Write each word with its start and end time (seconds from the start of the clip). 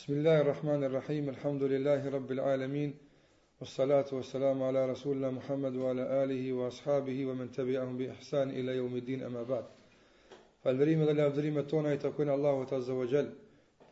Bismillahirrahmanirrahim, 0.00 1.24
rrahmani 1.26 1.28
alhamdulillahi 1.36 2.12
rabbil 2.12 2.40
alamin 2.40 2.92
was 3.60 3.68
salatu 3.68 4.12
was 4.12 4.28
salam 4.28 4.62
ala 4.62 4.88
Rasulina 4.88 5.26
allah 5.28 5.32
muhammedu 5.32 5.86
ala 5.86 6.02
alihi 6.24 6.56
wa 6.56 6.68
ashabihi, 6.70 7.26
wa 7.26 7.34
men 7.34 7.48
tabi'ahu 7.50 7.98
bi 7.98 8.04
ihsan 8.06 8.48
ila 8.56 8.72
yawmiddin 8.72 9.24
ama 9.26 9.44
ba'd 9.44 9.64
falrim 10.64 11.04
dhe 11.04 11.12
lavrimet 11.12 11.68
tona 11.68 11.92
i 11.92 11.98
takojn 11.98 12.30
allah 12.30 12.66
ta 12.66 12.76
azza 12.76 12.94
wa 12.94 13.04
jall 13.04 13.28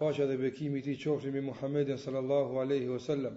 paqja 0.01 0.25
dhe 0.27 0.39
bekimit 0.39 0.87
i 0.87 0.95
qofshëm 0.97 1.37
i 1.41 1.43
Muhammedin 1.51 1.99
sallallahu 1.99 2.57
alaihi 2.63 2.89
wasallam 2.89 3.35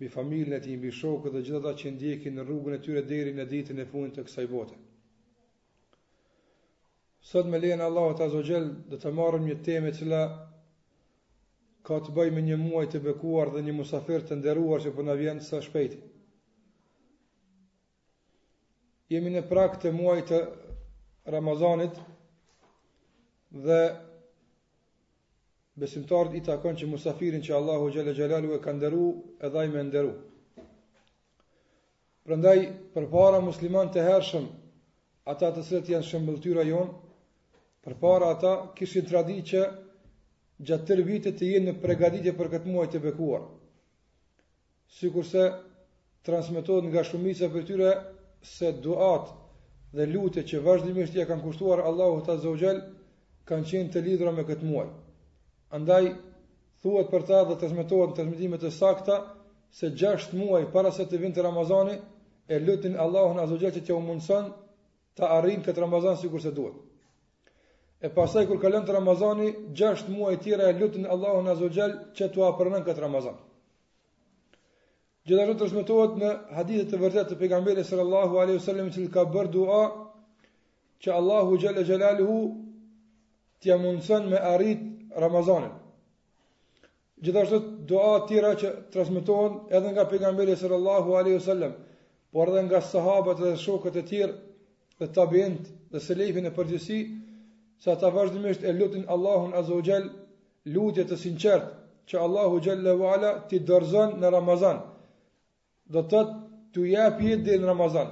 me 0.00 0.08
familjen 0.08 0.60
tim 0.60 0.80
bi 0.80 0.88
shokët 0.90 1.30
dhe 1.30 1.38
gjithat 1.46 1.64
ata 1.70 1.78
që 1.84 1.88
ndjekin 1.94 2.38
rrugën 2.42 2.74
e 2.74 2.80
tyre 2.86 3.02
deri 3.06 3.30
në 3.32 3.46
ditën 3.52 3.78
e 3.78 3.86
fundit 3.92 4.18
të 4.18 4.26
kësaj 4.26 4.48
bote 4.50 4.74
sot 7.22 7.46
me 7.46 7.58
lejen 7.62 7.78
e 7.78 7.82
allah 7.90 8.10
ta 8.18 8.24
azza 8.26 8.36
wa 8.42 8.50
jall 8.52 8.68
do 8.90 8.98
të 9.04 9.14
marrim 9.20 9.46
një 9.52 9.60
temë 9.62 9.92
e 9.92 9.98
cila 10.02 10.22
ka 11.88 11.96
të 12.04 12.12
bëjë 12.16 12.32
me 12.36 12.40
një 12.46 12.56
muaj 12.60 12.86
të 12.92 12.98
bekuar 13.04 13.48
dhe 13.54 13.60
një 13.66 13.72
musafir 13.78 14.20
të 14.28 14.36
nderuar 14.38 14.82
që 14.84 14.90
po 14.96 15.04
na 15.08 15.14
vjen 15.16 15.38
sa 15.44 15.60
shpejt. 15.66 15.94
Jemi 19.14 19.30
në 19.32 19.40
prak 19.48 19.78
të 19.80 19.92
muajit 19.96 20.28
të 20.34 20.40
Ramazanit 21.32 21.96
dhe 23.68 23.78
besimtarët 25.80 26.36
i 26.36 26.44
takon 26.50 26.76
që 26.80 26.90
musafirin 26.92 27.44
që 27.48 27.56
Allahu 27.60 27.88
xhalla 27.94 28.12
xhalalu 28.20 28.52
e 28.58 28.60
ka 28.66 28.76
nderuar 28.76 29.24
edhe 29.46 29.52
dhaj 29.56 29.66
më 29.76 29.86
nderu. 29.88 30.12
Prandaj 32.28 32.58
përpara 32.96 33.40
musliman 33.46 33.88
të 33.94 34.04
hershëm, 34.10 34.44
ata 35.32 35.48
të 35.56 35.64
cilët 35.70 35.88
janë 35.94 36.22
jonë, 36.44 36.70
jon, 36.74 36.92
përpara 37.86 38.34
ata 38.36 38.52
kishin 38.76 39.08
traditë 39.08 39.46
që 39.52 39.64
gjatë 40.66 40.86
tërë 40.90 41.02
vitit 41.06 41.36
të 41.38 41.48
jenë 41.52 41.66
në 41.70 41.74
pregaditje 41.82 42.32
për 42.38 42.48
këtë 42.54 42.70
muaj 42.74 42.86
të 42.92 43.00
bekuar. 43.04 43.42
Sikur 44.98 45.26
se 45.28 45.44
transmitohet 46.26 46.88
nga 46.90 47.04
shumica 47.06 47.48
për 47.52 47.66
tyre 47.68 47.92
se 48.54 48.72
duat 48.86 49.28
dhe 49.96 50.06
lute 50.12 50.42
që 50.50 50.62
vazhdimisht 50.66 51.14
ja 51.16 51.26
kanë 51.30 51.44
kushtuar 51.46 51.82
Allahu 51.88 52.24
ta 52.26 52.36
zogjel, 52.42 52.80
kanë 53.48 53.68
qenë 53.70 53.92
të 53.94 54.02
lidhra 54.08 54.32
me 54.36 54.44
këtë 54.48 54.68
muaj. 54.70 54.88
Andaj, 55.78 56.10
thuet 56.82 57.08
për 57.12 57.26
ta 57.30 57.42
dhe 57.48 57.58
transmitohet 57.62 58.10
në 58.12 58.18
transmitimet 58.20 58.66
e 58.68 58.74
sakta, 58.74 59.18
se 59.70 59.90
gjasht 59.92 60.32
muaj 60.34 60.64
para 60.74 60.90
se 60.92 61.06
të 61.06 61.22
vinë 61.22 61.38
të 61.38 61.46
Ramazani, 61.46 61.98
e 62.48 62.58
lutin 62.58 62.96
Allahu 62.96 63.36
në 63.36 63.42
azogjel 63.44 63.74
që 63.76 63.84
tja 63.86 63.94
u 63.98 64.02
mundësën 64.04 64.52
të 65.20 65.32
arrinë 65.38 65.66
këtë 65.66 65.82
Ramazan 65.84 66.16
sikur 66.16 66.40
se 66.40 66.50
duhet. 66.56 66.76
E 67.98 68.06
pasaj 68.14 68.44
kur 68.46 68.60
kalon 68.62 68.84
të 68.88 68.92
Ramazani, 68.94 69.46
gjasht 69.78 70.06
muaj 70.16 70.34
tira 70.42 70.66
e 70.68 70.74
lutën 70.80 71.06
Allahu 71.14 71.40
në 71.46 71.50
Azogjel 71.56 71.94
që 72.18 72.28
të 72.36 72.44
apërnën 72.48 72.84
këtë 72.88 73.02
Ramazan. 73.04 73.38
Gjithashtu 75.28 75.56
të 75.62 75.68
shmetohet 75.72 76.14
në 76.20 76.28
hadithet 76.58 76.92
të 76.92 77.00
vërtet 77.00 77.32
të 77.32 77.38
pegamberi 77.42 77.82
sër 77.88 78.02
Allahu 78.04 78.38
a.s. 78.44 78.68
që 78.78 78.92
të 79.00 79.08
ka 79.16 79.24
bërë 79.34 79.50
dua 79.56 79.80
që 81.04 81.10
Allahu 81.16 81.58
gjelë 81.64 81.82
e 81.82 81.88
gjelalu 81.90 82.28
hu 82.30 82.38
të 83.58 83.72
jam 83.72 83.82
mundësën 83.88 84.30
me 84.34 84.44
arrit 84.54 84.86
Ramazanin. 85.26 85.74
Gjithashtë 87.24 87.60
të 87.66 87.76
dua 87.90 88.14
tira 88.30 88.54
që 88.62 88.72
të 88.94 89.08
shmetohet 89.10 89.76
edhe 89.80 89.92
nga 89.98 90.06
pegamberi 90.14 90.54
sër 90.62 90.76
Allahu 90.78 91.18
a.s. 91.24 91.60
por 92.30 92.54
edhe 92.54 92.62
nga 92.70 92.80
sahabat 92.94 93.42
dhe 93.42 93.56
shokët 93.66 93.96
e 93.96 94.06
tirë 94.12 94.34
dhe 95.02 95.08
tabient 95.18 95.64
dhe 95.92 96.08
selefin 96.08 96.46
e 96.46 96.54
përgjësi, 96.60 97.02
sa 97.80 97.96
ta 97.96 98.10
vazhdimisht 98.10 98.62
e 98.64 98.72
lutin 98.72 99.04
Allahun 99.08 99.54
Azogjel 99.54 100.10
lutje 100.74 101.04
të 101.08 101.16
sinqert 101.22 101.68
që 102.10 102.20
Allahu 102.24 102.60
Gjelle 102.64 102.94
Vala 102.98 103.30
ti 103.48 103.60
dërzon 103.68 104.16
në 104.20 104.30
Ramazan 104.34 104.80
dhe 105.92 106.02
të 106.12 106.22
të 106.74 106.86
jep 106.90 107.22
jetë 107.26 107.44
dhe 107.48 107.58
në 107.62 107.70
Ramazan 107.70 108.10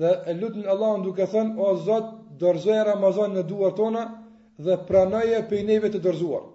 dhe 0.00 0.12
e 0.30 0.34
lutin 0.38 0.68
Allahun 0.74 1.02
duke 1.06 1.26
thënë 1.32 1.58
o 1.66 1.72
Zot 1.86 2.12
dërzoja 2.40 2.84
Ramazan 2.92 3.34
në 3.36 3.44
duar 3.50 3.74
tona 3.78 4.04
dhe 4.60 4.76
pranoje 4.88 5.42
pejneve 5.50 5.90
të 5.94 6.02
dërzuar 6.06 6.46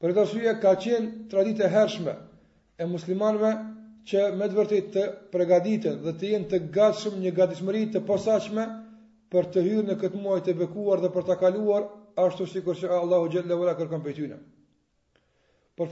për 0.00 0.14
të 0.16 0.22
rësuje 0.24 0.56
ka 0.62 0.74
qenë 0.84 1.14
tradite 1.30 1.68
hershme 1.70 2.16
e 2.80 2.86
muslimanve 2.88 3.54
që 4.10 4.30
me 4.38 4.48
të 4.48 4.80
të 4.94 5.06
përgatiten 5.32 6.02
dhe 6.04 6.14
të 6.18 6.30
jenë 6.34 6.50
të 6.54 6.62
gatshëm 6.76 7.20
një 7.24 7.30
gatishmëri 7.38 7.84
të 7.94 8.06
posashme 8.08 8.64
dhe 8.70 8.79
për 9.30 9.46
të 9.54 9.62
hyrë 9.66 9.82
në 9.90 9.94
këtë 10.00 10.20
muaj 10.22 10.38
të 10.46 10.52
bekuar 10.60 11.00
dhe 11.02 11.08
për 11.16 11.26
ta 11.28 11.36
kaluar 11.40 11.84
ashtu 12.22 12.46
sikur 12.52 12.76
që 12.80 12.88
Allahu 12.98 13.28
xhalla 13.34 13.58
wala 13.60 13.74
kërkon 13.80 14.00
për 14.06 14.16
ty. 14.18 14.30
Por 15.76 15.86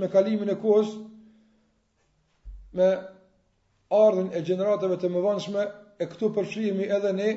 me 0.00 0.08
kalimin 0.14 0.50
e 0.50 0.54
kohës 0.64 0.88
me 2.80 2.88
ardhën 3.90 4.28
e 4.36 4.42
gjeneratave 4.44 4.96
të 5.00 5.08
mëvonshme 5.14 5.62
e 5.98 6.06
këtu 6.12 6.30
përfshihemi 6.36 6.84
edhe 6.98 7.12
ne 7.22 7.30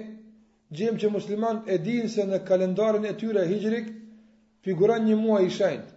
gjem 0.77 0.97
që 1.01 1.09
musliman 1.15 1.63
e 1.73 1.79
dinë 1.85 2.09
se 2.13 2.23
në 2.27 2.41
kalendarin 2.47 3.05
e 3.07 3.15
tyre 3.21 3.47
hijrik 3.47 3.87
figuron 4.63 5.05
një 5.07 5.15
muaj 5.23 5.41
i 5.45 5.49
shenjt. 5.57 5.87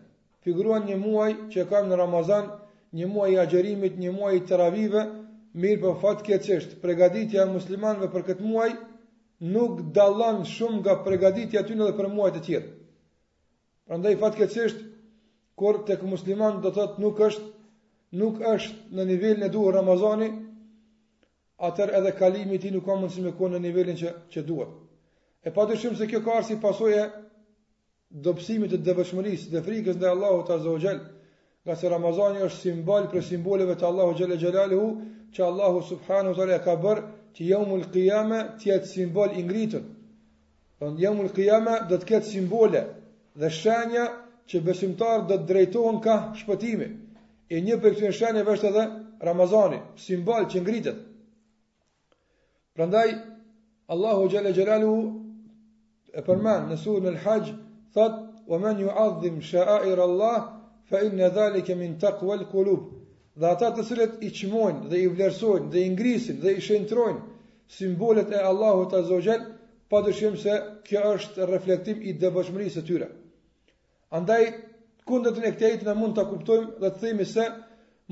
Figuron 0.46 0.86
një 0.88 0.96
muaj 1.02 1.30
që 1.52 1.66
ka 1.68 1.82
në 1.86 1.98
Ramazan, 2.00 2.48
një 2.92 3.06
muaj 3.14 3.28
i 3.34 3.38
agjerimit, 3.38 3.98
një 3.98 4.12
muaj 4.12 4.34
i 4.36 4.44
teravive, 4.48 5.02
mirë 5.54 5.80
për 5.82 5.90
po 5.90 5.98
fatkeqësisht 6.02 6.78
përgatitja 6.84 7.44
e 7.44 7.52
muslimanëve 7.58 8.10
për 8.14 8.26
këtë 8.30 8.44
muaj 8.46 8.70
nuk 9.40 9.92
dalan 9.94 10.44
shumë 10.44 10.80
nga 10.82 10.94
përgatitja 11.04 11.64
ty 11.66 11.74
në 11.74 11.86
dhe 11.90 11.96
për 11.98 12.08
muajt 12.14 12.36
e 12.38 12.42
tjerë. 12.48 12.66
Prandaj 13.88 14.14
fatkeqësisht 14.20 14.84
kur 15.58 15.82
tek 15.88 16.02
musliman 16.06 16.60
do 16.62 16.70
thotë 16.72 17.00
nuk 17.02 17.18
është 17.20 17.50
nuk 18.20 18.38
është 18.46 18.94
në 18.94 19.04
nivelin 19.08 19.42
e 19.42 19.48
duhur 19.50 19.74
Ramazani, 19.74 20.28
atër 21.58 21.90
edhe 21.98 22.12
kalimi 22.18 22.54
i 22.54 22.58
ti 22.62 22.70
nuk 22.70 22.84
ka 22.86 22.94
mundësi 22.96 23.24
me 23.24 23.32
kuon 23.34 23.52
në 23.56 23.62
nivelin 23.64 23.96
që 23.98 24.12
që 24.32 24.44
duhet. 24.46 24.70
E 25.44 25.50
pa 25.52 25.66
të 25.66 25.76
shumë 25.82 25.98
se 25.98 26.06
kjo 26.08 26.20
ka 26.24 26.34
arë 26.38 26.46
si 26.46 26.56
pasoje 26.62 27.02
dopsimit 28.24 28.70
të 28.72 28.78
dëvëshmëris 28.86 29.48
dhe 29.50 29.62
frikës 29.66 29.98
në 30.00 30.08
Allahu 30.14 30.44
të 30.46 30.54
azhe 30.54 30.70
o 30.70 30.78
gjelë, 30.80 31.02
nga 31.64 31.74
se 31.80 31.88
Ramazani 31.90 32.44
është 32.46 32.60
simbol 32.60 33.08
për 33.12 33.24
simboleve 33.26 33.74
të 33.76 33.86
Allahu 33.90 34.14
gjelë 34.14 34.70
e 34.70 34.76
hu 34.76 34.88
që 35.34 35.42
Allahu 35.44 35.82
subhanu 35.82 36.34
të 36.34 36.42
ale 36.42 36.58
ka 36.64 36.74
bërë 36.82 37.02
që 37.34 37.44
jamul 37.50 37.82
qiyama 37.94 38.38
të 38.58 38.68
jetë 38.70 38.88
simbol 38.88 39.32
i 39.38 39.42
ngritur. 39.44 39.82
Don 40.80 40.98
jamul 41.00 41.30
qiyama 41.34 41.74
do 41.90 41.96
të 41.98 42.06
ketë 42.10 42.28
simbole 42.30 42.82
dhe 43.36 43.50
shenja 43.50 44.04
që 44.50 44.60
besimtar 44.68 45.24
do 45.30 45.34
të 45.40 45.48
drejtohen 45.50 46.00
ka 46.04 46.14
shpëtimi. 46.38 46.88
E 47.54 47.60
një 47.64 47.80
prej 47.80 47.94
këtyre 47.96 48.12
shenjave 48.18 48.54
është 48.54 48.68
edhe 48.70 48.84
Ramazani, 49.26 49.80
simbol 50.06 50.46
që 50.52 50.62
ngritet. 50.62 50.98
Prandaj 52.74 53.08
Allahu 53.94 54.28
xhalla 54.30 54.52
xhalalu 54.56 54.94
e 56.12 56.20
përmen 56.28 56.68
në 56.70 56.76
surën 56.84 57.10
Al-Hajj 57.14 57.50
thotë: 57.94 58.20
"Wa 58.50 58.58
man 58.58 58.78
yu'azzim 58.84 59.40
sha'a'ir 59.50 59.98
Allah 60.08 60.38
fa 60.90 61.00
inna 61.06 61.30
zalika 61.34 61.74
min 61.76 61.98
taqwa 61.98 62.34
al 62.38 62.46
dhe 63.36 63.46
ata 63.50 63.68
të 63.74 63.84
cilët 63.88 64.20
i 64.22 64.28
çmojnë 64.36 64.88
dhe 64.90 64.98
i 65.04 65.10
vlerësojnë 65.10 65.70
dhe 65.72 65.80
i 65.84 65.88
ngrisin 65.94 66.36
dhe 66.42 66.52
i 66.54 66.60
shëntrojnë 66.62 67.22
simbolet 67.78 68.30
e 68.30 68.38
Allahut 68.50 68.92
të 68.92 69.00
zogjel, 69.08 69.40
pa 69.88 70.02
se 70.12 70.52
kjo 70.86 71.00
është 71.14 71.46
reflektim 71.50 72.02
i 72.02 72.12
devotshmërisë 72.12 72.80
të 72.80 72.84
tyre. 72.90 73.08
Andaj, 74.10 74.44
kundët 75.06 75.38
në 75.42 75.50
këtejt 75.56 75.82
në 75.86 75.94
mund 75.98 76.14
të 76.16 76.24
kuptojmë 76.28 76.78
dhe 76.84 76.90
të 76.90 77.00
themi 77.00 77.24
se 77.32 77.44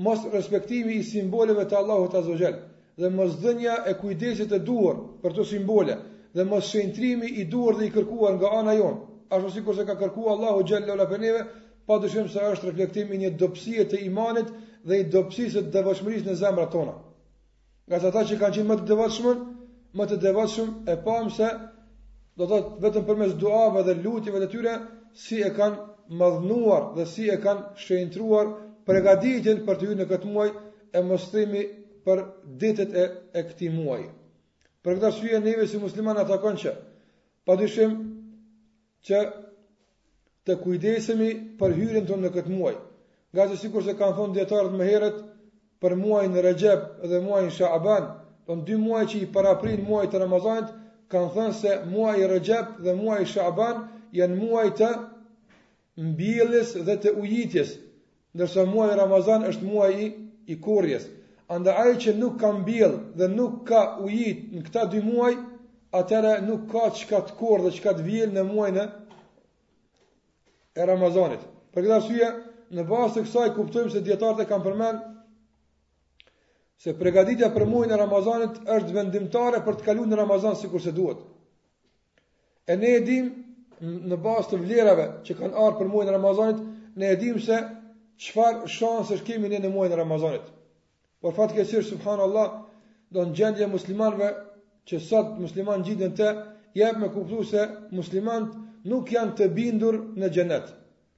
mos 0.03 0.25
respektimi 0.33 0.93
i 0.99 1.03
simboleve 1.03 1.65
të 1.69 1.77
Allahut 1.77 2.11
të 2.13 2.21
zogjel 2.27 2.59
dhe 2.99 3.09
mos 3.09 3.37
dhënja 3.43 3.75
e 3.87 3.93
kujdesit 4.01 4.51
e 4.51 4.59
duhur 4.59 4.97
për 5.23 5.33
të 5.37 5.45
simbole 5.51 5.95
dhe 6.35 6.43
mos 6.51 6.67
shëntrimi 6.73 7.31
i 7.39 7.45
duhur 7.53 7.77
dhe 7.79 7.87
i 7.87 7.93
kërkuar 7.95 8.35
nga 8.39 8.51
ana 8.59 8.73
jonë, 8.77 8.99
ashtu 9.35 9.49
si 9.55 9.63
kurse 9.63 9.85
ka 9.85 9.95
kërkuar 9.99 10.35
Allahu 10.35 10.65
gjellë 10.67 10.99
o 10.99 11.07
për 11.13 11.19
neve, 11.23 11.43
dëshim 12.01 12.27
se 12.31 12.39
është 12.39 13.07
i 13.13 13.17
një 13.23 13.33
dobësie 13.39 13.85
të 13.91 13.99
imanit 14.09 14.51
dhe 14.87 14.99
i 15.01 15.05
dobësisë 15.11 15.61
të 15.65 15.71
devotshmërisë 15.77 16.27
në 16.29 16.33
zemrat 16.39 16.71
tona. 16.73 16.93
Nga 17.87 17.99
ata 18.09 18.23
që 18.31 18.37
kanë 18.41 18.55
qenë 18.57 18.69
më 18.71 18.77
të 18.81 18.87
devotshëm, 18.91 19.43
më 19.99 20.07
të 20.09 20.17
devotshëm 20.25 20.71
e 20.91 20.95
pam 21.05 21.29
se 21.37 21.49
do 22.37 22.47
thot 22.51 22.69
vetëm 22.83 23.05
përmes 23.09 23.35
duave 23.43 23.83
dhe 23.87 23.95
lutjeve 24.03 24.41
të 24.43 24.49
tyre 24.53 24.73
si 25.25 25.41
e 25.47 25.51
kanë 25.57 25.79
madhnuar 26.21 26.87
dhe 26.97 27.05
si 27.13 27.29
e 27.29 27.37
kanë 27.45 27.63
shëntruar 27.85 28.47
përgatitjen 28.87 29.61
për 29.67 29.79
të 29.79 29.87
hyrë 29.89 29.99
në 30.01 30.07
këtë 30.11 30.31
muaj 30.33 30.49
e 30.97 31.03
mostrimi 31.11 31.61
për 32.05 32.23
ditët 32.61 32.95
e, 32.95 33.05
e 33.39 33.43
këtij 33.49 33.71
muaji. 33.77 34.09
Për 34.83 34.97
këtë 34.99 35.07
arsye 35.09 35.39
neve 35.45 35.67
si 35.67 35.79
muslimanë 35.79 36.25
ata 36.25 36.39
kanë 36.43 36.63
që 36.63 36.73
padyshim 37.47 37.95
që 39.07 39.21
të 40.47 40.57
kujdesemi 40.63 41.29
për 41.59 41.77
hyrjen 41.77 42.09
tonë 42.09 42.25
në 42.25 42.33
këtë 42.35 42.57
muaj. 42.57 42.75
Nga 43.33 43.45
të 43.49 43.55
sikur 43.59 43.81
se 43.83 43.93
kanë 43.99 44.13
thonë 44.17 44.35
djetarët 44.37 44.73
më 44.79 44.87
heret 44.91 45.15
për 45.83 45.95
muaj 46.01 46.25
në 46.33 46.41
dhe 47.11 47.19
muaj 47.21 47.39
në 47.45 47.53
Shaaban, 47.55 48.03
të 48.09 48.49
po 48.49 48.55
në 48.59 48.65
dy 48.67 48.75
muaj 48.81 49.01
që 49.13 49.21
i 49.21 49.29
paraprin 49.37 49.81
muaj 49.87 50.03
të 50.11 50.19
Ramazanit, 50.23 50.67
kanë 51.13 51.31
thonë 51.37 51.53
se 51.61 51.71
muaj 51.93 52.13
i 52.21 52.59
dhe 52.87 52.93
muaj 52.99 53.17
Shaaban 53.31 53.81
janë 54.19 54.37
muaj 54.43 54.65
të 54.81 54.91
mbilis 56.11 56.75
dhe 56.85 56.95
të 57.05 57.15
ujitjes, 57.23 57.73
nërsa 58.41 58.67
muaj 58.73 58.87
i 58.93 58.99
Ramazan 59.01 59.47
është 59.49 59.71
muaj 59.71 59.89
i, 60.05 60.07
i 60.53 60.59
kurjes. 60.67 61.09
Andë 61.53 61.73
aje 61.83 61.97
që 62.05 62.15
nuk 62.19 62.37
ka 62.41 62.51
mbil 62.59 62.93
dhe 63.19 63.27
nuk 63.33 63.57
ka 63.69 63.81
ujit 64.05 64.45
në 64.55 64.61
këta 64.69 64.85
dy 64.93 65.01
muaj, 65.09 65.33
atëre 65.99 66.37
nuk 66.45 66.69
ka 66.71 66.85
që 66.99 67.09
ka 67.09 67.19
të 67.27 67.37
kur 67.41 67.65
dhe 67.65 67.73
që 67.75 67.81
ka 67.83 67.95
të 67.97 68.05
vjel 68.09 68.31
në 68.37 68.45
muaj 68.53 68.71
në 68.77 68.85
e 70.81 70.87
Ramazanit. 70.93 71.41
Për 71.73 71.83
këtë 71.87 71.97
arsye, 71.99 72.31
në 72.75 72.83
basë 72.87 73.15
të 73.15 73.21
kësaj 73.25 73.45
kuptojmë 73.55 73.91
se 73.93 74.01
djetarët 74.05 74.43
e 74.43 74.47
kam 74.49 74.63
përmen 74.63 74.99
se 76.83 76.93
pregaditja 76.99 77.49
për 77.55 77.65
muajin 77.71 77.93
në 77.93 77.97
Ramazanit 78.01 78.59
është 78.77 78.95
vendimtare 78.97 79.61
për 79.65 79.77
të 79.79 79.87
kalu 79.87 80.05
në 80.11 80.19
Ramazan 80.19 80.55
si 80.59 80.69
se 80.85 80.91
duhet 80.91 81.17
e 82.73 82.77
ne 82.83 82.93
edhim 82.99 83.29
në 84.09 84.17
basë 84.25 84.51
të 84.53 84.61
vlerave 84.63 85.07
që 85.27 85.37
kanë 85.41 85.55
arë 85.65 85.77
për 85.81 85.91
muajin 85.93 86.09
në 86.11 86.15
Ramazanit 86.17 86.63
ne 87.01 87.09
edhim 87.15 87.39
se 87.41 87.59
qëfar 88.23 88.61
shansë 88.69 89.17
është 89.17 89.27
kemi 89.33 89.49
ne 89.49 89.59
në 89.63 89.69
muajin 89.73 89.93
në 89.95 90.01
Ramazanit 90.01 90.51
por 91.21 91.33
fatë 91.37 91.59
kësirë 91.59 92.49
do 93.13 93.21
në 93.27 93.35
gjendje 93.37 93.67
muslimanve 93.69 94.27
që 94.89 94.97
sot 94.99 95.35
musliman 95.37 95.83
gjitën 95.85 96.15
te 96.17 96.29
jep 96.75 96.95
me 96.97 97.11
kuptu 97.13 97.43
se 97.45 97.67
muslimant 97.93 98.55
nuk 98.89 99.11
janë 99.13 99.35
të 99.37 99.47
bindur 99.53 99.99
në 100.17 100.29
gjenetë 100.33 100.73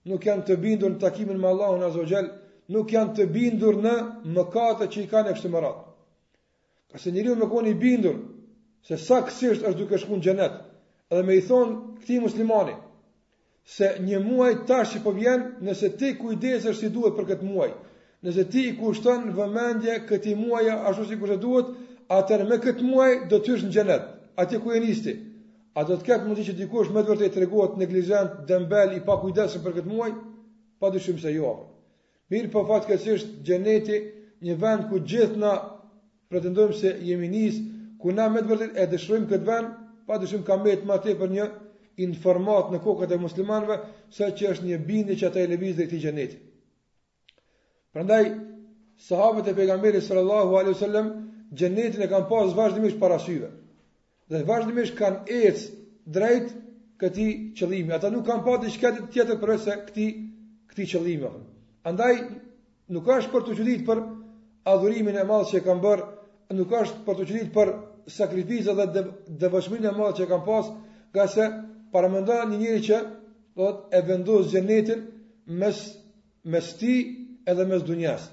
nuk 0.10 0.26
janë 0.30 0.44
të 0.50 0.56
bindur 0.64 0.92
në 0.94 1.00
takimin 1.04 1.40
me 1.42 1.50
Allahun 1.52 1.84
Azogjel, 1.88 2.28
nuk 2.76 2.92
janë 2.94 3.16
të 3.18 3.26
bindur 3.36 3.80
në 3.86 3.94
mëkatet 4.36 4.94
që 4.96 5.02
i 5.04 5.08
kanë 5.14 5.32
e 5.32 5.36
kështë 5.38 5.52
më 5.56 5.62
ratë. 5.66 5.84
Ka 6.94 7.02
se 7.04 7.12
njëri 7.16 7.36
me 7.40 7.48
koni 7.52 7.74
bindur, 7.82 8.20
se 8.88 8.98
sa 9.02 9.24
kësisht 9.28 9.66
është 9.66 9.80
duke 9.80 9.98
shku 10.02 10.20
në 10.20 10.26
gjenet, 10.28 10.60
edhe 11.12 11.24
me 11.28 11.38
i 11.40 11.44
thonë 11.46 12.02
këti 12.02 12.20
muslimani, 12.22 12.76
se 13.76 13.88
një 14.06 14.20
muaj 14.28 14.52
tash 14.70 14.94
që 14.94 15.02
po 15.04 15.14
vjen, 15.18 15.46
nëse 15.66 15.90
ti 16.00 16.12
kujdesë 16.20 16.70
është 16.74 16.82
si 16.86 16.92
duhet 16.94 17.18
për 17.18 17.28
këtë 17.32 17.50
muaj, 17.50 17.72
nëse 18.26 18.46
ti 18.54 18.68
i 18.70 18.76
kushton 18.78 19.32
vëmendje 19.38 19.98
këti 20.10 20.36
muaji 20.40 20.70
ashtu 20.78 21.08
si 21.10 21.18
kushtë 21.22 21.40
duhet, 21.42 21.74
atër 22.20 22.46
me 22.50 22.60
këtë 22.62 22.86
muaj 22.86 23.12
do 23.32 23.42
të 23.42 23.62
në 23.64 23.74
gjenet, 23.78 24.12
Atë 24.44 24.58
ku 24.60 24.74
jeni 24.76 24.90
nisti. 24.90 25.12
A 25.80 25.84
do 25.88 25.96
të 26.00 26.06
ket 26.08 26.22
mundi 26.26 26.44
që 26.48 26.54
dikush 26.58 26.90
më 26.96 27.02
të 27.04 27.12
vërtet 27.12 27.34
treguohet 27.36 27.74
neglizhent, 27.80 28.36
dembel 28.52 28.94
i 28.98 29.02
pakujdesshëm 29.08 29.64
për 29.64 29.74
këtë 29.78 29.90
muaj? 29.94 30.10
Padyshim 30.84 31.18
se 31.24 31.34
jo. 31.36 31.50
Mirë, 32.32 32.48
për 32.48 32.54
po 32.54 32.62
fatë 32.70 32.94
keq 32.94 33.02
gjeneti 33.04 33.26
xheneti, 33.50 33.98
një 34.48 34.56
vend 34.62 34.86
ku 34.92 35.02
gjithna 35.14 35.52
pretendojmë 36.32 36.78
se 36.80 36.94
jemi 37.10 37.28
nis, 37.34 37.58
ku 38.00 38.16
na 38.16 38.30
më 38.36 38.46
të 38.46 38.52
vërtet 38.54 38.80
e 38.80 38.86
dëshrojmë 38.94 39.28
këtë 39.34 39.48
vend, 39.50 39.74
padyshim 40.12 40.48
ka 40.48 40.58
më 40.64 40.78
të 40.82 40.90
mëtej 40.94 41.18
për 41.22 41.36
një 41.36 41.50
informat 42.08 42.72
në 42.76 42.82
kokët 42.88 43.12
e 43.12 43.20
muslimanëve 43.26 43.78
se 44.20 44.32
që 44.40 44.50
është 44.56 44.68
një 44.70 44.80
bindje 44.88 45.20
që 45.22 45.28
ata 45.32 45.44
e 45.44 45.50
lëvizin 45.52 45.92
këtë 45.92 46.02
gjeneti. 46.06 46.40
Prandaj 47.94 48.24
sahabët 49.10 49.52
e 49.52 49.58
pejgamberit 49.60 50.08
sallallahu 50.08 50.56
alaihi 50.60 50.78
wasallam 50.80 51.12
xhenetin 51.54 52.08
e 52.08 52.12
kanë 52.14 52.32
pasur 52.32 52.60
vazhdimisht 52.64 53.00
para 53.04 53.20
syve 53.30 53.52
dhe 54.30 54.42
vazhdimisht 54.48 54.96
kanë 54.98 55.42
ec 55.48 55.64
drejt 56.06 56.54
këtij 57.00 57.32
qëllimi. 57.58 57.92
Ata 57.94 58.10
nuk 58.10 58.26
kanë 58.26 58.46
pasur 58.46 58.80
këtë 58.84 59.10
tjetër 59.14 59.40
për 59.42 59.52
se 59.66 59.76
këtë 59.88 60.06
këtë 60.72 60.88
qëllimi. 60.94 61.32
Andaj 61.90 62.16
nuk 62.96 63.10
është 63.18 63.32
për 63.34 63.44
të 63.46 63.58
çudit 63.60 63.84
për 63.90 64.00
adhurimin 64.72 65.20
e 65.22 65.26
madhë 65.32 65.50
që 65.52 65.62
kanë 65.68 65.84
bërë, 65.86 66.06
nuk 66.58 66.74
është 66.82 67.04
për 67.06 67.20
të 67.20 67.28
çudit 67.30 67.52
për 67.58 67.70
sakrificën 68.18 68.76
dhe 68.80 68.86
dëvëshmin 69.44 69.86
e 69.86 69.92
madhë 70.00 70.16
që 70.20 70.28
kanë 70.32 70.46
pasë 70.50 70.72
gjasë 71.16 71.46
para 71.94 72.10
mendon 72.14 72.56
një 72.64 72.80
që 72.88 72.98
do 73.58 73.68
të 73.76 74.00
e 74.00 74.02
vendos 74.10 74.50
xhenetin 74.52 75.02
mes 75.60 75.78
mes 76.52 76.68
ti 76.80 76.94
edhe 77.52 77.66
mes 77.70 77.86
dunjas. 77.88 78.24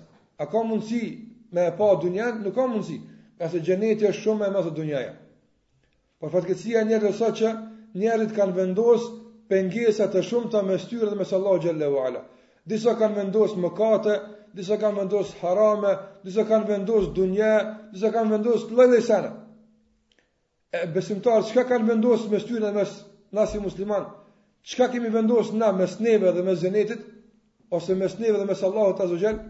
A 0.41 0.45
ka 0.51 0.63
mundësi 0.67 1.05
me 1.53 1.63
e 1.69 1.73
pa 1.79 1.95
dunjan? 2.03 2.41
Nuk 2.45 2.55
ka 2.57 2.65
mundësi, 2.69 2.97
gjasë 3.39 3.61
xheneti 3.67 4.09
është 4.11 4.21
shumë 4.23 4.39
më 4.43 4.49
e 4.51 4.55
madh 4.57 4.71
dunjaja. 4.77 5.13
Por 6.23 6.31
fatkeqësia 6.31 6.79
e 6.85 6.87
njerëzve 6.87 7.11
sot 7.19 7.35
që 7.41 7.49
njerëzit 8.01 8.35
kanë 8.37 8.53
vendosur 8.57 9.07
pengesa 9.53 10.07
të 10.13 10.21
shumta 10.29 10.61
me 10.67 10.77
styrë 10.79 11.09
dhe 11.11 11.17
me 11.21 11.25
sallallahu 11.31 11.63
xhallahu 11.65 11.97
ala. 12.07 12.21
Disa 12.73 12.93
kanë 13.01 13.17
vendosur 13.17 13.59
mëkate, 13.65 14.13
disa 14.55 14.77
kanë 14.85 15.01
vendosur 15.01 15.41
harame, 15.43 15.97
disa 16.23 16.45
kanë 16.53 16.69
vendosur 16.69 17.11
dunje, 17.17 17.51
disa 17.97 18.13
kanë 18.15 18.33
vendosur 18.37 18.71
lloj-lloj 18.79 19.03
sana. 19.09 19.33
E 20.77 20.85
besimtar 20.95 21.43
çka 21.49 21.65
kanë 21.73 21.91
vendosur 21.91 22.31
me 22.37 22.41
styrë 22.45 22.63
dhe 22.69 22.73
me 22.79 22.85
nasi 23.41 23.59
musliman? 23.67 24.05
Çka 24.69 24.87
kemi 24.95 25.11
vendosur 25.19 25.59
na 25.59 25.73
mes 25.83 25.99
neve 26.07 26.31
dhe 26.37 26.43
mes 26.49 26.61
xhenetit 26.65 27.03
ose 27.79 27.99
mes 28.03 28.15
neve 28.23 28.39
dhe 28.39 28.47
mes 28.53 28.63
Allahut 28.63 29.01
azza 29.05 29.19
xhall? 29.25 29.41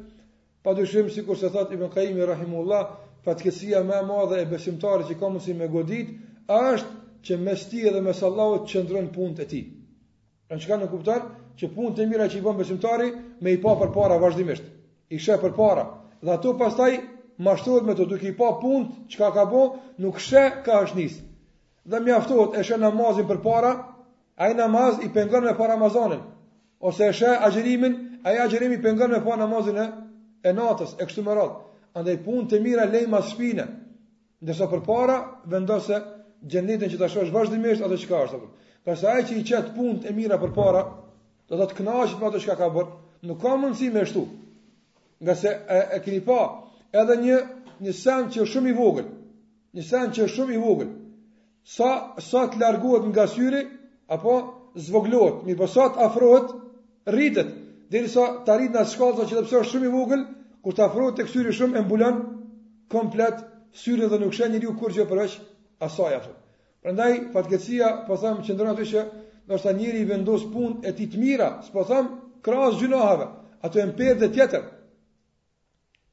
Padyshim 0.65 1.11
sikur 1.11 1.37
se 1.37 1.51
thot 1.53 1.71
Ibn 1.73 1.93
Qayyim 1.95 2.27
rahimullah, 2.33 2.83
fatkesia 3.25 3.85
më 3.85 3.95
e 4.01 4.05
madhe 4.13 4.37
e 4.41 4.49
besimtarit 4.55 5.07
që 5.11 5.21
ka 5.21 5.29
mundsi 5.29 5.53
me 5.55 5.69
godit 5.69 6.09
është 6.49 6.93
që 7.27 7.37
mes 7.47 7.65
ti 7.71 7.83
edhe 7.89 8.01
mes 8.03 8.23
Allahut 8.27 8.67
qëndron 8.71 9.11
punët 9.15 9.41
e 9.41 9.47
ti. 9.53 9.61
Në 10.51 10.59
që 10.61 10.69
ka 10.73 10.77
në 10.81 10.89
kuptar, 10.91 11.21
që 11.59 11.69
punët 11.75 11.99
e 12.03 12.07
mira 12.11 12.27
që 12.33 12.39
i 12.39 12.43
bën 12.47 12.57
besimtari, 12.59 13.11
me 13.43 13.53
i 13.55 13.61
pa 13.63 13.77
për 13.81 13.93
para 13.95 14.19
vazhdimisht, 14.19 14.65
i 15.15 15.19
shë 15.21 15.37
për 15.43 15.55
para, 15.57 15.85
dhe 16.25 16.33
ato 16.35 16.55
pastaj 16.59 16.91
mashtohet 17.43 17.87
me 17.89 17.95
të 17.99 18.07
duke 18.11 18.29
i 18.31 18.35
pa 18.39 18.55
punët, 18.63 18.97
që 19.11 19.19
ka 19.19 19.31
ka 19.37 19.45
bo, 19.51 19.63
nuk 20.01 20.19
shë 20.21 20.47
ka 20.67 20.81
as 20.83 20.95
nis. 20.97 21.21
Dhe 21.85 22.01
mjaftohet 22.01 22.59
e 22.59 22.63
shë 22.63 22.79
namazin 22.83 23.27
për 23.29 23.41
para, 23.45 23.73
a 24.37 24.51
i 24.51 24.55
namaz 24.59 24.99
i 25.05 25.09
pengën 25.15 25.45
me 25.47 25.55
para 25.59 25.75
Amazonin. 25.79 26.21
ose 26.81 27.05
e 27.09 27.13
shë 27.13 27.37
agjerimin, 27.47 27.93
a 28.25 28.33
i 28.35 28.39
agjerimi 28.39 28.79
pengën 28.83 29.11
me 29.11 29.21
para 29.25 29.37
namazin 29.37 29.77
e, 29.79 29.85
e 30.43 30.53
natës, 30.53 30.97
e 30.99 31.05
kështu 31.07 31.23
me 31.27 31.35
radhë. 31.35 31.55
Andaj 31.95 32.17
punët 32.25 32.53
e 32.53 32.61
mira 32.61 32.85
lejnë 32.85 33.09
mas 33.13 33.31
shpine, 33.33 33.67
ndërsa 34.43 34.67
për 34.71 34.81
para 34.87 35.17
vendose, 35.47 36.01
xhenetin 36.51 36.91
që 36.91 36.99
ta 36.99 37.09
shohësh 37.11 37.33
vazhdimisht 37.35 37.85
atë 37.87 37.97
çka 38.03 38.21
është 38.27 38.37
apo. 38.39 38.49
Pastaj 38.85 39.15
ai 39.17 39.27
që 39.29 39.37
i 39.41 39.45
çet 39.51 39.69
punë 39.77 40.09
e 40.11 40.15
mira 40.17 40.39
përpara, 40.43 40.83
do 41.49 41.55
ta 41.59 41.67
të, 41.67 41.71
të 41.71 41.77
kënaqësh 41.79 42.15
me 42.21 42.27
atë 42.29 42.41
çka 42.45 42.55
ka 42.61 42.69
bërë. 42.75 42.93
Nuk 43.29 43.39
ka 43.43 43.53
mundësi 43.61 43.91
më 43.95 44.01
ashtu. 44.07 44.23
Nga 45.23 45.35
se 45.43 45.51
e, 45.53 45.79
e 45.97 46.01
keni 46.05 46.21
pa 46.27 46.39
edhe 47.01 47.15
një 47.25 47.37
një 47.85 47.93
sen 48.03 48.23
që 48.33 48.43
është 48.43 48.53
shumë 48.57 48.73
i 48.73 48.77
vogël. 48.81 49.09
Një 49.77 49.85
sen 49.91 50.07
që 50.15 50.25
është 50.25 50.37
shumë 50.39 50.57
i 50.57 50.63
vogël. 50.65 50.91
Sa 51.77 51.91
sa 52.31 52.41
të 52.51 52.59
largohet 52.63 53.05
nga 53.13 53.27
syri 53.31 53.63
apo 54.09 54.35
zvoglohet, 54.87 55.45
mi 55.47 55.55
po 55.57 55.67
sa 55.71 55.87
të 55.95 56.01
afrohet, 56.09 56.49
rritet. 57.15 57.55
Derisa 57.93 58.27
të 58.45 58.51
arrit 58.57 58.75
në 58.75 58.81
atë 58.83 58.93
shkallë 58.97 59.27
që 59.31 59.35
të 59.39 59.45
pësë 59.47 59.63
shumë 59.71 59.89
i 59.89 59.95
vogël, 59.95 60.27
kur 60.63 60.75
të 60.75 60.83
afrohet 60.89 61.17
tek 61.21 61.29
syri 61.31 61.53
shumë, 61.55 61.79
e 61.79 61.83
mbulan 61.87 62.17
komplet 62.91 63.39
syri 63.79 64.11
dhe 64.11 64.19
nuk 64.19 64.33
shenë 64.35 64.53
një 64.57 64.63
riu 64.65 64.75
kur 64.81 64.91
që 64.97 65.07
asaj 65.87 66.17
afër. 66.21 66.35
Prandaj 66.83 67.13
fatkeqësia 67.35 67.89
po 68.07 68.17
them 68.21 68.41
qëndron 68.47 68.73
aty 68.75 68.85
që 68.93 69.03
ndoshta 69.49 69.73
njëri 69.77 70.01
i 70.05 70.09
vendos 70.13 70.45
punë 70.55 70.87
e 70.89 70.93
tij 70.97 71.09
të 71.13 71.21
mira, 71.23 71.49
s'po 71.67 71.85
them 71.91 72.09
krahas 72.45 72.79
gjinohave, 72.81 73.27
ato 73.65 73.81
janë 73.81 73.97
perde 73.99 74.29
tjetër. 74.35 74.65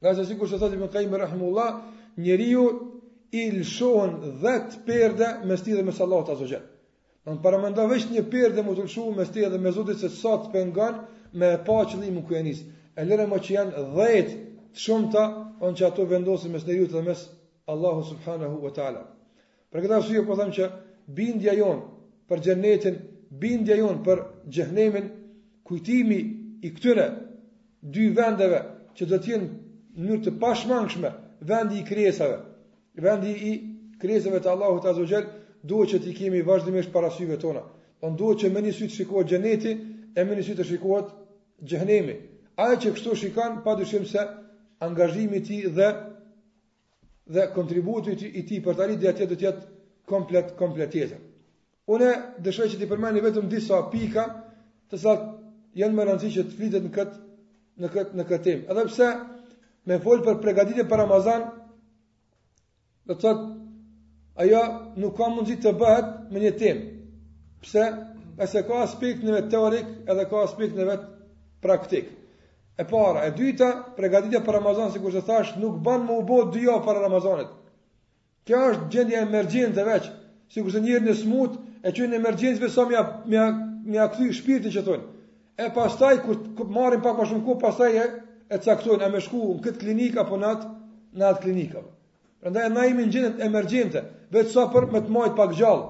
Nga 0.00 0.14
se 0.16 0.24
sikur 0.30 0.48
që 0.50 0.60
thotë 0.62 1.02
Ibn 1.06 1.18
rahimullah, 1.24 1.70
njeriu 2.24 2.66
i 3.32 3.42
lëshohen 3.58 4.12
10 4.42 4.82
perde 4.86 5.28
me 5.46 5.56
tij 5.58 5.74
dhe 5.78 5.84
me 5.86 5.92
sallat 5.98 6.28
azza 6.32 6.48
xal. 6.54 6.64
Don 7.26 7.42
para 7.42 7.58
mendoj 7.62 7.86
vetë 7.92 8.14
një 8.16 8.24
perde 8.32 8.64
më 8.64 8.72
të 8.76 8.84
lëshuar 8.86 9.14
me 9.18 9.24
tij 9.32 9.48
dhe 9.52 9.58
me 9.62 9.70
Zotit 9.76 9.98
se 10.02 10.08
sa 10.08 10.32
të 10.40 10.48
pengon 10.54 10.94
me 11.38 11.50
pa 11.66 11.76
qëllimin 11.90 12.24
ku 12.26 12.32
janë. 12.34 12.54
E 12.98 13.04
lëre 13.08 13.26
më 13.32 13.38
që 13.44 13.50
janë 13.58 13.72
10 13.92 14.26
të 14.26 14.82
shumta, 14.84 15.24
on 15.64 15.72
që 15.76 15.82
ato 15.88 16.02
vendosin 16.12 16.52
mes 16.54 16.64
njeriu 16.66 16.86
dhe 16.92 17.02
mes 17.08 17.20
Allahu 17.72 18.00
subhanahu 18.10 18.56
wa 18.64 18.70
ta'ala. 18.74 19.02
Për 19.74 19.84
këtë 19.84 19.94
arsye 19.96 20.20
po 20.28 20.34
them 20.38 20.50
që 20.54 20.66
bindja 21.18 21.52
jon 21.58 21.82
për 22.30 22.40
xhenetin, 22.46 22.96
bindja 23.42 23.76
jon 23.80 24.00
për 24.06 24.22
xhehenemin, 24.56 25.04
kujtimi 25.70 26.16
i 26.66 26.70
këtyre 26.76 27.04
dy 27.96 28.06
vendeve 28.18 28.58
që 28.98 29.08
do 29.12 29.18
të 29.26 29.32
jenë 29.32 29.48
në 29.50 30.06
mënyrë 30.06 30.24
të 30.26 30.32
pashmangshme 30.42 31.12
vendi 31.52 31.78
i 31.80 31.84
krijesave, 31.90 32.38
vendi 33.06 33.36
i 33.50 33.52
krijesave 34.02 34.40
të 34.44 34.50
Allahut 34.54 34.86
Azza 34.92 35.06
Xhel, 35.06 35.28
duhet 35.72 35.94
që 35.94 36.02
të 36.06 36.16
kemi 36.18 36.42
vazhdimisht 36.50 36.92
para 36.96 37.10
syve 37.18 37.38
tona. 37.42 37.62
Po 38.00 38.10
duhet 38.20 38.42
që 38.42 38.52
me 38.54 38.64
një 38.66 38.74
sy 38.78 38.90
të 38.90 38.96
shikohet 38.98 39.30
xheneti 39.34 39.72
e 40.18 40.24
me 40.24 40.36
një 40.38 40.46
sy 40.48 40.56
të 40.58 40.66
shikohet 40.70 41.14
xhehenemi. 41.70 42.16
Ajo 42.64 42.76
që 42.82 42.94
kështu 42.96 43.16
shikon 43.22 43.60
padyshim 43.66 44.06
se 44.14 44.26
angazhimi 44.88 45.36
i 45.36 45.42
ti 45.46 45.60
tij 45.62 45.74
dhe 45.78 45.88
dhe 47.30 47.46
kontributi 47.54 48.10
i 48.26 48.44
ti 48.48 48.58
për 48.64 48.76
të 48.78 48.84
arritë 48.84 49.02
dhe 49.02 49.10
atje 49.12 49.26
dhe 49.30 49.36
jetë 49.44 49.66
komplet, 50.10 50.54
komplet 50.58 50.90
tjetër. 50.94 51.20
Une 51.94 52.08
dëshoj 52.46 52.66
që 52.72 52.80
ti 52.80 52.88
përmeni 52.90 53.22
vetëm 53.24 53.46
disa 53.52 53.78
pika 53.92 54.24
të 54.90 54.98
cilat 54.98 55.26
jenë 55.78 55.96
më 55.98 56.06
rëndësi 56.08 56.32
që 56.36 56.44
të 56.48 56.56
flitet 56.58 56.86
në 56.88 56.92
këtë 56.96 57.28
në 57.80 57.88
këtë 57.94 58.18
në 58.18 58.26
këtë 58.30 58.44
temë. 58.46 58.64
Edhe 58.72 58.84
pse 58.90 59.10
me 59.88 59.98
fol 60.04 60.24
për 60.26 60.40
përgatitjen 60.42 60.88
për 60.90 61.00
Ramazan, 61.04 61.46
do 63.06 63.14
të 63.14 63.22
thotë 63.26 64.36
ajo 64.44 64.64
nuk 65.02 65.14
ka 65.18 65.30
mundësi 65.34 65.60
të 65.62 65.74
bëhet 65.82 66.10
me 66.32 66.42
një 66.44 66.52
temë. 66.64 66.88
Pse? 67.62 67.86
Pse 68.40 68.62
ka 68.66 68.82
aspekt 68.86 69.22
në 69.24 69.36
vetë 69.38 69.52
teorik, 69.54 69.88
edhe 70.10 70.26
ka 70.32 70.42
aspekt 70.48 70.74
në 70.80 70.90
vetë 70.90 71.10
praktik. 71.62 72.12
E 72.80 72.84
para, 72.88 73.26
e 73.28 73.30
dyta, 73.36 73.74
pregatitja 73.94 74.40
për 74.44 74.56
Ramazan, 74.56 74.88
si 74.92 75.00
kur 75.02 75.12
se 75.12 75.20
thash, 75.26 75.50
nuk 75.60 75.74
ban 75.84 76.00
më 76.08 76.14
u 76.16 76.22
bo 76.24 76.36
dy 76.54 76.62
për 76.86 77.00
Ramazanit. 77.04 77.48
Kjo 78.48 78.60
është 78.68 78.86
gjendje 78.94 79.18
e 79.18 79.24
emergjente 79.26 79.82
veç, 79.84 80.06
si 80.54 80.64
kur 80.64 80.72
se 80.72 80.80
njërë 80.86 81.04
në 81.10 81.16
smut, 81.18 81.58
e 81.84 81.92
që 81.96 82.06
në 82.08 82.16
emergjente 82.22 82.70
sa 82.72 82.86
mja, 82.88 83.02
mja, 83.34 84.06
këthy 84.14 84.30
shpirtin 84.38 84.72
që 84.78 84.84
thonë. 84.86 85.04
E 85.60 85.66
pastaj, 85.76 86.14
kur 86.24 86.70
marim 86.78 87.02
pak 87.04 87.20
ma 87.20 87.26
shumë 87.28 87.44
ku, 87.50 87.58
pastaj 87.60 87.90
e, 87.92 88.08
e 88.48 88.60
caktojnë, 88.64 89.04
e 89.04 89.12
me 89.12 89.20
shku 89.26 89.42
në 89.50 89.58
këtë 89.66 89.82
klinika 89.84 90.24
apo 90.24 90.40
në 90.40 90.48
atë, 90.54 90.72
në 91.20 91.28
atë 91.32 91.44
klinik. 91.44 91.76
Rëndaj, 92.46 92.70
na 92.78 92.88
imi 92.88 93.10
në 93.10 93.14
gjendje 93.18 93.46
emergjente, 93.50 94.04
vetë 94.38 94.54
sa 94.56 94.64
për 94.72 94.88
me 94.94 95.04
të 95.04 95.16
majtë 95.18 95.38
pak 95.42 95.52
gjallë. 95.60 95.84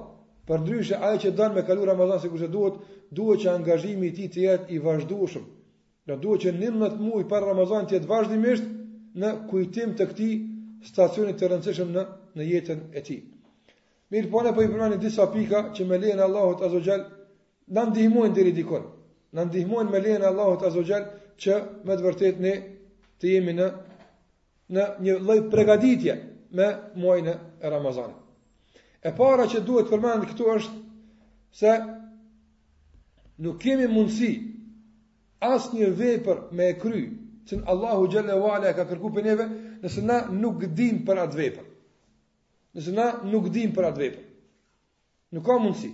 Për 0.49 0.67
dryshe, 0.67 0.99
aje 0.99 1.23
që 1.23 1.33
danë 1.39 1.61
me 1.61 1.65
kalu 1.71 1.87
Ramazan, 1.93 2.19
si 2.25 2.35
se 2.43 2.51
duhet, 2.51 2.83
duhet 3.21 3.45
që 3.45 3.53
angazhimi 3.55 4.11
ti 4.19 4.27
të 4.35 4.43
jetë 4.49 4.75
i 4.75 4.83
vazhdueshëm, 4.83 5.45
Ja 6.11 6.17
duhet 6.19 6.41
që 6.43 6.51
19 6.57 6.97
muaj 6.99 7.23
para 7.31 7.47
Ramazan 7.47 7.85
të 7.87 7.95
jetë 7.95 8.09
vazhdimisht 8.09 8.65
në 9.21 9.29
kujtim 9.47 9.93
të 9.95 10.07
këtij 10.09 10.33
stacioni 10.87 11.35
të 11.39 11.47
rëndësishëm 11.53 11.93
në 11.95 12.03
në 12.39 12.47
jetën 12.47 12.81
e 12.91 13.03
tij. 13.07 13.19
Mirë, 14.11 14.27
po 14.33 14.41
ne 14.43 14.51
po 14.57 14.63
i 14.63 14.67
përmendim 14.73 14.99
disa 14.99 15.27
pika 15.31 15.61
që 15.75 15.85
me 15.87 15.99
lehen 16.01 16.19
Allahot 16.25 16.63
Azogjel 16.67 17.05
na 17.75 17.85
ndihmojnë 17.87 18.33
deri 18.35 18.51
dikon. 18.57 18.83
Na 19.35 19.45
ndihmojnë 19.47 19.91
me 19.93 20.01
lehen 20.03 20.25
Allahot 20.27 20.63
Azogjel 20.67 21.05
që 21.39 21.61
me 21.87 21.95
të 21.95 22.05
vërtet 22.09 22.43
ne 22.43 22.53
të 23.21 23.31
jemi 23.35 23.55
në 23.55 23.69
në 24.71 24.89
një 25.05 25.15
lloj 25.23 25.39
përgatitje 25.53 26.15
me 26.57 26.67
muajin 26.99 27.27
e 27.37 27.69
Ramazan 27.69 28.11
E 29.03 29.11
para 29.15 29.47
që 29.51 29.63
duhet 29.67 29.87
të 29.87 30.13
këtu 30.27 30.51
është 30.55 30.77
se 31.61 31.71
nuk 33.43 33.57
kemi 33.63 33.87
mundësi 33.95 34.33
asë 35.41 35.73
një 35.77 35.87
vepër 35.97 36.39
me 36.55 36.67
e 36.71 36.75
kry, 36.79 37.01
që 37.49 37.57
në 37.59 37.65
Allahu 37.73 38.07
Gjelle 38.13 38.35
e 38.69 38.73
ka 38.77 38.85
kërku 38.89 39.09
për 39.15 39.23
neve, 39.25 39.45
nëse 39.81 40.01
na 40.05 40.19
nuk 40.31 40.61
din 40.77 40.99
për 41.05 41.21
atë 41.25 41.37
vepër. 41.39 41.63
Nëse 42.75 42.91
na 42.95 43.07
nuk 43.31 43.49
din 43.55 43.73
për 43.75 43.87
atë 43.89 43.99
vepër. 44.03 44.23
Nuk 45.33 45.45
ka 45.45 45.57
mundësi. 45.59 45.91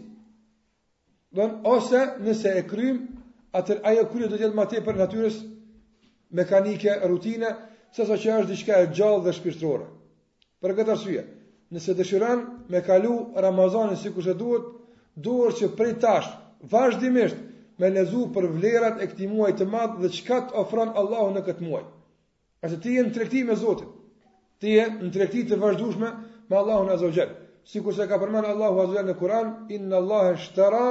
Don, 1.31 1.55
ose 1.63 1.99
nëse 2.25 2.51
e 2.59 2.63
krym, 2.69 2.99
atër 3.57 3.79
ajo 3.89 4.03
kryo 4.11 4.27
do 4.29 4.37
tjetë 4.37 4.55
ma 4.55 4.65
te 4.67 4.81
për 4.85 4.97
natyres 4.99 5.39
mekanike, 6.35 6.91
rutine, 7.09 7.55
se 7.91 8.05
sa 8.05 8.17
që 8.19 8.35
është 8.41 8.51
diçka 8.51 8.79
e 8.83 8.91
gjallë 8.93 9.23
dhe 9.25 9.33
shpirtrore. 9.33 9.87
Për 10.61 10.75
këtë 10.77 10.91
arsye, 10.93 11.23
nëse 11.71 11.95
dëshiran 11.99 12.43
me 12.69 12.81
kalu 12.83 13.15
Ramazanin 13.41 13.95
si 13.97 14.11
kushe 14.13 14.35
duhet, 14.37 14.67
duhet 15.17 15.55
që 15.61 15.71
prej 15.77 15.93
tashë, 16.03 16.33
vazhdimisht, 16.73 17.39
me 17.81 17.89
lezu 17.93 18.19
për 18.35 18.45
vlerat 18.53 19.01
e 19.03 19.07
këti 19.11 19.27
muaj 19.29 19.51
të 19.57 19.65
madhë 19.71 19.99
dhe 20.03 20.09
qka 20.19 20.37
të 20.47 20.55
ofran 20.61 20.93
Allahu 21.01 21.33
në 21.35 21.43
këtë 21.47 21.65
muaj. 21.65 21.83
Ase 22.65 22.79
ti 22.81 22.95
e 22.99 23.03
në 23.05 23.11
trekti 23.13 23.43
me 23.49 23.55
Zotin, 23.55 23.89
ti 24.59 24.71
e 24.81 24.85
në 25.01 25.11
trekti 25.13 25.43
të 25.51 25.59
vazhdushme 25.61 26.09
me 26.49 26.55
Allahu 26.57 26.87
në 26.87 26.93
Azogjel. 26.95 27.35
Si 27.65 27.81
kurse 27.85 28.07
ka 28.07 28.17
përmen 28.19 28.45
Allahu 28.49 28.81
Azogjel 28.83 29.05
në 29.11 29.15
Kur'an, 29.19 29.51
inë 29.69 29.95
Allah 29.95 30.31
e 30.31 30.37
shtara 30.45 30.85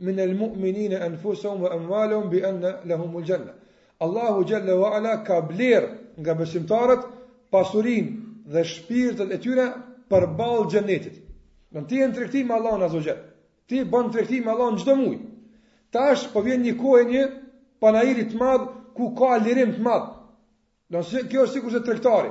min 0.00 0.18
el 0.20 0.34
mu'minin 0.36 0.92
e 0.92 1.00
enfusëm 1.06 1.62
vë 1.64 1.70
emvalëm 1.78 2.28
bi 2.30 2.42
enë 2.44 2.72
lehum 2.90 3.14
u 3.16 3.22
gjenne. 3.22 3.52
Allahu 4.00 4.42
Gjelle 4.44 4.74
wa 4.76 4.90
Ala 4.96 5.22
ka 5.24 5.40
bler 5.40 5.84
nga 6.20 6.34
besimtarët 6.34 7.06
pasurin 7.50 8.10
dhe 8.44 8.60
shpirtët 8.64 9.30
e 9.32 9.38
tyre 9.40 9.66
për 10.10 10.26
balë 10.36 10.66
gjennetit. 10.74 11.16
Në 11.72 11.86
ti 11.88 12.02
e 12.02 12.06
në 12.08 12.14
trekti 12.18 12.42
me 12.44 12.54
Allahu 12.58 12.78
në 12.82 12.90
Azogjel. 12.90 13.18
Ti 13.68 13.84
bën 13.94 14.12
trekti 14.12 14.42
me 14.46 14.52
në 14.52 14.74
gjdo 14.82 14.96
mujë 15.00 15.22
tash 15.92 16.26
po 16.32 16.42
vjen 16.44 16.62
një 16.64 16.74
kohë 16.80 17.02
një 17.10 17.24
panairi 17.82 18.24
të 18.30 18.40
madh 18.40 18.66
ku 18.96 19.10
ka 19.18 19.36
lirim 19.44 19.74
të 19.76 19.82
madh. 19.84 20.06
Do 20.90 21.02
se 21.02 21.26
kjo 21.28 21.42
është 21.46 21.58
sikur 21.58 21.72
se 21.74 21.82
tregtari. 21.86 22.30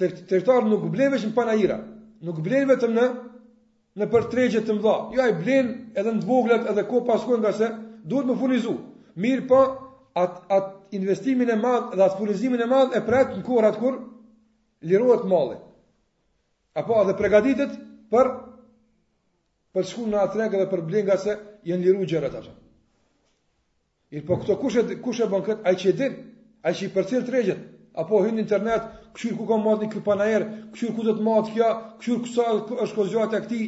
Tregtari 0.00 0.68
nuk 0.70 0.86
blevesh 0.92 1.24
në 1.28 1.34
panaira, 1.36 1.76
nuk 2.24 2.40
blen 2.44 2.68
vetëm 2.68 2.94
në 2.96 3.04
në 4.00 4.06
për 4.12 4.26
tregje 4.32 4.60
të 4.64 4.74
mëdha. 4.78 4.94
Jo 5.14 5.22
ai 5.22 5.34
blen 5.42 5.68
edhe 5.98 6.12
në 6.16 6.26
voglat 6.26 6.68
edhe 6.72 6.84
ko 6.88 7.02
pas 7.06 7.22
ko 7.28 7.38
nga 7.42 7.52
se 7.52 7.68
duhet 8.08 8.30
të 8.30 8.38
furnizu. 8.40 8.74
Mirë 9.14 9.48
po 9.50 9.62
at 10.22 10.40
at 10.50 10.70
investimin 10.94 11.50
e 11.50 11.56
madh 11.58 11.94
dhe 11.96 12.02
at 12.04 12.16
furnizimin 12.18 12.62
e 12.62 12.66
madh 12.70 12.94
e 12.96 13.02
pret 13.06 13.34
në 13.36 13.42
kohrat 13.46 13.78
kur 13.82 13.98
lirohet 14.82 15.26
malli. 15.30 15.58
Apo 16.74 17.00
edhe 17.02 17.14
përgatitet 17.18 17.74
për 18.10 18.30
për 19.76 19.86
shkun 19.88 20.08
në 20.12 20.18
atreg 20.24 20.54
dhe 20.58 20.64
për 20.70 20.80
blinga 20.86 21.16
se 21.24 21.34
jenë 21.70 21.84
liru 21.88 22.06
gjerët 22.12 22.36
ashtë. 22.38 22.54
I 24.18 24.22
po 24.26 24.38
këto 24.40 24.56
kush 24.62 24.80
e, 24.80 24.84
kush 25.04 25.20
bën 25.30 25.44
këtë, 25.46 25.66
ai 25.70 25.74
që 25.78 25.90
i 25.92 25.96
din, 26.00 26.16
ai 26.66 26.72
që 26.74 26.86
i 26.86 26.90
përcjell 26.94 27.26
tregjet, 27.28 27.60
apo 28.02 28.22
hyn 28.24 28.38
në 28.40 28.44
internet, 28.44 28.88
këshur 29.14 29.36
ku 29.38 29.46
ka 29.46 29.58
marrni 29.62 29.90
kë 29.92 30.02
panajer, 30.08 30.46
këshur 30.74 30.94
ku 30.96 31.04
do 31.06 31.14
të 31.18 31.26
matë 31.28 31.54
kjo, 31.54 31.68
këshur 32.00 32.18
ku 32.24 32.30
sa 32.32 32.46
është 32.86 32.96
kozjata 32.98 33.38
e 33.38 33.42
që 33.50 33.60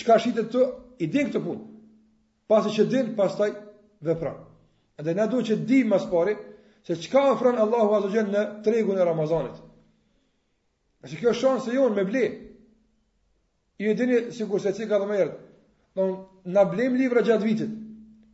çka 0.00 0.16
shitet 0.24 0.48
të, 0.54 0.64
i 1.04 1.10
din 1.12 1.28
këtë 1.28 1.42
punë. 1.44 1.66
Pasi 2.50 2.72
që 2.78 2.86
din, 2.92 3.12
pastaj 3.18 3.50
vepron. 4.04 4.40
Edhe 5.00 5.14
na 5.16 5.26
duhet 5.32 5.50
që 5.50 5.58
di 5.68 5.82
më 5.88 6.00
pari 6.10 6.34
se 6.86 6.96
çka 6.96 7.26
ofron 7.34 7.60
Allahu 7.62 7.98
azza 7.98 8.24
në 8.24 8.44
tregun 8.66 8.98
e 9.00 9.04
Ramazanit. 9.04 9.60
Është 11.04 11.20
kjo 11.20 11.32
shansë 11.36 11.76
jonë 11.76 11.96
me 12.00 12.04
ble. 12.08 12.24
I 13.80 13.92
e 13.92 13.94
dini 13.96 14.18
se 14.32 14.48
çka 14.48 14.98
do 15.00 15.06
më 15.08 15.20
Donë, 15.96 16.16
na 16.56 16.62
blem 16.72 16.94
libra 16.98 17.22
gjatë 17.26 17.46
vitit. 17.48 17.70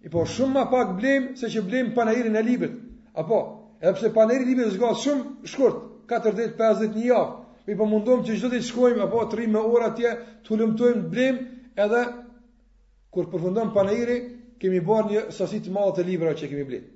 I 0.06 0.10
po 0.12 0.24
shumë 0.28 0.52
ma 0.54 0.64
pak 0.70 0.90
blem 0.98 1.30
se 1.38 1.48
që 1.50 1.62
blem 1.68 1.92
panajirin 1.96 2.36
e 2.36 2.42
libet. 2.48 2.74
Apo, 3.18 3.38
edhe 3.80 3.94
pse 3.98 4.10
panajiri 4.16 4.50
libet 4.50 4.66
libit 4.68 4.82
gatë 4.82 5.02
shumë 5.04 5.48
shkurt, 5.52 5.78
40-50 6.12 6.96
një 6.98 7.04
javë. 7.10 7.42
Mi 7.68 7.74
po 7.80 7.86
mundohem 7.92 8.20
që 8.26 8.34
gjithë 8.36 8.50
të 8.60 8.66
shkojmë, 8.68 9.02
apo 9.06 9.24
të 9.32 9.38
rrimë 9.40 9.54
me 9.56 9.62
orë 9.74 9.86
atje, 9.90 10.10
të 10.46 10.58
lëmtojmë 10.60 11.06
blem, 11.14 11.38
edhe 11.84 12.02
kur 13.16 13.30
përfundon 13.32 13.72
panajiri, 13.76 14.18
kemi 14.62 14.82
bërë 14.90 15.10
një 15.14 15.22
sasit 15.38 15.64
të 15.66 15.72
malë 15.78 15.94
të 15.96 16.04
libra 16.10 16.34
që 16.38 16.50
kemi 16.52 16.66
blitë. 16.68 16.90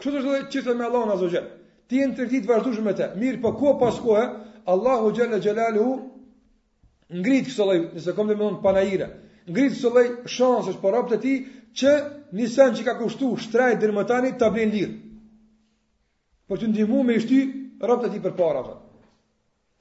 Kështë 0.00 0.20
është 0.20 0.30
dhe 0.30 0.46
qërtën 0.54 0.78
me 0.80 0.86
Allah 0.86 1.04
në 1.10 1.16
azogjet. 1.18 1.50
Ti 1.90 2.00
e 2.00 2.06
në 2.06 2.16
të 2.16 2.28
rritë 2.30 2.48
vazhdushme 2.52 2.86
me 2.88 2.94
te. 3.00 3.10
Mirë, 3.20 3.42
për 3.42 3.50
po 3.50 3.52
ko 3.60 3.74
pas 3.82 3.98
kohë, 4.06 4.24
Allahu 4.74 5.12
Gjelle 5.18 5.42
Gjelalu 5.44 5.86
ngritë 7.20 7.48
kësë 7.50 7.62
Allah, 7.66 7.84
nëse 7.98 8.16
kom 8.16 8.30
dhe 8.32 8.38
me 8.40 8.48
panajire 8.64 9.10
ngritë 9.48 9.76
së 9.80 9.90
lej 9.94 10.08
shansës 10.28 10.74
për 10.76 10.80
po 10.82 10.90
rapët 10.94 11.16
e 11.16 11.20
ti, 11.22 11.34
që 11.80 11.92
një 12.36 12.48
sen 12.54 12.74
që 12.78 12.84
ka 12.88 12.94
kushtu 12.98 13.30
shtrajt 13.44 13.80
dhe 13.82 13.92
më 13.94 14.04
tani, 14.10 14.32
të 14.40 14.48
blinë 14.54 14.72
lirë. 14.74 14.92
Për 16.50 16.60
të 16.62 16.68
ndihmu 16.72 17.02
me 17.06 17.18
shty 17.22 17.38
rapët 17.88 18.10
e 18.10 18.16
ti 18.16 18.22
për 18.24 18.34
para. 18.40 18.64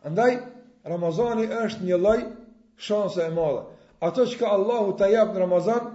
Andaj, 0.07 0.35
Ramazani 0.89 1.47
është 1.65 1.87
një 1.89 1.97
lloj 1.99 2.19
shansë 2.85 3.25
e 3.27 3.33
madhe. 3.35 3.63
Ato 3.99 4.25
që 4.29 4.39
ka 4.39 4.53
Allahu 4.55 4.93
të 4.99 5.09
japë 5.13 5.33
në 5.35 5.41
Ramazan, 5.43 5.89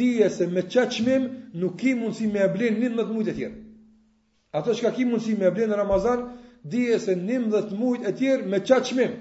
dije 0.00 0.30
se 0.32 0.46
me 0.48 0.62
qëqmim 0.64 1.26
nuk 1.60 1.84
i 1.84 1.92
mundësi 1.98 2.30
me 2.32 2.40
e 2.40 2.48
blinë 2.54 2.80
19 2.80 3.12
mëtë 3.18 3.30
e 3.30 3.34
tjerë. 3.36 3.58
Ato 4.56 4.72
që 4.74 4.82
ka 4.86 4.92
ki 4.96 5.04
mundësi 5.10 5.34
me 5.38 5.50
e 5.50 5.50
blinë 5.56 5.74
në 5.74 5.76
Ramazan, 5.80 6.22
dije 6.62 6.98
se 7.04 7.16
një 7.20 7.40
mëtë 7.52 8.08
e 8.08 8.12
tjerë 8.16 8.48
me 8.48 8.62
qëqmim 8.64 9.12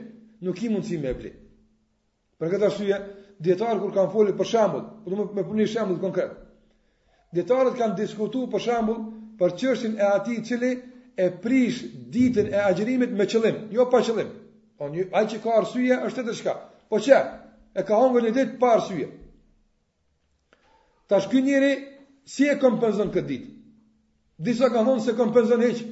nuk 0.45 0.63
i 0.63 0.71
mundësi 0.71 1.01
me 1.03 1.11
e 1.11 1.17
blinë. 1.19 1.35
Për 2.39 2.53
këtë 2.53 2.69
arsye, 2.69 3.01
Dietarët 3.43 3.81
kur 3.83 3.91
kanë 3.91 4.11
folur 4.13 4.37
për 4.39 4.47
shembull, 4.47 4.83
po 5.03 5.11
do 5.13 5.23
puni 5.33 5.43
punoj 5.49 5.65
shembull 5.71 5.97
konkret. 6.03 6.35
Dietarët 7.35 7.75
kanë 7.79 7.97
diskutuar 7.97 8.51
për 8.53 8.63
shembull 8.65 8.99
për 9.41 9.55
qërshin 9.61 9.97
e 9.99 10.05
atij 10.07 10.37
i 10.37 10.43
cili 10.49 10.69
e 11.19 11.29
prish 11.43 11.81
ditën 12.13 12.53
e 12.53 12.61
agjërimit 12.69 13.15
me 13.19 13.27
qëllim, 13.33 13.57
jo 13.75 13.87
pa 13.93 13.99
qëllim. 14.07 14.29
Po 14.79 14.87
një 14.93 15.09
ai 15.19 15.25
që 15.33 15.41
ka 15.43 15.57
arsye 15.59 15.99
është 16.07 16.23
edhe 16.25 16.37
shka. 16.39 16.53
Po 16.89 16.99
çe, 17.05 17.19
e 17.79 17.83
ka 17.87 17.99
hungur 17.99 18.23
një 18.25 18.33
ditë 18.39 18.55
pa 18.61 18.71
arsye. 18.77 19.09
Tash 21.09 21.27
ky 21.31 21.43
njëri, 21.43 21.73
si 22.33 22.47
e 22.49 22.55
kompenzon 22.63 23.11
këtë 23.13 23.27
ditë? 23.33 23.51
Disa 24.47 24.71
kanë 24.73 24.87
thonë 24.89 25.03
se 25.09 25.17
kompenzon 25.19 25.61
hiç. 25.67 25.83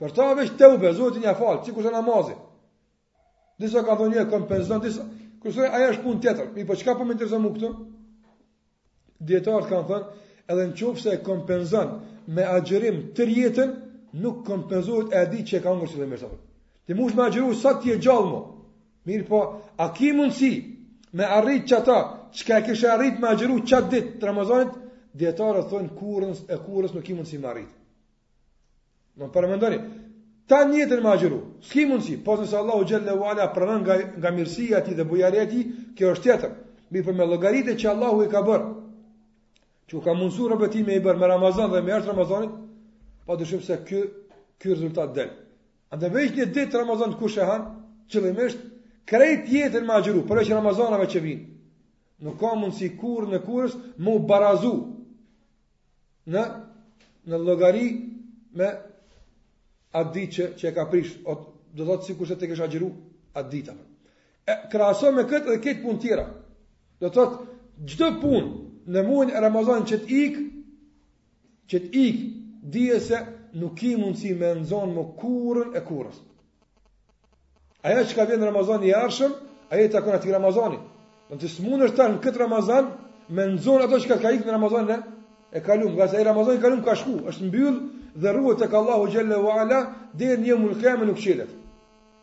Për 0.00 0.14
ta 0.16 0.30
veç 0.38 0.54
të 0.58 0.70
u 0.76 0.92
zotin 1.02 1.22
një 1.26 1.34
falë, 1.38 1.64
sikur 1.66 1.82
është 1.82 1.92
namazi. 1.98 2.34
Disa 3.60 3.82
kanë 3.82 4.00
thonë 4.00 4.22
e 4.22 4.28
kompenzon 4.32 4.82
disa, 4.84 5.04
Kërësoj, 5.46 5.66
aja 5.78 5.88
është 5.92 6.02
punë 6.02 6.22
tjetër. 6.24 6.46
Mi, 6.56 6.62
po 6.66 6.74
çka 6.76 6.94
po 6.98 7.04
më 7.06 7.14
intereson 7.14 7.38
rëzëmu 7.38 7.50
këtu? 7.54 7.68
Djetarët 9.30 9.68
kanë 9.70 9.86
thënë, 9.90 10.14
edhe 10.50 10.64
në 10.68 10.74
qofë 10.80 11.02
se 11.04 11.12
kompenzan 11.26 11.92
me 12.36 12.42
agjerim 12.56 12.96
të 13.14 13.26
rjetën, 13.30 13.70
nuk 14.24 14.40
kompenzohet 14.48 15.14
e 15.14 15.22
di 15.30 15.44
që 15.46 15.60
e 15.60 15.60
ka 15.62 15.74
ngërë 15.76 15.92
si 15.92 16.00
dhe 16.00 16.08
mirë 16.10 16.22
sotë. 16.24 16.40
Ti 16.86 16.96
mush 16.98 17.14
me 17.18 17.22
agjeru 17.28 17.54
sa 17.62 17.76
ti 17.78 17.94
e 17.94 17.98
gjallë 18.02 18.30
mo. 18.34 18.40
Mirë 19.06 19.28
po, 19.28 19.40
a 19.78 19.86
ki 19.94 20.10
mundësi 20.18 20.50
me 21.16 21.30
arrit 21.38 21.68
që 21.70 21.80
çka 21.86 22.00
që 22.40 22.48
ka 22.48 22.58
e 22.60 22.64
kështë 22.66 22.92
arrit 22.96 23.22
me 23.22 23.30
agjeru 23.30 23.60
çat 23.70 23.86
ditë 23.92 24.18
të 24.18 24.28
Ramazanit, 24.32 24.74
djetarët 25.18 25.70
thënë 25.70 25.94
kurrës 26.00 26.42
e 26.50 26.58
kurës 26.66 26.96
nuk 26.96 27.06
ki 27.06 27.14
mundësi 27.20 27.38
me 27.42 27.52
arrit. 27.54 27.70
Në 29.16 29.30
përëmëndoni, 29.34 29.78
Ta 30.46 30.60
njëtën 30.64 31.00
ma 31.02 31.16
gjëru, 31.18 31.38
s'ki 31.66 31.86
mundësi, 31.90 32.16
se 32.22 32.32
nëse 32.42 32.54
Allahu 32.54 32.84
Gjelle 32.86 33.14
u 33.18 33.24
Ala 33.26 33.48
pranën 33.54 33.80
nga, 33.82 33.94
nga 34.18 34.30
mirësia 34.30 34.80
ti 34.84 34.94
dhe 34.94 35.04
bujarja 35.04 35.46
ti, 35.50 35.62
kjo 35.98 36.12
është 36.14 36.22
tjetër, 36.22 36.52
mi 36.90 37.02
për 37.02 37.12
po 37.14 37.14
me 37.18 37.26
logaritë 37.26 37.74
që 37.80 37.88
Allahu 37.92 38.22
i 38.22 38.28
ka 38.30 38.44
bërë, 38.46 38.68
që 39.90 39.96
u 39.98 40.04
ka 40.06 40.14
mundësu 40.14 40.46
rëbëti 40.52 40.84
me 40.86 40.94
i 41.00 41.02
bërë 41.02 41.18
me 41.18 41.26
Ramazan 41.34 41.72
dhe 41.74 41.82
me 41.82 41.94
ertë 41.96 42.12
Ramazanit, 42.12 42.52
pa 43.26 43.34
dëshim 43.40 43.64
se 43.66 43.80
kjo, 43.88 44.04
kjo 44.62 44.76
rezultat 44.78 45.16
delë. 45.18 45.34
A 45.90 45.98
dhe 45.98 46.12
veç 46.14 46.38
një 46.38 46.46
ditë 46.54 46.78
Ramazan 46.78 47.16
të 47.16 47.18
kushe 47.24 47.42
hanë, 47.42 47.68
qëllimisht, 48.14 48.62
krejt 49.06 49.50
jetën 49.50 49.82
ma 49.86 49.98
gjëru, 50.02 50.22
për 50.30 50.44
e 50.44 50.46
që 50.46 50.56
Ramazanave 50.60 51.10
që 51.10 51.24
vinë, 51.26 51.46
nuk 52.26 52.38
ka 52.40 52.54
mundësi 52.58 52.92
kur 53.00 53.26
në 53.30 53.42
kurës 53.46 53.74
mu 53.98 54.18
barazu 54.30 54.72
në, 56.34 56.46
në 57.30 57.42
logari 57.46 57.88
me 58.56 58.70
atë 59.98 60.12
ditë 60.14 60.32
që, 60.36 60.46
që 60.60 60.68
e 60.70 60.74
ka 60.76 60.84
prish, 60.92 61.12
o 61.24 61.36
të 61.38 61.48
do 61.76 61.82
të 61.82 61.88
thotë 61.90 62.06
si 62.06 62.16
kushtë 62.18 62.36
e 62.36 62.40
të 62.40 62.48
kesh 62.52 62.68
gjiru, 62.72 62.88
atë 63.38 63.52
ditë. 63.52 63.74
E 64.46 64.54
krasë 64.72 65.10
me 65.16 65.24
këtë 65.28 65.52
dhe 65.54 65.58
këtë 65.64 65.82
pun 65.82 65.98
tjera. 66.00 66.26
Do 67.00 67.08
të 67.10 67.14
thotë, 67.16 67.46
gjdo 67.92 68.08
pun 68.22 68.48
në 68.94 69.02
muajnë 69.08 69.36
e 69.36 69.42
Ramazan 69.44 69.86
që 69.90 69.98
të 70.04 70.20
ikë, 70.26 70.44
që 71.72 71.80
të 71.84 72.02
ikë, 72.04 72.28
dhije 72.76 73.00
se 73.08 73.20
nuk 73.60 73.76
ki 73.80 73.92
mundësi 74.00 74.30
si 74.32 74.38
me 74.40 74.50
nëzonë 74.60 74.94
më 74.96 75.04
kurën 75.20 75.74
e 75.76 75.82
kurës. 75.88 76.20
Aja 77.86 78.04
që 78.08 78.14
ka 78.18 78.28
vjenë 78.30 78.48
Ramazan 78.48 78.84
i 78.88 78.94
arshëm, 78.98 79.34
aja 79.72 79.84
i 79.86 79.92
takon 79.94 80.16
ati 80.16 80.32
Ramazani. 80.32 80.78
Në 81.30 81.40
të 81.42 81.52
smunë 81.52 81.88
është 81.88 82.00
ta 82.00 82.08
në 82.12 82.22
këtë 82.24 82.42
Ramazan, 82.46 82.92
me 83.34 83.44
nëzonë 83.52 83.86
ato 83.86 84.00
që 84.02 84.18
ka 84.22 84.32
ikë 84.34 84.48
në 84.48 84.56
Ramazan 84.56 84.90
e 85.56 85.60
kalumë. 85.66 85.96
Gaza 86.00 86.20
e 86.20 86.26
Ramazan 86.26 86.56
e 86.58 86.62
kalumë 86.64 86.84
ka 86.86 86.94
shku, 86.96 87.20
është 87.32 87.46
mbyllë 87.50 87.78
dhe 88.18 88.32
ruhet 88.32 88.58
tek 88.58 88.72
Allahu 88.74 89.06
xhalla 89.08 89.36
ala 89.60 89.86
deri 90.12 90.42
në 90.42 90.42
ditën 90.42 90.42
e 90.70 90.80
kiametit 90.80 91.06
nuk 91.08 91.18
çelet. 91.20 91.50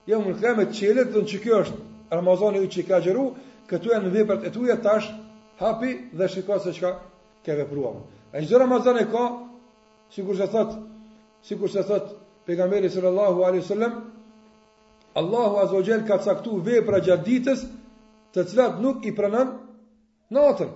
Ditën 0.07 0.35
e 0.35 0.39
kiametit 0.71 1.13
do 1.13 1.21
të 1.21 1.39
kjo 1.43 1.59
është 1.63 1.79
Ramazani 2.12 2.62
i 2.65 2.83
ka 2.83 3.00
xheru, 3.01 3.25
këtu 3.69 3.91
janë 3.93 4.12
veprat 4.13 4.43
e 4.45 4.50
tua 4.51 4.75
tash 4.83 5.09
hapi 5.59 6.09
dhe 6.13 6.27
shikoj 6.27 6.59
se 6.63 6.73
çka 6.73 6.89
ke 7.45 7.51
vepruar. 7.59 7.95
A 8.33 8.41
çdo 8.41 8.57
Ramazan 8.59 8.97
e 8.97 9.07
ka, 9.12 9.25
sikur 10.09 10.35
se 10.35 10.47
thot, 10.47 10.71
sikur 11.43 11.69
se 11.69 11.83
thot 11.83 12.05
pejgamberi 12.45 12.89
sallallahu 12.89 13.43
alaihi 13.45 13.62
wasallam, 13.65 13.93
Allahu 15.15 15.57
azza 15.57 15.75
wajel 15.75 16.07
ka 16.07 16.17
caktuar 16.17 16.62
vepra 16.65 17.00
gjatë 17.05 17.23
ditës, 17.27 17.59
të 18.33 18.45
cilat 18.50 18.81
nuk 18.81 19.05
i 19.05 19.12
pranon 19.15 19.50
natën. 20.31 20.69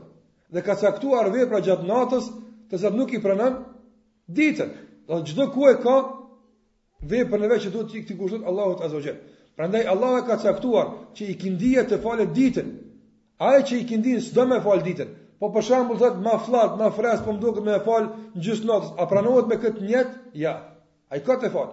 Dhe 0.54 0.62
ka 0.62 0.76
caktuar 0.76 1.30
vepra 1.34 1.60
gjatë 1.66 1.86
natës, 1.92 2.26
të 2.70 2.76
cilat 2.78 2.94
nuk 2.96 3.12
i 3.14 3.20
pranon 3.24 3.54
ditën. 4.30 4.70
Do 5.08 5.24
çdo 5.26 5.52
ku 5.52 5.70
e 5.72 5.76
ka 5.84 5.96
veprën 7.12 7.44
e 7.46 7.50
vetë 7.52 7.64
që 7.66 7.72
duhet 7.74 7.90
të 7.92 8.00
ikë 8.00 8.16
kushtet 8.22 8.48
Allahut 8.52 8.82
azza 8.88 8.98
wajel. 9.00 9.16
Prandaj 9.56 9.86
Allahu 9.94 10.18
e 10.22 10.26
ka 10.30 10.36
caktuar 10.44 10.90
që 11.16 11.30
i 11.34 11.38
kindia 11.44 11.84
të 11.88 12.00
falet 12.06 12.34
ditën. 12.40 12.68
Ai 13.50 13.62
që 13.68 13.80
i 13.82 13.86
kindin 13.92 14.20
s'do 14.26 14.44
më 14.52 14.60
fal 14.66 14.82
ditën. 14.88 15.10
Po 15.40 15.52
për 15.56 15.64
shembull 15.68 16.02
thot 16.02 16.20
ma 16.26 16.34
fllat, 16.48 16.76
ma 16.82 16.90
fres, 16.98 17.22
po 17.26 17.32
më 17.34 17.40
duket 17.46 17.64
më 17.70 17.78
fal 17.86 18.10
gjithë 18.46 18.68
natës. 18.70 18.92
A 19.00 19.06
pranohet 19.12 19.48
me 19.52 19.60
këtë 19.64 19.86
njet? 19.88 20.12
Ja. 20.44 20.54
Ai 21.14 21.22
ka 21.24 21.38
të 21.40 21.54
fal. 21.56 21.70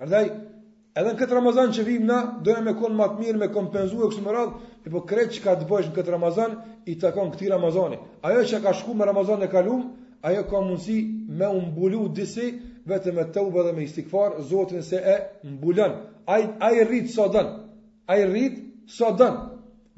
Prandaj 0.00 0.24
edhe 0.32 1.12
në 1.12 1.18
këtë 1.20 1.38
Ramazan 1.38 1.70
që 1.76 1.86
vim 1.86 2.08
na, 2.10 2.18
doja 2.42 2.64
me 2.66 2.74
kon 2.80 2.96
më 2.98 3.10
të 3.12 3.20
mirë 3.22 3.38
me 3.44 3.48
kompenzuar 3.54 4.10
kështu 4.10 4.24
më 4.26 4.34
radh, 4.34 4.56
e 4.86 4.90
po 4.94 5.04
kreç 5.10 5.36
çka 5.38 5.54
të 5.60 5.68
bësh 5.70 5.90
në 5.92 5.96
këtë 6.00 6.14
Ramazan 6.16 6.56
i 6.92 6.96
takon 7.04 7.30
këtij 7.36 7.52
Ramazani. 7.54 8.00
Ajo 8.26 8.42
që 8.50 8.62
ka 8.66 8.72
shkuar 8.80 8.96
me 9.02 9.06
Ramazan 9.12 9.44
e 9.46 9.50
kaluar, 9.52 9.84
ajo 10.22 10.42
ka 10.50 10.60
mundësi 10.60 10.98
me 11.28 11.46
umbulu 11.46 12.08
disi 12.14 12.54
vetëm 12.86 13.14
me 13.14 13.24
tauba 13.32 13.62
dhe 13.62 13.72
me 13.72 13.82
istikfar 13.82 14.40
Zoti 14.48 14.82
se 14.82 14.96
e 14.96 15.16
mbulon. 15.44 15.92
Ai 16.26 16.48
ai 16.60 16.84
rrit 16.84 17.10
sa 17.10 17.28
don. 17.28 17.68
Ai 18.08 18.24
rrit 18.26 18.58
sa 18.86 19.10
don. 19.10 19.36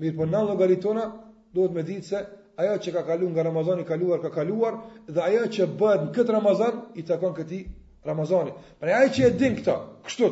Mirë, 0.01 0.17
po 0.17 0.27
na 0.27 0.43
llogaritona 0.43 1.13
duhet 1.55 1.71
me 1.75 1.83
ditë 1.83 2.03
se 2.05 2.19
ajo 2.57 2.77
që 2.83 2.93
ka 2.93 3.03
kaluar 3.03 3.31
nga 3.33 3.43
Ramazani 3.43 3.85
kaluar 3.85 4.21
ka 4.21 4.31
kaluar 4.31 4.75
dhe 5.09 5.21
ajo 5.21 5.45
që 5.53 5.65
bëhet 5.79 6.03
në 6.05 6.13
këtë 6.15 6.33
Ramazan 6.33 6.81
i 6.95 7.03
takon 7.03 7.35
këtij 7.35 7.65
Ramazani. 8.05 8.53
Pra 8.79 8.97
ai 8.97 9.09
që 9.11 9.27
e 9.27 9.31
din 9.31 9.57
këtë, 9.57 9.75
kështu 10.07 10.27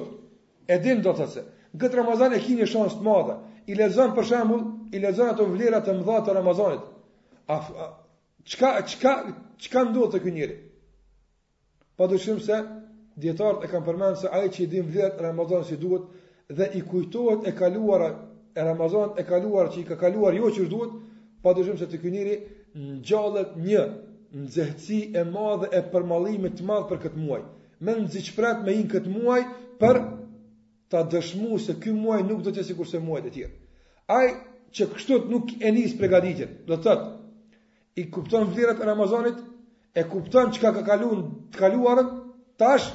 e 0.66 0.76
din 0.82 1.02
do 1.02 1.12
të 1.12 1.18
thotë 1.18 1.32
se 1.32 1.42
në 1.72 1.80
këtë 1.80 1.96
Ramazan 2.00 2.32
e 2.36 2.40
ke 2.40 2.56
një 2.58 2.66
shans 2.66 2.96
të 2.98 3.04
madhe. 3.04 3.34
I 3.68 3.74
lezon 3.76 4.14
për 4.16 4.24
shembull, 4.24 4.62
i 4.94 4.98
lezon 4.98 5.28
ato 5.28 5.44
vlera 5.44 5.82
të 5.84 5.92
mëdha 5.98 6.18
të 6.24 6.32
Ramazanit. 6.40 6.84
A, 7.52 7.56
a 7.60 7.86
Çka 8.48 8.74
çka 8.90 9.14
çka 9.62 9.80
ndodh 9.88 10.12
te 10.12 10.18
ky 10.24 10.32
njeri? 10.34 10.56
Padoshim 11.98 12.38
se 12.46 12.56
dietarët 13.22 13.62
e 13.64 13.68
kanë 13.72 13.84
përmendur 13.88 14.18
se 14.22 14.28
ai 14.38 14.46
që 14.54 14.60
i 14.64 14.68
din 14.72 14.86
vlerë 14.90 15.20
Ramazan 15.24 15.64
si 15.68 15.76
duhet 15.82 16.04
dhe 16.56 16.66
i 16.78 16.80
kujtohet 16.90 17.42
e 17.50 17.52
kaluara 17.60 18.08
e 18.58 18.64
Ramazan 18.70 19.10
e 19.20 19.24
kaluar 19.30 19.66
që 19.72 19.78
i 19.82 19.84
ka 19.90 19.96
kaluar 20.02 20.32
jo 20.40 20.48
që 20.56 20.62
duhet, 20.72 20.92
padoshim 21.42 21.76
se 21.80 21.86
te 21.92 21.96
ky 22.00 22.10
njeri 22.14 22.34
ngjallet 22.92 23.50
një 23.68 23.82
nxehtësi 24.46 25.00
e 25.20 25.26
madhe 25.36 25.66
e 25.78 25.84
përmallimit 25.92 26.52
të 26.60 26.70
madh 26.72 26.84
për 26.90 26.98
këtë 27.04 27.18
muaj. 27.26 27.42
Me 27.84 27.92
nxehtëpret 28.02 28.58
me 28.64 28.70
një 28.80 28.84
këtë 28.94 29.08
muaj 29.16 29.42
për 29.82 29.96
ta 30.90 31.00
dëshmu 31.12 31.54
se 31.66 31.72
ky 31.82 31.90
muaj 32.02 32.22
nuk 32.30 32.40
do 32.42 32.48
të 32.50 32.58
jetë 32.62 32.68
sikur 32.72 32.86
se 32.92 32.98
muajt 33.10 33.26
e 33.28 33.32
tjerë. 33.36 33.54
Ai 34.18 34.28
që 34.74 34.82
kështu 34.96 35.14
nuk 35.34 35.46
e 35.66 35.76
nis 35.76 35.92
përgatitjen, 36.00 36.50
do 36.66 36.74
të 36.76 36.82
thotë 36.88 37.17
i 37.94 38.10
kupton 38.10 38.44
vlerat 38.54 38.80
e 38.80 38.84
Ramazanit, 38.86 39.34
e 39.94 40.02
kupton 40.10 40.50
çka 40.52 40.72
ka 40.72 40.84
kaluar, 40.84 41.22
të 41.52 41.58
kaluarën, 41.62 42.08
tash 42.58 42.90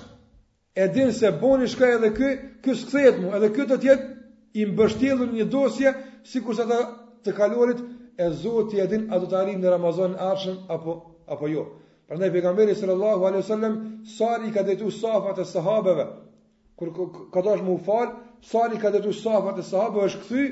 e 0.76 0.88
din 0.94 1.12
se 1.14 1.32
boni 1.42 1.68
shka 1.68 1.88
edhe 1.98 2.10
ky, 2.18 2.30
ky 2.64 2.74
s'kthehet 2.76 3.18
mu, 3.22 3.32
edhe 3.36 3.50
ky 3.56 3.66
do 3.70 3.78
të 3.78 3.88
jetë 3.90 4.12
i 4.62 4.66
mbështjellur 4.74 5.32
një 5.34 5.48
dosje 5.56 5.94
sikur 6.34 6.56
sa 6.56 6.66
të, 6.70 6.80
të 7.26 7.34
kaluarit 7.38 7.82
e 8.18 8.30
Zoti 8.44 8.82
e 8.82 8.86
din 8.88 9.08
a 9.14 9.20
do 9.20 9.26
të 9.30 9.38
arrijë 9.40 9.62
në 9.64 9.72
Ramazanin 9.76 10.20
arshëm 10.32 10.58
apo 10.78 10.96
apo 11.34 11.48
jo. 11.50 11.66
Prandaj 12.08 12.30
pejgamberi 12.32 12.76
sallallahu 12.76 13.26
alaihi 13.28 13.44
wasallam 13.46 13.76
sari 14.18 14.52
ka 14.54 14.62
detu 14.68 14.92
safat 14.92 15.40
e 15.42 15.46
sahabeve. 15.46 16.06
Kur 16.78 16.90
ka 17.34 17.42
dashur 17.42 17.64
mu 17.66 17.78
fal, 17.86 18.14
sari 18.42 18.78
ka 18.78 18.92
detu 18.94 19.14
safat 19.14 19.60
e 19.60 19.64
sahabeve 19.64 20.06
është 20.10 20.24
kthyr 20.26 20.50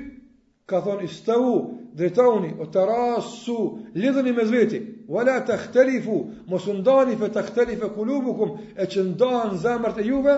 ka 0.71 0.79
thonë 0.86 1.05
istavu, 1.12 1.53
dritauni, 1.99 2.53
o 2.63 2.67
të 2.71 2.86
rasu, 2.88 3.55
me 4.36 4.45
zveti, 4.49 4.79
wala 5.15 5.36
të 5.47 5.57
khtelifu, 5.65 6.17
mos 6.47 6.67
ndani 6.79 7.17
fe 7.19 7.29
të 7.36 7.89
kulubukum, 7.95 8.57
e 8.81 8.88
që 8.93 9.03
ndani 9.12 9.57
zemër 9.65 9.97
të 9.97 10.05
juve, 10.10 10.36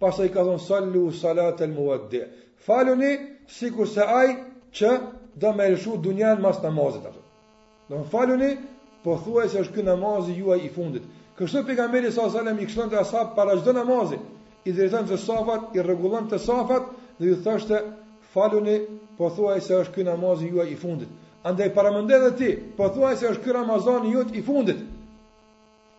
pasaj 0.00 0.28
ka 0.34 0.42
thonë 0.48 0.64
sallu 0.68 1.04
salat 1.20 1.60
el 1.60 1.74
muadde. 1.76 2.22
Faluni, 2.66 3.12
sikur 3.58 3.86
se 3.88 4.00
aj, 4.00 4.28
që 4.78 4.90
do 5.42 5.52
me 5.52 5.66
rëshu 5.70 6.00
dunjan 6.02 6.40
mas 6.40 6.62
namazit. 6.62 7.04
Ashtë. 7.10 7.24
Do 7.88 7.98
me 7.98 8.08
faluni, 8.12 8.50
po 9.04 9.18
thuaj 9.24 9.48
se 9.52 9.60
është 9.64 9.74
ky 9.74 9.82
namazi 9.86 10.38
juaj 10.40 10.60
i 10.66 10.70
fundit. 10.74 11.04
Kështu 11.38 11.64
pejgamberi 11.66 12.10
sa 12.12 12.30
salem 12.30 12.58
i 12.62 12.66
kështon 12.66 12.90
të 12.90 12.98
asap 13.02 13.34
para 13.36 13.56
çdo 13.60 13.74
namazi, 13.76 14.16
i 14.64 14.72
drejton 14.72 15.06
të 15.10 15.18
safat, 15.24 15.74
i 15.76 15.82
rregullon 15.84 16.30
të 16.30 16.38
safat, 16.40 16.88
dhe 17.18 17.26
ju 17.30 17.36
thoshte 17.44 17.78
faluni 18.32 18.76
po 19.18 19.30
thuaj 19.30 19.60
se 19.62 19.74
është 19.76 19.94
ky 19.94 20.04
namazi 20.06 20.48
juaj 20.50 20.66
i 20.72 20.76
fundit. 20.80 21.08
Andaj 21.46 21.74
para 21.74 21.90
mendoj 21.92 22.16
edhe 22.16 22.30
ti, 22.38 22.50
po 22.76 22.88
thuaj 22.94 23.16
se 23.16 23.28
është 23.30 23.44
ky 23.44 23.52
Ramazani 23.56 24.12
juaj 24.12 24.32
i 24.32 24.42
fundit. 24.42 24.80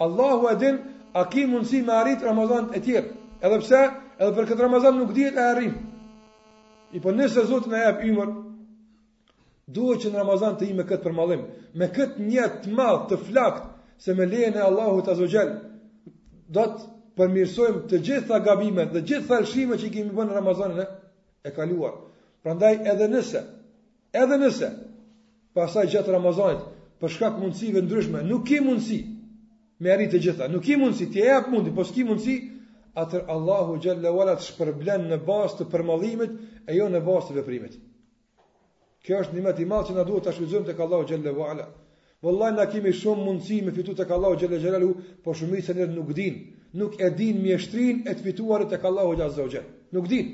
Allahu 0.05 0.47
e 0.51 0.55
din 0.59 0.79
a 1.13 1.27
ki 1.29 1.45
mundësi 1.47 1.83
me 1.87 1.93
arrit 1.93 2.23
Ramazan 2.23 2.71
e 2.75 2.79
tjerë. 2.81 3.05
Edhe 3.41 3.59
pse, 3.61 3.83
edhe 4.19 4.31
për 4.35 4.49
këtë 4.49 4.65
Ramazan 4.65 4.97
nuk 4.99 5.13
dihet 5.15 5.37
e 5.37 5.43
arrim. 5.51 5.75
I 6.91 6.99
po 6.99 7.11
nëse 7.11 7.45
Zoti 7.47 7.69
na 7.69 7.79
jep 7.85 8.01
ymër, 8.03 8.33
duhet 9.67 10.01
që 10.03 10.11
në 10.11 10.17
Ramazan 10.19 10.57
të 10.59 10.67
ime 10.71 10.83
këtë 10.87 11.03
përmallim, 11.05 11.45
me 11.75 11.87
këtë 11.95 12.19
një 12.27 12.47
të 12.63 12.73
madh 12.77 13.07
të 13.11 13.17
flakt 13.29 13.69
se 14.03 14.13
me 14.15 14.25
lejen 14.25 14.57
e 14.59 14.63
Allahut 14.65 15.07
Azogjel 15.11 15.53
do 16.53 16.65
të 16.73 16.91
përmirësojmë 17.15 17.85
të 17.89 17.99
gjitha 18.09 18.41
gabimet 18.45 18.91
dhe 18.93 19.01
gjitha 19.07 19.39
lëshimet 19.41 19.79
që 19.81 19.87
i 19.87 19.93
kemi 19.95 20.13
bënë 20.17 20.33
në 20.33 20.37
Ramazanin 20.41 20.83
e 20.83 21.49
kaluar. 21.55 21.93
Prandaj 22.45 22.75
edhe 22.91 23.05
nëse, 23.09 23.39
edhe 24.23 24.35
nëse 24.37 24.67
pasaj 25.57 25.85
gjatë 25.93 26.13
Ramazanit 26.13 26.65
për 27.03 27.13
shkak 27.15 27.39
mundësive 27.43 27.81
ndryshme, 27.87 28.19
nuk 28.31 28.43
ke 28.49 28.59
mundësi 28.65 28.99
me 29.85 29.89
arritë 29.93 30.13
të 30.13 30.21
gjitha. 30.25 30.49
Nuk 30.55 30.61
ke 30.67 30.75
mundësi, 30.81 31.07
ti 31.15 31.23
e 31.23 31.31
jap 31.31 31.49
mundi, 31.53 31.73
po 31.79 31.83
s'ke 31.89 32.05
mundësi, 32.05 32.35
atër 33.03 33.23
Allahu 33.35 33.79
xhalla 33.85 34.11
wala 34.19 34.35
të 34.37 34.45
shpërblen 34.51 35.07
në 35.09 35.17
bazë 35.29 35.57
të 35.63 35.67
përmallimit 35.73 36.37
e 36.69 36.77
jo 36.77 36.91
në 36.93 37.01
bazë 37.09 37.31
të 37.33 37.37
veprimit. 37.39 37.79
Kjo 39.05 39.23
është 39.25 39.39
nimet 39.39 39.63
i 39.65 39.67
madh 39.73 39.89
që 39.89 39.97
na 39.97 40.05
duhet 40.11 40.29
ta 40.29 40.33
shfrytëzojmë 40.37 40.69
tek 40.69 40.85
Allahu 40.85 41.09
xhalla 41.09 41.33
wala. 41.39 41.65
Wallahi 42.25 42.59
na 42.61 42.67
kemi 42.75 42.93
shumë 42.99 43.25
mundësi 43.25 43.59
me 43.67 43.73
fitut 43.79 43.97
tek 44.03 44.11
Allahu 44.19 44.37
xhalla 44.43 44.61
xhalalu, 44.61 44.91
po 45.25 45.33
shumica 45.41 45.73
njerëz 45.79 45.97
nuk 45.97 46.13
dinë, 46.13 46.47
nuk 46.79 47.01
e 47.01 47.09
dinë 47.23 47.43
mjeshtrin 47.49 48.05
e 48.05 48.13
të 48.13 48.29
fituarit 48.29 48.69
tek 48.77 48.85
Allahu 48.91 49.17
xhalla 49.17 49.65
Nuk 49.95 50.11
dinë. 50.13 50.31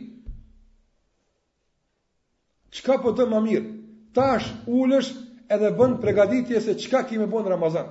Qka 2.72 3.02
po 3.04 3.12
të 3.12 3.26
më 3.32 3.40
mirë? 3.48 3.72
Tash 4.16 4.46
ullësh 4.80 5.10
edhe 5.56 5.72
bën 5.80 5.96
përgatitje 6.04 6.62
se 6.64 6.76
çka 6.80 7.02
ki 7.08 7.18
më 7.20 7.26
bën 7.34 7.50
Ramazan. 7.52 7.88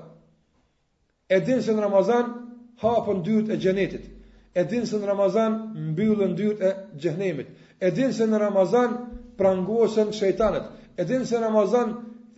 E 1.28 1.40
din 1.46 1.60
se 1.62 1.72
në 1.74 1.82
Ramazan 1.84 2.30
hapën 2.82 3.20
dyert 3.24 3.50
e 3.52 3.58
xhenetit. 3.60 4.04
E 4.60 4.64
din 4.70 4.86
se 4.88 4.96
në 4.98 5.06
Ramazan 5.12 5.52
mbyllën 5.90 6.32
dyert 6.38 6.62
e 6.62 6.70
gjenemit. 7.00 7.48
E 7.80 7.90
din 7.96 8.12
se 8.12 8.24
në 8.26 8.40
Ramazan 8.46 8.96
prangosen 9.38 10.14
shëjtanet, 10.16 10.66
E 10.98 11.04
din 11.06 11.22
se 11.24 11.36
në 11.38 11.46
Ramazan 11.46 11.92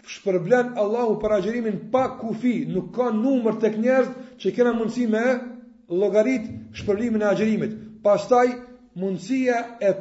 shpërblen 0.07 0.75
Allahu 0.79 1.17
për 1.23 1.33
agjerimin 1.37 1.79
pa 1.91 2.03
kufi, 2.21 2.67
nuk 2.75 2.93
ka 2.95 3.09
numër 3.11 3.57
tek 3.63 3.75
kënjerët 3.75 4.13
që 4.39 4.53
kanë 4.55 4.75
mundësi 4.79 5.07
me 5.11 5.25
llogarit 5.99 6.45
shpërlimin 6.79 7.23
e 7.23 7.27
agjerimit. 7.31 7.73
Pastaj 8.05 8.53
mundësia 9.03 9.57
e 9.81 9.95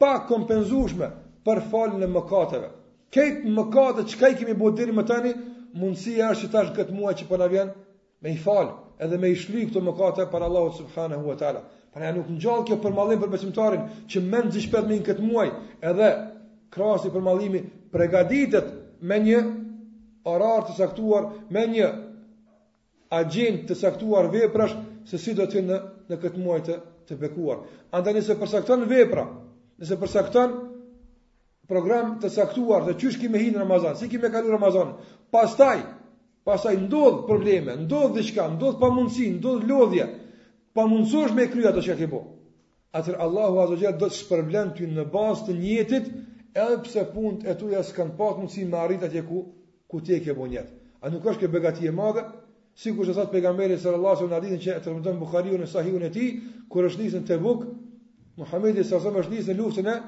pa 0.00 0.14
kompenzueshme 0.26 1.10
për 1.48 1.60
falën 1.72 2.02
e 2.04 2.08
mëkateve. 2.14 2.68
Kët 3.14 3.44
mëkate 3.58 4.04
çka 4.12 4.28
i 4.34 4.38
kemi 4.40 4.54
bërë 4.60 4.76
deri 4.80 4.94
më 4.96 5.04
tani, 5.10 5.32
mundësia 5.80 6.30
është 6.34 6.44
që 6.46 6.50
tash 6.54 6.72
këtë 6.78 6.96
muaj 6.96 7.14
që 7.20 7.28
po 7.30 7.38
vjen 7.52 7.70
me 8.22 8.32
i 8.32 8.36
falë 8.42 8.72
edhe 9.04 9.18
me 9.22 9.30
i 9.32 9.36
shlyq 9.40 9.70
këto 9.70 9.80
mëkate 9.86 10.26
për 10.32 10.44
Allahu 10.48 10.72
subhanahu 10.78 11.26
wa 11.30 11.36
taala. 11.42 11.62
Pra 11.94 12.04
ja 12.04 12.12
nuk 12.16 12.28
ngjall 12.30 12.64
kjo 12.68 12.76
për 12.82 12.92
mallim 12.98 13.20
për 13.24 13.30
besimtarin 13.32 13.88
që 14.12 14.20
më 14.30 14.42
në 14.50 14.64
përmin 14.74 15.00
me 15.00 15.06
këtë 15.08 15.30
muaj, 15.30 15.48
edhe 15.90 16.10
krahasi 16.76 17.10
për 17.14 17.20
mallimi 17.26 17.62
përgatitet 17.94 18.68
me 19.10 19.18
një 19.24 19.40
orar 20.34 20.66
të 20.68 20.76
saktuar, 20.76 21.30
me 21.50 21.64
një 21.72 21.90
agjent 23.18 23.64
të 23.68 23.74
saktuar 23.80 24.28
veprash 24.34 24.76
se 25.10 25.18
si 25.18 25.34
do 25.34 25.46
të 25.50 25.62
në 25.66 25.80
në 26.10 26.16
këtë 26.22 26.38
muaj 26.44 26.60
të 26.68 26.78
të 27.10 27.16
bekuar. 27.24 27.64
Andaj 27.98 28.14
nëse 28.18 28.36
përsakton 28.42 28.84
vepra, 28.90 29.24
nëse 29.80 29.96
përsakton 29.98 30.52
program 31.70 32.16
të 32.22 32.30
saktuar 32.34 32.82
të 32.88 32.96
çysh 32.98 33.20
kimë 33.22 33.40
hin 33.44 33.56
Ramazan, 33.60 33.94
si 34.00 34.08
kimë 34.10 34.30
kalu 34.34 34.50
Ramazan. 34.56 34.90
Pastaj, 35.34 35.84
pastaj 36.48 36.74
ndodh 36.86 37.20
probleme, 37.28 37.76
ndodh 37.84 38.16
diçka, 38.18 38.48
ndodh 38.56 38.80
pamundsi, 38.82 39.28
ndodh 39.38 39.68
lodhje. 39.70 40.08
Pa 40.74 40.86
me 40.88 41.46
krye 41.52 41.68
ato 41.70 41.82
që 41.86 41.96
ke 42.00 42.06
bëu. 42.12 42.20
Atër 42.98 43.14
Allahu 43.24 43.60
Azza 43.62 43.78
wa 43.84 43.96
do 43.98 44.08
të 44.10 44.16
shpërblen 44.18 44.74
ty 44.76 44.84
në 44.90 45.04
bazë 45.14 45.46
të 45.46 45.52
njëjtit, 45.62 46.06
edhe 46.58 46.76
pse 46.86 47.04
punët 47.14 47.46
e 47.46 47.54
tua 47.58 47.82
s'kan 47.86 48.10
pas 48.18 48.34
mundësi 48.38 48.64
me 48.66 48.78
arrit 48.78 49.02
atje 49.02 49.22
ku 49.26 49.38
ku 49.90 50.00
ti 50.02 50.18
ke 50.24 50.34
bën 50.34 50.50
jetë. 50.56 50.70
A 51.02 51.10
nuk 51.10 51.24
është 51.26 51.40
ke 51.44 51.48
begati 51.48 51.86
e 51.86 51.90
madhe? 51.90 52.24
ku 52.80 53.04
që 53.06 53.12
thotë 53.14 53.30
pejgamberi 53.34 53.76
sallallahu 53.78 54.16
alajhi 54.16 54.30
në 54.30 54.34
hadithin 54.36 54.60
që 54.64 54.70
e 54.76 54.80
transmeton 54.84 55.18
Buhariu 55.20 55.58
në 55.58 55.66
Sahihun 55.68 56.02
e 56.06 56.10
kur 56.70 56.84
është 56.88 57.00
nisën 57.02 57.26
Tebuk, 57.26 57.64
Muhamedi 58.38 58.84
sallallahu 58.84 59.16
alajhi 59.22 59.38
wasallam 59.38 59.58
luftën 59.66 59.86
e 59.86 60.02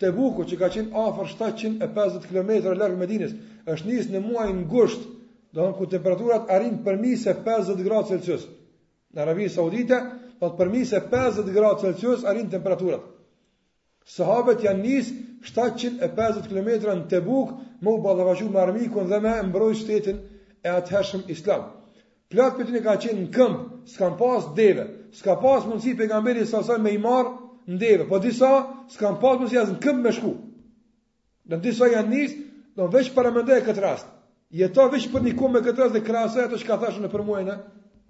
të 0.00 0.10
buku 0.16 0.44
që 0.50 0.56
ka 0.60 0.68
qenë 0.74 0.94
afer 1.06 1.30
750 1.36 2.28
km 2.30 2.52
lërë 2.78 2.96
Medinis 3.00 3.32
është 3.74 3.88
nis 3.90 4.08
në 4.12 4.20
muajin 4.28 4.64
gusht 4.72 5.04
do 5.56 5.66
në 5.66 5.74
ku 5.76 5.86
temperaturat 5.92 6.50
arrin 6.56 6.78
përmisë 6.84 7.34
50 7.44 7.82
gradë 7.88 8.08
Celsius. 8.14 8.46
Në 9.12 9.20
Arabi 9.26 9.48
Saudite, 9.52 9.98
do 10.40 10.48
po 10.48 10.56
përmisë 10.62 11.02
50 11.12 11.50
gradë 11.54 11.82
Celsius 11.84 12.22
arrin 12.26 12.48
temperaturat. 12.50 13.02
Sahabet 14.16 14.64
janë 14.64 14.82
nis 14.86 15.10
750 15.52 16.48
km 16.48 16.88
në 16.88 17.04
të 17.12 17.20
buku, 17.26 17.58
më 17.82 17.90
u 17.92 18.00
badavashu 18.02 18.48
me 18.50 18.60
armikun 18.62 19.08
dhe 19.10 19.20
me 19.24 19.36
mbroj 19.50 19.74
shtetin 19.82 20.18
e 20.64 20.68
atëshëm 20.70 21.28
islam. 21.34 21.68
Plat 22.30 22.56
për 22.56 22.70
të 22.70 22.74
një 22.78 22.82
ka 22.86 22.94
qenë 23.04 23.20
në 23.20 23.30
këmbë, 23.36 23.62
s'kam 23.92 24.16
pas 24.18 24.48
deve, 24.56 24.86
s'ka 25.18 25.36
pas 25.42 25.66
mundësi 25.68 25.94
pegamberi 25.98 26.46
sasaj 26.48 26.78
me 26.80 26.94
i 26.94 26.98
marë, 27.02 27.34
ndeve, 27.66 28.04
po 28.08 28.18
disa 28.18 28.64
s'kan 28.90 29.18
pas 29.20 29.38
mundësi 29.38 29.60
as 29.60 29.70
në 29.72 29.94
me 29.98 30.12
shku. 30.12 30.32
Në 31.50 31.58
disa 31.62 31.88
janë 31.90 32.10
nis, 32.10 32.34
do 32.76 32.88
veç 32.88 33.10
para 33.14 33.30
më 33.30 33.42
dhe 33.46 33.60
kët 33.66 33.78
rast. 33.82 34.06
Jeto 34.50 34.88
veç 34.92 35.06
për 35.12 35.22
nikum 35.22 35.52
me 35.52 35.60
kët 35.62 35.78
rast 35.80 35.94
dhe 35.94 36.02
krahaso 36.04 36.42
ato 36.44 36.56
që 36.56 36.78
thashë 36.84 37.00
në 37.02 37.10
për 37.12 37.24
muajin 37.24 37.50
e 37.52 37.56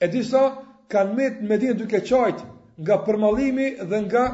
E 0.00 0.08
disa 0.12 0.42
kanë 0.90 1.14
me 1.16 1.28
të 1.36 1.48
me 1.48 1.58
dinë 1.58 1.78
duke 1.82 2.00
qajt 2.00 2.40
nga 2.76 2.98
përmalimi 3.06 3.70
dhe 3.90 4.00
nga 4.06 4.24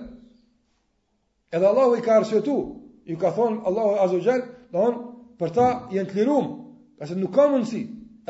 Edhe 1.52 1.66
Allahu 1.66 1.96
i 1.98 2.02
ka 2.02 2.14
arsyetuar 2.16 2.81
ju 3.04 3.16
ka 3.18 3.30
thon 3.30 3.62
Allahu 3.66 3.94
Azza 3.98 4.16
wa 4.16 4.24
Jall, 4.24 4.42
don 4.72 4.98
për 5.38 5.52
ta 5.56 5.68
janë 5.92 6.10
të 6.12 6.16
liruar, 6.20 6.44
qase 7.00 7.16
nuk 7.18 7.32
ka 7.34 7.46
mundsi. 7.50 7.80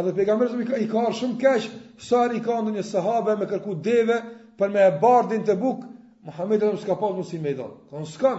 Edhe 0.01 0.15
pejgamberi 0.17 0.63
i 0.63 0.69
ka 0.69 0.79
i 0.81 0.87
ka 0.89 1.05
shumë 1.19 1.39
keq, 1.43 1.67
sa 2.01 2.23
i 2.33 2.41
ka 2.41 2.61
ndonjë 2.63 2.85
sahabe 2.89 3.35
me 3.37 3.47
kërku 3.51 3.75
deve 3.85 4.17
për 4.59 4.73
me 4.73 4.87
e 4.89 4.93
bardhin 5.03 5.45
te 5.45 5.57
buk, 5.61 5.85
Muhamedi 6.25 6.63
do 6.63 6.67
të 6.77 6.79
ska 6.85 6.95
pas 7.01 7.11
mundsi 7.13 7.39
me 7.43 7.51
i 7.51 7.55
don. 7.59 7.73
Don 7.91 8.05
ska. 8.07 8.31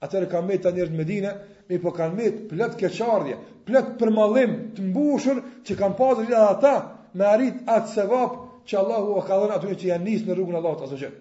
Atëre 0.00 0.28
kanë 0.32 0.46
me 0.48 0.56
tani 0.62 0.80
në 0.82 0.96
Medinë, 0.98 1.32
me 1.68 1.78
po 1.82 1.90
kanë 1.92 2.14
me 2.16 2.26
plot 2.48 2.76
keqardhje, 2.80 3.36
plot 3.68 3.90
përmallim 4.00 4.52
të 4.74 4.86
mbushur 4.88 5.40
që 5.68 5.76
kanë 5.78 5.98
pasur 5.98 6.32
ata 6.38 6.74
me 7.14 7.26
arrit 7.28 7.66
atë 7.68 7.92
sevap 7.94 8.38
që 8.68 8.78
Allahu 8.82 9.20
ka 9.26 9.36
dhënë 9.42 9.54
aty 9.58 9.76
që 9.82 9.90
janë 9.92 10.04
nis 10.08 10.24
në 10.24 10.38
rrugën 10.38 10.56
e 10.56 10.60
Allahut 10.62 10.84
Azza 10.86 10.94
wa 10.96 11.00
Jall. 11.02 11.18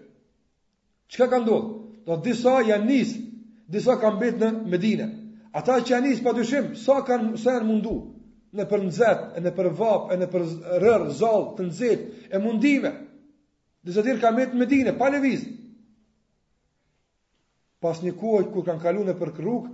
Çka 1.11 1.27
ka 1.29 1.37
ndodhur? 1.43 1.75
Do 2.07 2.17
disa 2.23 2.55
janë 2.71 2.87
nis 2.87 3.11
disa 3.67 3.97
kam 4.01 4.19
bet 4.19 4.37
në 4.39 4.51
Medine. 4.71 5.07
Ata 5.55 5.79
që 5.81 5.93
janë 5.95 6.09
nis 6.09 6.21
pa 6.23 6.33
dyshim, 6.37 6.73
sa 6.79 7.01
kanë 7.07 7.37
sa 7.41 7.57
janë 7.57 7.67
mundu 7.69 7.95
në 8.57 8.65
për 8.71 8.83
nëzet, 8.87 9.23
në 9.43 9.51
për 9.57 9.69
vap, 9.79 10.11
në 10.19 10.27
për 10.31 10.45
rër, 10.83 11.07
zal, 11.19 11.47
të 11.57 11.65
nëzet, 11.67 12.05
e 12.33 12.41
mundime. 12.43 12.91
Dhe 13.83 13.95
sa 13.95 14.03
tirë 14.05 14.21
kam 14.23 14.37
bet 14.39 14.53
në 14.55 14.61
Medine, 14.61 14.93
pa 14.99 15.09
leviz. 15.13 15.43
Pas 17.83 17.99
një 18.03 18.13
kohë, 18.17 18.47
kur 18.53 18.65
kanë 18.67 18.81
kalu 18.83 19.03
në 19.07 19.17
për 19.19 19.33
janë 19.41 19.65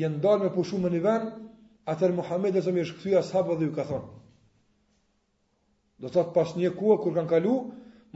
jenë 0.00 0.22
dalë 0.24 0.46
me 0.46 0.54
pushu 0.54 0.78
më 0.80 0.88
një 0.94 1.00
vend, 1.04 1.32
atër 1.92 2.14
Muhammed 2.16 2.54
e 2.56 2.60
zëmi 2.64 2.80
është 2.80 2.96
këthuja 2.96 3.56
dhe 3.58 3.66
ju 3.66 3.72
ka 3.76 3.84
thonë. 3.84 4.08
Do 6.00 6.08
të 6.08 6.14
thotë 6.16 6.32
pas 6.34 6.54
një 6.56 6.70
kohë 6.78 6.98
kur 7.02 7.14
kanë 7.16 7.28
kalu, 7.30 7.56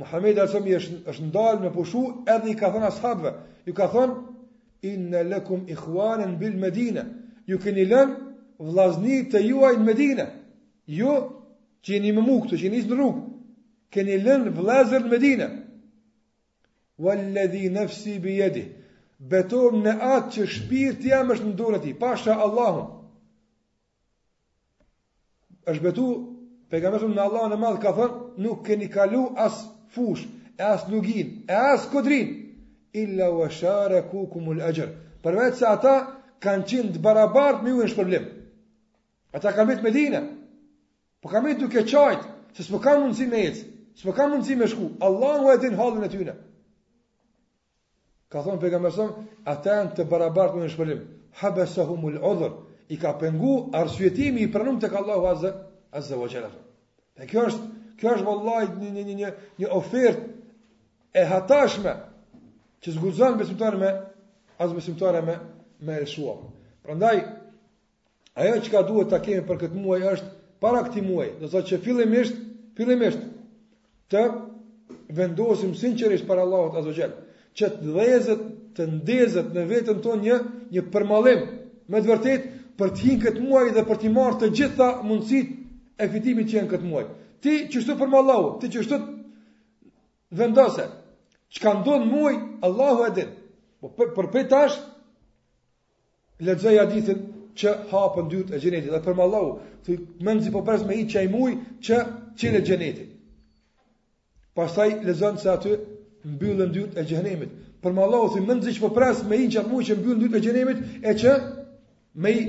Muhamedi 0.01 0.40
alayhi 0.40 0.53
salam 0.53 0.71
është 0.79 1.11
është 1.12 1.27
ndalë 1.29 1.61
me 1.62 1.71
pushu 1.75 2.01
edhe 2.35 2.51
i 2.53 2.57
ka 2.61 2.69
thënë 2.73 2.88
ashabëve, 2.90 3.31
ju 3.66 3.75
ka 3.79 3.87
thonë 3.92 4.16
inna 4.94 5.22
lakum 5.22 5.64
ikhwanan 5.68 6.38
bil 6.40 6.57
madina 6.59 7.03
ju 7.49 7.59
keni 7.64 7.85
lën 7.92 8.09
vllazni 8.68 9.18
të 9.31 9.42
juaj 9.51 9.75
në 9.79 9.85
Medinë 9.90 10.27
ju 10.99 11.05
jo, 11.05 11.14
qeni 11.85 11.94
jeni 12.11 12.16
me 12.16 12.22
mua 12.27 12.40
këtu 12.44 12.55
që 12.59 12.64
jeni 12.66 12.81
në 12.87 12.96
rrugë 12.99 13.22
keni 13.94 14.16
lën 14.27 14.49
vllazër 14.57 15.05
në 15.07 15.12
Medinë 15.14 15.49
walladhi 17.05 17.64
nafsi 17.79 18.16
bi 18.22 18.38
yadi 18.40 18.64
betom 19.33 19.83
në 19.85 19.92
atë 20.14 20.31
që 20.37 20.46
shpirti 20.55 21.12
jam 21.12 21.35
është 21.35 21.49
në 21.51 21.57
dorën 21.61 21.92
pasha 22.01 22.38
allahum 22.46 22.88
është 25.70 25.85
betu 25.88 26.05
pejgamberi 26.70 27.07
në 27.11 27.20
Allahun 27.27 27.55
e 27.57 27.61
Madh 27.62 27.79
ka 27.83 27.92
thënë 27.96 28.42
nuk 28.42 28.64
keni 28.66 28.88
kalu 28.92 29.25
as 29.46 29.57
fush 29.94 30.22
e 30.57 30.62
as 30.72 30.87
lugin 30.90 31.40
e 31.51 31.55
as 31.72 31.87
kodrin 31.92 32.46
illa 32.92 33.31
wa 33.31 33.49
sharakukum 33.49 34.51
al-ajr. 34.51 34.88
Përveç 35.22 35.55
se 35.59 35.66
ata 35.66 35.94
kanë 36.42 36.64
qenë 36.70 36.92
të 36.96 37.03
barabartë 37.03 37.64
me 37.64 37.70
ju 37.70 37.81
në 37.83 37.88
shpërblim. 37.94 38.25
Ata 39.35 39.53
kanë 39.55 39.70
vetë 39.72 39.83
Medina. 39.87 40.20
Po 41.20 41.29
kanë 41.33 41.46
vetë 41.51 41.61
duke 41.61 41.87
çajt, 41.88 42.22
se 42.55 42.62
s'po 42.66 42.79
kanë 42.83 43.01
mundësi 43.03 43.27
me 43.31 43.40
ecë, 43.49 43.64
s'po 44.01 44.12
kanë 44.14 44.33
mundësi 44.35 44.57
me 44.59 44.66
shku. 44.70 44.90
Allahu 45.01 45.51
e 45.53 45.57
din 45.62 45.75
hallin 45.79 46.05
e 46.07 46.12
tyre. 46.12 46.35
Ka 48.33 48.42
thonë 48.44 48.61
pejgamberi 48.62 48.92
son, 48.94 49.11
ata 49.46 49.77
janë 49.81 49.96
të 49.96 50.07
barabartë 50.11 50.57
me 50.57 50.62
ju 50.64 50.68
në 50.68 50.72
shpërblim. 50.75 51.03
Habasahum 51.40 52.07
al-udhr. 52.12 52.53
I 52.88 52.96
ka 53.03 53.16
pengu 53.18 53.70
arsvjetimi 53.75 54.40
i 54.46 54.53
pranum 54.53 54.79
tek 54.81 54.92
Allahu 54.94 55.27
azza 55.27 55.51
azza 55.90 56.16
wa 56.18 56.29
kjo 57.27 57.42
është 57.49 57.99
kjo 57.99 58.11
është 58.14 58.77
një 58.79 59.03
një 59.07 59.14
një 59.20 59.31
një 59.61 59.66
ofertë 59.75 60.27
e 61.11 61.22
hatashme 61.27 61.92
që 62.83 62.93
zguzon 62.97 63.39
besimtarë 63.41 63.79
me, 63.81 63.91
as 64.65 64.75
besimtarë 64.77 65.23
me, 65.27 65.37
me 65.89 65.97
elshua. 66.03 66.35
Prandaj, 66.87 67.15
ajo 68.43 68.59
që 68.67 68.73
ka 68.75 68.83
duhet 68.91 69.11
të 69.15 69.21
kemi 69.27 69.45
për 69.49 69.61
këtë 69.65 69.81
muaj 69.85 70.01
është 70.12 70.33
para 70.65 70.83
këti 70.89 71.03
muaj, 71.05 71.29
dhe 71.41 71.51
sa 71.53 71.62
që 71.69 71.79
fillimisht, 71.85 72.37
fillimisht, 72.79 73.23
të 74.12 74.23
vendosim 75.19 75.75
sinqerisht 75.81 76.27
para 76.29 76.45
Allahot 76.47 76.79
azo 76.81 76.95
gjelë, 76.97 77.19
që 77.57 77.71
të 77.75 77.93
dhezet, 77.97 78.45
të 78.77 78.87
ndezet 78.93 79.53
në 79.57 79.62
vetën 79.71 80.01
tonë 80.05 80.25
një, 80.29 80.39
një 80.77 80.85
përmalim, 80.95 81.43
me 81.93 82.03
të 82.05 82.11
vërtet, 82.12 82.49
për 82.77 82.91
të 82.93 83.05
hinë 83.07 83.23
këtë 83.25 83.45
muaj 83.45 83.65
dhe 83.77 83.85
për 83.89 84.01
të 84.03 84.11
marë 84.17 84.39
të 84.43 84.51
gjitha 84.59 84.89
mundësit 85.09 85.55
e 85.97 86.09
fitimit 86.12 86.51
që 86.51 86.59
janë 86.59 86.73
këtë 86.75 86.89
muaj. 86.91 87.07
Ti 87.41 87.55
që 87.73 87.81
shtu 87.87 87.95
për 88.01 88.17
ti 88.61 88.71
që 88.75 88.83
shtu 88.87 88.99
vendose, 90.41 90.85
që 91.55 91.61
ka 91.65 91.73
ndonë 91.81 92.07
muaj, 92.13 92.35
Allahu 92.69 93.05
e 93.07 93.11
din. 93.19 93.31
Po 93.81 93.91
për, 93.99 94.11
për 94.17 94.29
për 94.35 94.49
tash, 94.53 94.79
ledzaj 96.49 96.79
adithin 96.85 97.21
që 97.61 97.75
hapën 97.93 98.27
dyrët 98.33 98.55
e 98.57 98.63
gjenetit. 98.65 98.93
Dhe 98.95 99.01
për 99.07 99.19
më 99.21 99.27
Allahu, 99.27 99.53
të 99.85 99.95
i 99.95 99.99
mëndë 100.29 100.53
po 100.57 100.65
pres 100.69 100.85
me 100.89 100.97
i 101.03 101.07
që 101.13 101.23
i 101.27 101.31
muaj 101.35 101.53
që 101.89 102.01
çelë 102.43 102.63
gjenetit. 102.71 103.13
Pastaj 104.57 104.91
taj, 105.07 105.37
se 105.43 105.49
aty, 105.53 105.77
mbyllën 106.35 106.73
dyrët 106.75 106.99
e 107.03 107.07
gjenetit. 107.13 107.55
Për 107.83 107.95
më 107.97 108.05
Allahu, 108.09 108.43
të 108.53 108.59
i 108.73 108.77
që 108.79 108.85
po 108.87 108.93
pres 108.97 109.23
me 109.31 109.37
i 109.45 109.49
që 109.55 109.65
muaj 109.71 109.87
që 109.91 109.99
mbyllën 110.03 110.21
dyrët 110.23 110.41
e 110.41 110.45
gjenetit, 110.49 110.85
e 111.13 111.17
që 111.23 111.37
me 112.23 112.33
i, 112.33 112.45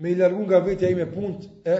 me 0.00 0.10
i 0.12 0.16
lërgun 0.20 0.46
nga 0.48 0.60
vetja 0.66 0.90
i 0.92 0.94
me 0.98 1.06
punt 1.16 1.46
e, 1.64 1.76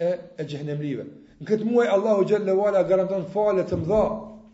e, 0.00 0.10
e 0.40 0.44
gjenemrive. 0.48 1.04
Në 1.38 1.46
këtë 1.52 1.66
muaj, 1.68 1.86
Allahu 1.96 2.24
xhallahu 2.30 2.62
ala 2.68 2.80
garanton 2.90 3.26
falet 3.36 3.68
të 3.72 3.76
mëdha 3.82 4.02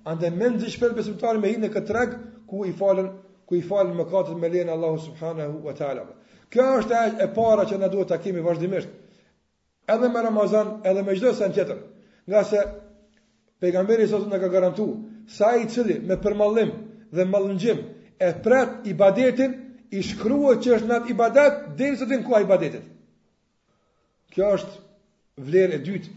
Ande 0.07 0.29
men 0.37 0.59
për 0.61 0.71
shpel 0.73 0.93
besimtari 0.97 1.41
me 1.43 1.51
hinë 1.53 1.69
këtë 1.75 1.89
treg 1.91 2.11
ku 2.51 2.65
i 2.69 2.73
falën 2.81 3.07
ku 3.49 3.57
i 3.59 3.63
falën 3.69 3.95
mëkatet 4.01 4.37
me 4.43 4.51
lehen 4.55 4.73
Allahu 4.73 4.99
subhanahu 5.05 5.63
wa 5.69 5.73
taala. 5.79 6.03
Kjo 6.53 6.67
është 6.81 6.99
e 7.25 7.29
para 7.37 7.65
që 7.71 7.79
na 7.81 7.89
duhet 7.95 8.11
ta 8.13 8.19
kemi 8.25 8.43
vazhdimisht. 8.45 8.89
Edhe 9.95 10.09
me 10.13 10.23
Ramazan, 10.27 10.75
edhe 10.91 11.03
me 11.07 11.17
çdo 11.17 11.33
sen 11.39 11.53
tjetër. 11.53 11.79
Nga 12.27 12.43
se 12.51 12.61
pejgamberi 13.61 14.07
sot 14.09 14.29
na 14.29 14.39
ka 14.41 14.49
garantuar 14.49 14.97
sa 15.29 15.57
i 15.57 15.69
cili 15.69 15.97
me 16.05 16.19
përmallim 16.21 16.71
dhe 17.13 17.25
mallëngjim 17.33 17.81
e 18.21 18.29
prret 18.45 18.85
ibadetin, 18.87 19.57
i 19.95 20.01
shkruhet 20.03 20.61
që 20.65 20.71
është 20.77 20.89
nat 20.93 21.11
ibadet 21.11 21.59
deri 21.79 21.97
sot 21.97 22.11
në 22.13 22.21
ku 22.27 22.35
ai 22.35 22.43
ibadetet. 22.45 22.83
Kjo 24.33 24.53
është 24.59 24.81
vlerë 25.49 25.79
e 25.79 25.83
dytë. 25.89 26.09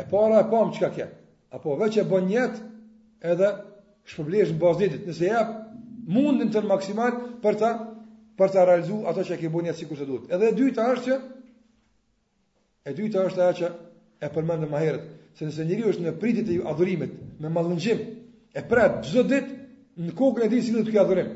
E 0.00 0.04
para 0.10 0.40
e 0.44 0.48
pam 0.50 0.70
çka 0.72 0.88
ka. 0.96 1.06
Apo 1.52 1.74
vetë 1.80 2.04
bën 2.10 2.28
jetë 2.32 2.71
edhe 3.30 3.48
shpërblesh 4.10 4.50
në 4.52 4.60
bazë 4.62 4.80
ditit, 4.82 5.04
nëse 5.08 5.26
ja 5.28 5.42
mundin 6.12 6.50
të 6.50 6.62
në 6.64 6.70
maksimal 6.72 7.18
për 7.44 7.58
ta 7.60 7.70
për 8.40 8.50
ta 8.54 8.64
realizu 8.66 9.02
ato 9.06 9.24
që 9.28 9.36
ke 9.42 9.50
bënë 9.54 9.70
atë 9.70 9.78
sikur 9.82 9.98
se 10.00 10.06
duhet. 10.08 10.30
Edhe 10.34 10.48
e 10.50 10.56
dyta 10.58 10.86
është 10.96 11.06
që 11.06 11.18
e 12.90 12.94
dyta 12.98 13.26
është 13.28 13.42
ajo 13.44 13.58
që 13.60 13.70
e 14.26 14.30
përmendëm 14.34 14.72
më 14.74 14.80
herët, 14.82 15.04
se 15.38 15.46
nëse 15.46 15.66
njeriu 15.68 15.92
është 15.92 16.06
në 16.08 16.14
pritje 16.22 16.44
të 16.48 16.56
adhurimit 16.70 17.12
me 17.42 17.50
mallëngjim, 17.54 18.02
e 18.58 18.64
pret 18.70 18.98
çdo 19.06 19.22
ditë 19.30 20.08
në 20.08 20.16
kokën 20.18 20.46
e 20.46 20.50
tij 20.52 20.64
sikur 20.66 20.82
të 20.86 20.92
ketë 20.96 21.04
adhurim. 21.04 21.30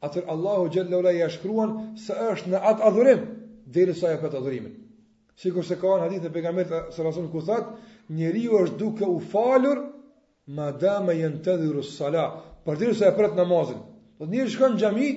Atër 0.00 0.28
Allahu 0.32 0.70
Gjellë 0.72 0.96
Ula 0.96 1.12
ja 1.12 1.26
shkruan 1.28 1.74
së 2.00 2.16
është 2.32 2.54
në 2.54 2.60
atë 2.72 2.84
adhurim 2.88 3.26
dhe 3.74 3.84
në 3.90 3.96
sajë 4.00 4.20
këtë 4.22 4.38
adhurimin. 4.40 4.72
Sikur 5.40 5.64
se 5.64 5.76
ka 5.80 5.90
në 5.98 6.02
hadith 6.06 6.24
e 6.28 6.32
pegamet 6.32 6.72
së 6.94 7.04
rason 7.04 7.28
ku 7.32 7.42
thot, 7.44 7.74
njeriu 8.16 8.58
është 8.62 8.78
duke 8.80 9.04
u 9.08 9.18
falur 9.32 9.78
ma 10.50 10.70
dame 10.76 11.14
jenë 11.18 11.40
të 11.46 11.54
dhiru 11.62 11.82
salat, 11.86 12.38
për 12.66 12.78
dirë 12.80 12.94
se 12.98 13.06
e 13.08 13.12
përët 13.18 13.36
namazin. 13.38 13.80
Dhe 13.80 14.18
po 14.24 14.30
njërë 14.32 14.52
shkën 14.54 14.74
gjami, 14.80 15.08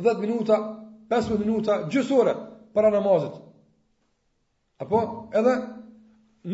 10 0.00 0.20
minuta, 0.22 0.58
15 1.10 1.40
minuta, 1.42 1.78
gjësore, 1.92 2.34
para 2.74 2.92
namazit. 2.94 3.34
Apo, 4.80 5.00
edhe, 5.36 5.56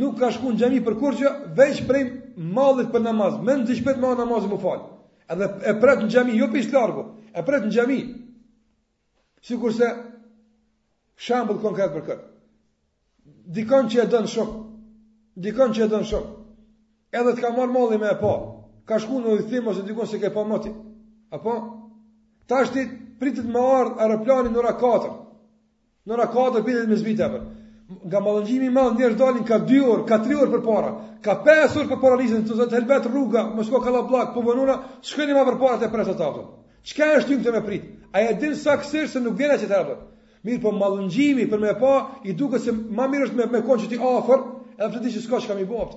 nuk 0.01 0.17
ka 0.19 0.31
shku 0.35 0.55
në 0.55 0.59
gjami 0.63 0.81
për 0.87 0.97
kur 1.01 1.19
që, 1.21 1.33
veç 1.59 1.83
prej 1.87 2.03
malit 2.57 2.89
për 2.93 3.05
namaz, 3.05 3.37
me 3.39 3.59
në 3.61 3.69
të 3.69 3.77
shpet 3.83 4.01
ma 4.03 4.15
namazin 4.19 4.51
më 4.55 4.61
falë. 4.65 4.89
Edhe 5.35 5.51
e 5.71 5.77
përët 5.83 6.07
në 6.07 6.11
gjami, 6.15 6.39
jo 6.41 6.49
për 6.53 6.63
isë 6.65 6.75
largo, 6.75 7.05
e 7.37 7.43
përët 7.47 7.69
në 7.69 7.75
gjami. 7.77 8.01
Sikur 9.47 9.77
se, 9.77 9.93
shambull 11.27 11.61
konkret 11.63 11.93
për 11.95 12.07
këtë. 12.09 12.31
Dikon 13.55 13.93
që 13.93 14.03
e 14.05 14.09
dënë 14.17 14.33
shok, 14.33 14.57
dikon 15.39 15.75
që 15.77 15.85
e 15.85 15.89
dënë 15.93 16.09
shok, 16.11 16.27
edhe 17.21 17.33
të 17.37 17.43
ka 17.45 17.51
marrë 17.57 17.73
malli 17.77 17.99
me 18.05 18.09
e 18.15 18.19
pa. 18.23 18.33
Ka 18.89 18.99
shku 19.03 19.21
në 19.23 19.31
udhëtim 19.37 19.69
ose 19.73 19.85
dikon 19.89 20.09
se 20.13 20.21
ke 20.23 20.31
pa 20.37 20.45
moti. 20.49 20.73
Apo 21.35 21.55
tash 22.51 22.73
ti 22.75 22.85
pritet 23.21 23.47
me 23.55 23.63
ardh 23.81 24.03
aeroplanin 24.05 24.53
në 24.57 24.63
orë 24.63 24.75
4. 24.83 25.13
Në 26.07 26.17
orë 26.19 26.27
4 26.37 26.65
pritet 26.69 26.89
me 26.93 26.99
zbitë 27.01 27.27
apo. 27.29 27.41
Nga 28.11 28.21
mallëngjimi 28.27 28.67
i 28.67 28.75
madh 28.77 28.97
njerëz 28.99 29.17
dalin 29.21 29.45
ka 29.47 29.59
2 29.71 29.81
orë, 29.95 30.05
ka 30.11 30.17
3 30.25 30.39
orë 30.43 30.53
përpara, 30.57 30.89
ka 31.23 31.37
5 31.47 31.77
orë 31.81 31.91
përpara 31.95 32.17
lisën 32.21 32.43
të 32.49 32.57
zot 32.61 32.75
helbet 32.75 33.07
rruga, 33.13 33.45
mos 33.55 33.71
ka 33.71 33.79
kallaplak, 33.85 34.33
po 34.35 34.43
vonuna, 34.49 34.75
shkëni 35.11 35.37
më 35.37 35.45
përpara 35.51 35.79
te 35.83 35.91
presa 35.93 36.17
tavë. 36.19 36.43
Çka 36.91 37.09
është 37.21 37.31
tymtë 37.33 37.53
me 37.57 37.61
prit? 37.67 37.85
A 38.15 38.19
e 38.31 38.35
din 38.41 38.55
saksisht 38.59 39.13
se 39.13 39.21
nuk 39.23 39.39
vjen 39.39 39.51
as 39.55 39.63
çfarë 39.63 39.83
apo? 39.87 39.95
Mirë, 40.47 40.63
po 40.63 40.73
mallëngjimi 40.83 41.47
për 41.53 41.63
më 41.65 41.73
pa 41.81 41.95
i 42.29 42.33
duket 42.35 42.63
se 42.67 42.73
më 42.99 43.09
mirë 43.15 43.29
është 43.31 43.37
me, 43.41 43.47
me 43.55 43.63
konçi 43.69 43.89
ti 43.93 43.99
afër, 44.19 44.41
edhe 44.81 44.89
pse 44.91 45.03
ti 45.05 45.11
s'ka 45.21 45.39
çka 45.47 45.55
mi 45.59 45.65
bëft. 45.71 45.95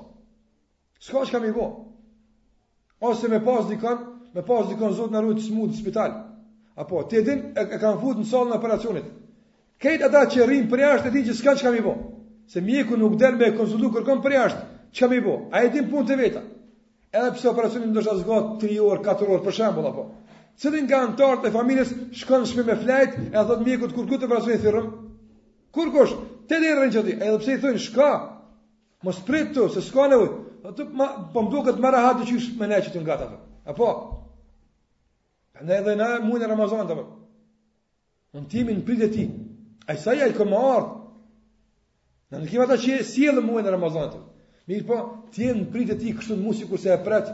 Ska 1.00 1.22
që 1.26 1.32
kam 1.32 1.46
i 1.50 1.54
bo. 1.56 1.68
Ose 3.00 3.30
me 3.32 3.40
pas 3.46 3.68
dikon, 3.70 4.00
me 4.36 4.44
pas 4.46 4.68
dikon 4.70 4.96
zotë 4.98 5.14
në 5.16 5.22
rrujtë 5.24 5.46
smudë 5.46 5.72
në 5.74 5.78
spital. 5.82 6.16
Apo, 6.84 7.04
të 7.10 7.22
edin 7.22 7.44
e, 7.60 7.64
e 7.76 7.80
kam 7.80 8.00
fut 8.02 8.20
në 8.20 8.26
salën 8.28 8.56
operacionit. 8.58 9.06
Kejt 9.80 10.02
ata 10.10 10.26
që 10.34 10.48
rrim 10.50 10.66
për 10.72 10.82
e 11.06 11.12
din 11.14 11.26
që 11.30 11.36
ska 11.38 11.54
që 11.62 11.68
kam 11.70 11.76
i 11.80 11.86
bo. 11.88 11.94
Se 12.52 12.62
mjeku 12.66 12.98
nuk 13.00 13.16
del 13.22 13.38
me 13.40 13.54
konsultu 13.56 13.92
kërkom 13.94 14.24
për 14.26 14.34
jashtë, 14.36 14.64
që 14.92 15.00
kam 15.06 15.14
i 15.16 15.22
bo. 15.24 15.38
A 15.56 15.62
e 15.66 15.70
din 15.76 15.88
punë 15.92 16.08
të 16.10 16.18
veta. 16.20 16.42
Edhe 17.16 17.32
pse 17.38 17.50
operacionit 17.50 17.90
ndështë 17.94 18.14
asgatë 18.14 18.58
3 18.66 18.80
orë, 18.90 19.04
4 19.08 19.32
orë, 19.34 19.42
për 19.46 19.56
shambull 19.60 19.88
apo. 19.92 20.04
Cëllin 20.60 20.88
nga 20.90 21.00
antartë 21.06 21.48
e 21.50 21.54
familjes 21.56 21.94
shkon 22.22 22.44
shpi 22.50 22.64
me 22.68 22.76
flajt 22.82 23.16
e 23.32 23.38
a 23.40 23.46
thot 23.50 23.64
mjekut 23.66 23.96
kur 23.96 24.10
kutë 24.10 24.28
e 24.28 24.60
thyrëm? 24.66 24.90
Kur 25.74 25.92
kush? 25.96 26.14
Te 26.50 26.60
dhe 26.60 26.74
rrën 26.76 26.92
që 26.98 27.04
ti. 27.08 27.14
edhe 27.28 27.40
pse 27.40 27.54
i 27.56 27.62
thujnë 27.64 27.80
shka? 27.88 28.12
Mos 29.06 29.24
pritë 29.30 29.56
të, 29.56 29.70
se 29.78 29.82
shka 29.88 30.10
Po 30.70 30.76
të 30.78 30.86
ma, 30.94 31.06
po 31.34 31.42
më 31.42 31.50
duket 31.50 31.80
më 31.82 31.90
rahat 31.96 32.20
të 32.22 32.26
qysh 32.30 32.50
me 32.60 32.68
neçit 32.70 32.94
të 32.94 33.00
ngata. 33.02 33.26
Apo. 33.72 33.86
Po? 33.86 34.18
Ne 35.66 35.80
edhe 35.82 35.96
na 35.98 36.12
mund 36.24 36.46
Ramazan 36.46 36.86
ta. 36.88 36.94
Po. 36.94 37.06
në 38.38 38.44
timin 38.52 38.78
në 38.78 38.86
pritë 38.86 39.08
ti. 39.16 39.24
Ai 39.90 39.96
sa 39.98 40.14
ja 40.14 40.28
i 40.30 40.36
kam 40.38 40.52
marr. 40.54 40.86
në 42.32 42.42
nuk 42.44 42.50
kemi 42.52 42.64
ata 42.68 42.78
që 42.78 43.00
sjellën 43.10 43.46
mua 43.50 43.64
në 43.66 43.72
Ramazan. 43.74 44.14
Mirë 44.70 44.86
po, 44.86 45.00
ti 45.34 45.50
në 45.50 45.66
pritë 45.74 45.96
ti 46.04 46.14
kështu 46.14 46.38
mua 46.38 46.54
sikur 46.60 46.78
se 46.80 46.94
e 46.94 47.00
pret, 47.04 47.32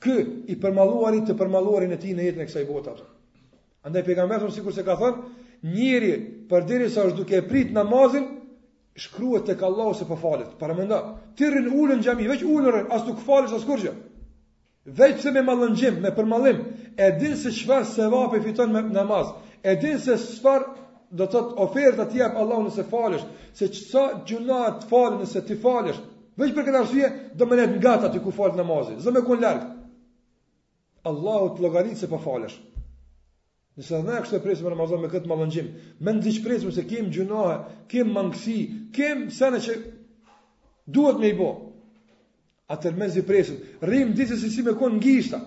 kë 0.00 0.14
i 0.48 0.56
përmalluari 0.62 1.20
të 1.28 1.36
përmalluarin 1.36 1.92
e 1.92 1.98
ti 2.00 2.14
në 2.16 2.24
jetën 2.24 2.40
e 2.40 2.48
kësaj 2.48 2.64
bote 2.72 2.90
ata. 2.94 3.04
Andaj 3.84 4.04
pejgamberi 4.08 4.48
sikur 4.56 4.72
se 4.72 4.84
ka 4.88 4.96
thënë, 4.96 5.28
njëri 5.74 6.14
përderisa 6.48 7.04
është 7.10 7.16
duke 7.20 7.36
e 7.36 7.44
prit 7.50 7.72
namazin, 7.76 8.37
shkruhet 8.98 9.44
tek 9.46 9.62
Allahu 9.62 9.94
se 9.94 10.04
po 10.04 10.16
falet. 10.16 10.46
Para 10.58 10.74
mendo, 10.74 11.18
ti 11.36 11.44
rin 11.50 11.70
ulën 11.70 12.02
xhami, 12.02 12.26
veç 12.28 12.42
ulën, 12.42 12.86
as 12.92 13.06
nuk 13.06 13.22
falesh 13.22 13.52
as 13.54 13.64
kurrë. 13.66 13.92
Veç 14.86 15.22
se 15.22 15.30
me 15.30 15.42
mallëngjim, 15.46 16.00
me 16.00 16.10
përmallim, 16.16 16.60
e 16.96 17.10
din 17.20 17.36
se 17.36 17.52
çfarë 17.54 17.86
sevap 17.94 18.34
e 18.34 18.40
fiton 18.44 18.72
me 18.72 18.82
namaz. 18.82 19.32
E 19.62 19.76
din 19.80 19.98
se 20.00 20.18
çfarë 20.18 20.66
do 21.12 21.24
të 21.26 21.30
thot 21.32 21.54
oferta 21.64 22.08
ti 22.10 22.18
jap 22.18 22.36
Allahu 22.36 22.66
nëse 22.66 22.84
falesh, 22.90 23.24
se 23.54 23.68
çka 23.72 24.02
gjuna 24.26 24.62
të 24.80 24.90
falë 24.90 25.20
nëse 25.22 25.44
ti 25.48 25.56
falesh. 25.62 26.00
Veç 26.38 26.52
për 26.56 26.68
këtë 26.68 26.80
arsye 26.82 27.12
do 27.38 27.46
më 27.46 27.62
net 27.62 27.78
gata 27.82 28.10
ti 28.12 28.20
ku 28.22 28.30
fal 28.34 28.56
namazin. 28.58 28.98
Zë 29.02 29.14
me 29.16 29.22
kon 29.26 29.40
larg. 29.42 29.62
Allahu 31.08 31.54
të 31.56 31.62
llogarit 31.64 31.96
se 31.98 32.10
po 32.10 32.18
falesh. 32.18 32.58
Nëse 33.78 33.94
ne 34.02 34.18
kështu 34.20 34.36
e 34.38 34.42
presim 34.44 34.66
Ramazan 34.72 35.00
me 35.04 35.08
këtë 35.10 35.30
mallëngjim, 35.30 35.66
me 36.06 36.12
ndiç 36.16 36.38
presim 36.42 36.72
se 36.74 36.82
kem 36.90 37.12
gjuna, 37.14 37.42
kem 37.92 38.08
mangësi, 38.16 38.56
kem 38.96 39.20
sene 39.36 39.60
që 39.66 39.76
duhet 40.96 41.20
me 41.22 41.30
i 41.30 41.36
bë. 41.42 41.50
Atë 42.74 42.90
me 42.98 43.06
ndiç 43.06 43.26
presim, 43.28 43.60
rrim 43.86 44.10
ditë 44.18 44.38
se 44.42 44.50
si 44.56 44.64
me 44.66 44.74
kon 44.80 44.98
ngishta. 44.98 45.38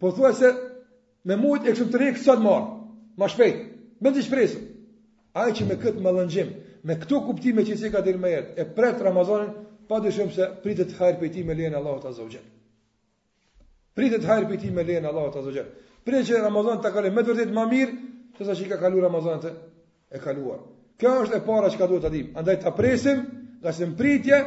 Po 0.00 0.08
thua 0.16 0.32
se 0.38 0.54
me 1.28 1.36
mujt 1.42 1.68
e 1.68 1.74
kështu 1.76 1.88
të 1.92 2.00
rrek 2.00 2.22
sot 2.24 2.40
më. 2.48 2.56
ma 3.20 3.26
shpejt. 3.32 3.58
Me 4.02 4.10
ndiç 4.12 4.26
presim. 4.32 4.62
Ai 5.40 5.52
që 5.56 5.66
me 5.68 5.76
këtë 5.80 6.00
mallëngjim, 6.04 6.48
me 6.88 6.94
këtë 7.00 7.20
kuptim 7.26 7.60
që 7.64 7.76
s'e 7.80 7.88
ka 7.92 8.00
deri 8.04 8.16
më 8.20 8.28
herët, 8.32 8.48
e 8.56 8.64
pret 8.76 9.00
Ramazanin, 9.04 9.52
pa 9.88 9.96
dyshim 10.04 10.28
se 10.36 10.44
pritet 10.64 10.90
hajër 10.98 11.16
për 11.20 11.30
ti 11.32 11.44
me 11.48 11.52
lehen 11.56 11.74
Allahu 11.78 12.00
ta 12.02 12.10
zogjë. 12.18 12.40
Pritet 13.96 14.24
hajër 14.28 14.44
për 14.50 14.70
me 14.76 14.82
lehen 14.84 15.04
Allahu 15.08 15.28
ta 15.34 15.40
zogjë 15.46 15.64
prej 16.06 16.22
që 16.30 16.38
Ramazan 16.44 16.78
të 16.84 16.92
kalim, 16.94 17.16
me 17.18 17.24
të 17.26 17.34
më 17.58 17.64
mirë, 17.72 17.96
të 18.38 18.46
sa 18.46 18.54
që 18.54 18.64
i 18.64 18.68
ka 18.70 18.78
kalu 18.84 19.02
Ramazan 19.02 19.42
të 19.42 19.50
e 20.14 20.20
kaluar. 20.22 20.60
Kjo 21.00 21.10
është 21.24 21.38
e 21.40 21.44
para 21.48 21.68
që 21.70 21.80
ka 21.80 21.86
duhet 21.90 22.04
të 22.06 22.10
dim. 22.14 22.28
Andaj 22.38 22.60
të 22.62 22.72
presim, 22.78 23.24
nga 23.62 23.72
se 23.74 23.86
mpritje, 23.90 24.38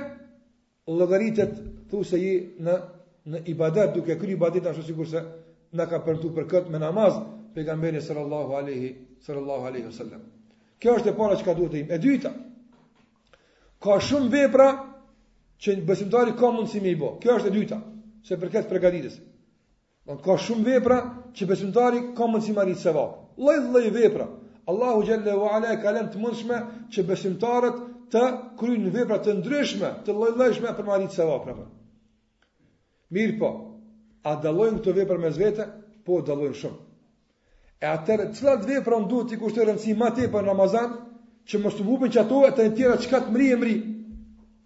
lëgaritet 0.98 1.52
thu 1.92 2.00
i 2.18 2.32
në, 2.66 2.76
në 3.30 3.42
ibadet, 3.54 3.92
duke 3.94 4.16
kry 4.18 4.32
ibadet, 4.34 4.66
ashtu 4.72 4.84
sikurse 4.88 5.12
se 5.12 5.26
në 5.78 5.86
ka 5.92 6.00
përmtu 6.08 6.32
për 6.36 6.48
këtë 6.50 6.70
me 6.74 6.80
namaz, 6.82 7.20
pejgamberi 7.54 8.02
sallallahu 8.02 8.52
alaihi 8.58 8.90
sallallahu 9.26 9.66
alaihi 9.70 9.86
wasallam. 9.90 10.22
Kjo 10.82 10.96
është 10.98 11.12
e 11.12 11.16
para 11.20 11.36
që 11.38 11.46
ka 11.46 11.54
duhet 11.60 11.72
të 11.76 11.82
im. 11.84 11.92
E 11.94 11.98
dyta, 12.02 12.32
ka 13.84 14.00
shumë 14.08 14.30
vepra 14.34 14.70
që 15.62 15.78
besimtari 15.86 16.34
ka 16.40 16.54
mundësi 16.56 16.82
me 16.82 16.90
i 16.90 16.96
bo. 17.02 17.18
Kjo 17.22 17.36
është 17.38 17.52
e 17.52 17.56
dyta, 17.60 17.82
se 18.26 18.38
për 18.38 18.58
përgatitës. 18.72 19.20
Po, 20.10 20.16
ka 20.26 20.36
shumë 20.42 20.64
vepra 20.66 20.96
që 21.38 21.46
besimtari 21.46 22.00
ka 22.18 22.26
mundësi 22.26 22.56
marrë 22.56 22.72
të 22.76 22.82
sevap. 22.82 23.12
Lloj 23.38 23.58
lloj 23.68 23.90
vepra. 23.94 24.26
Allahu 24.72 25.04
xhalle 25.06 25.36
ve 25.38 25.50
ala 25.56 25.76
ka 25.84 25.92
lënë 25.94 26.10
të 26.16 26.22
mundshme 26.24 26.58
që 26.96 27.04
besimtarët 27.12 27.76
të 28.14 28.24
kryjnë 28.58 28.94
vepra 28.96 29.20
të 29.22 29.36
ndryshme, 29.38 29.92
të 30.08 30.16
lloj-llojshme 30.18 30.74
për 30.80 30.88
marrë 30.90 31.12
të 31.12 31.18
sevap. 31.20 31.46
Mirë 33.14 33.38
po, 33.42 33.52
a 34.26 34.34
dallojnë 34.42 34.82
këto 34.82 34.96
vepra 34.98 35.20
mes 35.28 35.38
vete? 35.38 35.68
Po 36.06 36.24
dallojnë 36.26 36.58
shumë. 36.64 36.82
E 37.80 37.92
atër, 37.94 38.26
cilat 38.34 38.66
vepra 38.66 38.98
on 38.98 39.06
duhet 39.12 39.30
të 39.30 39.38
kushtojë 39.44 39.70
rëndësi 39.70 39.94
më 40.02 40.10
tepër 40.24 40.42
në 40.42 40.50
Ramazan, 40.56 40.98
që 41.50 41.62
mos 41.62 41.76
të 41.78 41.86
që 42.16 42.24
ato 42.24 42.42
e 42.48 42.52
të 42.58 42.72
tjera 42.78 42.98
çka 43.06 43.22
të 43.28 43.36
mri 43.38 43.52
e 43.54 43.58
mri. 43.62 43.78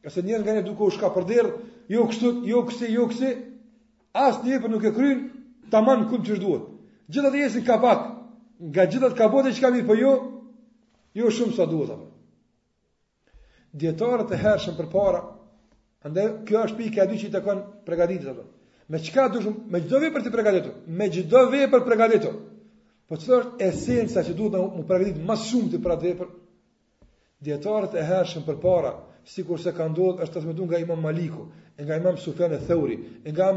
Qëse 0.07 0.23
njerëz 0.27 0.47
nga 0.47 0.61
duko 0.69 0.87
u 0.87 0.91
shka 0.95 1.11
për 1.15 1.27
derë, 1.33 1.53
jo 1.91 2.07
kështu, 2.09 2.31
jo 2.51 2.63
kësi, 2.67 2.93
jo 2.95 3.05
kësi, 3.11 3.33
as 4.13 4.41
një 4.45 4.59
për 4.61 4.69
nuk 4.69 4.83
e 4.85 4.91
kryen, 4.93 5.21
taman 5.73 6.05
kum 6.11 6.21
që 6.27 6.37
duhet. 6.43 6.67
Gjithë 7.13 7.39
jesin 7.41 7.65
ka 7.67 7.79
pak, 7.81 8.03
nga 8.69 8.85
gjithë 8.91 9.09
ka 9.13 9.17
kapote 9.25 9.53
që 9.55 9.63
kam 9.63 9.77
i 9.79 9.85
për 9.89 10.01
jo, 10.03 10.13
jo 11.19 11.31
shumë 11.37 11.57
sa 11.57 11.65
duhet. 11.69 11.95
Apë. 11.95 12.09
Djetarët 13.81 14.35
e 14.37 14.41
hershëm 14.43 14.77
për 14.77 14.89
para, 14.93 15.23
ande 16.05 16.27
kjo 16.47 16.61
është 16.67 16.79
pikë 16.81 17.03
e 17.03 17.07
dy 17.13 17.19
që 17.23 17.29
i 17.29 17.33
të 17.33 17.43
konë 17.47 17.63
pregaditit. 17.89 18.29
Apë. 18.35 18.45
Me 18.91 19.01
qka 19.01 19.27
dushmë, 19.33 19.55
me 19.73 19.81
gjithë 19.83 20.01
vej 20.03 20.13
për 20.17 20.25
të 20.27 20.33
pregaditur, 20.37 20.77
me 21.01 21.09
gjithë 21.17 21.43
vej 21.53 21.65
për 21.73 21.85
pregaditur, 21.89 22.37
po 23.09 23.17
që 23.17 23.37
është 23.41 23.65
esenca 23.69 24.23
që 24.27 24.35
duhet 24.39 24.57
në 24.59 24.63
më 24.77 24.87
pregaditit 24.93 25.27
më 25.29 25.37
shumë 25.47 25.73
të 25.75 25.83
për 25.87 25.95
atë 25.97 26.05
vej 26.09 26.29
djetarët 27.43 27.93
e 27.97 28.03
hershën 28.09 28.45
për 28.45 28.57
para, 28.61 28.93
si 29.25 29.43
kurse 29.47 29.71
ka 29.75 29.87
ndodhë, 29.91 30.23
është 30.25 30.35
transmitun 30.37 30.67
nga 30.69 30.79
imam 30.83 31.01
Maliku, 31.03 31.45
nga 31.79 31.95
imam 31.99 32.17
Sufjan 32.17 32.53
e 32.55 32.59
Theuri, 32.67 32.97
nga 33.33 33.49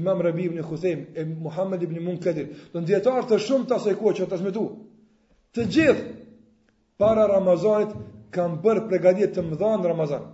imam 0.00 0.20
Rabi 0.24 0.44
ibn 0.48 0.62
Khuthem, 0.64 1.06
e 1.14 1.24
Muhammed 1.24 1.82
ibn 1.84 1.98
Munkadir. 2.04 2.48
Do 2.72 2.80
në 2.80 2.88
djetarët 2.92 3.34
e 3.34 3.38
shumë 3.46 3.68
të 3.68 3.78
asaj 3.78 3.96
kohë 4.00 4.18
që 4.20 4.28
të 4.30 4.54
të 5.54 5.64
gjithë, 5.70 6.06
para 6.98 7.28
Ramazanit, 7.30 7.92
kanë 8.34 8.56
bërë 8.64 8.82
pregadit 8.90 9.36
të 9.36 9.44
më 9.46 9.58
dhanë 9.60 9.86
Ramazan. 9.86 10.24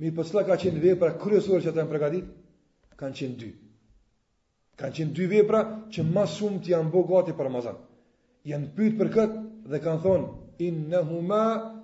Mi 0.00 0.08
për 0.16 0.30
ka 0.48 0.56
qenë 0.56 0.80
vepra 0.80 1.10
kryesore 1.20 1.60
që 1.60 1.68
të 1.68 1.76
janë 1.80 1.90
pregadit? 1.90 2.30
Kanë 2.96 3.16
qenë 3.18 3.36
dy. 3.42 3.50
Kanë 4.80 4.94
qenë 4.96 5.12
dy 5.18 5.26
vepra 5.28 5.60
që 5.92 6.06
ma 6.08 6.24
shumë 6.24 6.62
të 6.64 6.72
janë 6.72 6.88
bogati 6.94 7.34
për 7.36 7.48
Ramazan. 7.50 7.76
Jan 8.48 8.64
pyet 8.76 8.96
për 8.96 9.10
kët 9.12 9.34
dhe 9.68 9.82
kanë 9.84 10.00
thonë, 10.06 10.30
innahuma 10.64 11.42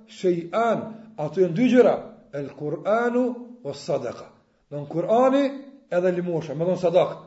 shëjën, 0.09 0.83
ato 1.17 1.41
janë 1.43 1.55
dy 1.57 1.69
gjëra, 1.73 1.95
el 2.35 2.51
Kur'anu 2.57 3.23
o 3.63 3.73
sadaka. 3.75 4.31
dhe 4.71 4.77
në 4.79 4.89
Kur'ani 4.89 5.45
edhe 5.91 6.13
limosha, 6.13 6.55
me 6.55 6.65
dhënë 6.65 6.81
sadaka. 6.81 7.21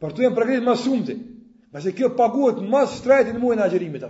Për 0.00 0.12
të 0.12 0.22
jenë 0.24 0.34
pregjit 0.34 0.62
ma 0.64 0.74
shumëti, 0.76 1.16
nga 1.72 1.80
se 1.80 1.92
kjo 1.92 2.10
paguat 2.16 2.60
ma 2.60 2.84
shtrajti 2.86 3.32
në 3.32 3.40
muaj 3.40 3.56
në 3.56 3.62
agjerimit. 3.66 4.04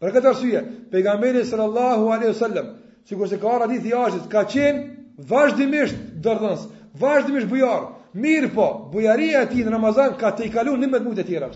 Për 0.00 0.12
këtë 0.14 0.28
arsye, 0.30 0.60
pejgamberi 0.90 1.44
sallallahu 1.44 2.10
alaihi 2.14 2.28
wasallam, 2.34 2.66
sikur 3.04 3.28
se 3.28 3.38
ka 3.38 3.48
ardhi 3.56 3.82
i 3.88 4.28
ka 4.28 4.44
qenë 4.44 4.84
vazhdimisht 5.18 5.96
dërdhës, 6.22 6.68
vazhdimisht 6.98 7.48
bujar. 7.48 7.82
Mirë 8.14 8.54
po, 8.54 8.88
bujaria 8.92 9.42
e 9.44 9.46
tij 9.46 9.64
në 9.66 9.70
Ramazan 9.70 10.14
ka 10.16 10.30
të 10.36 10.50
kaluar 10.52 10.78
11 10.80 11.02
muaj 11.04 11.16
të 11.16 11.24
tjera. 11.26 11.48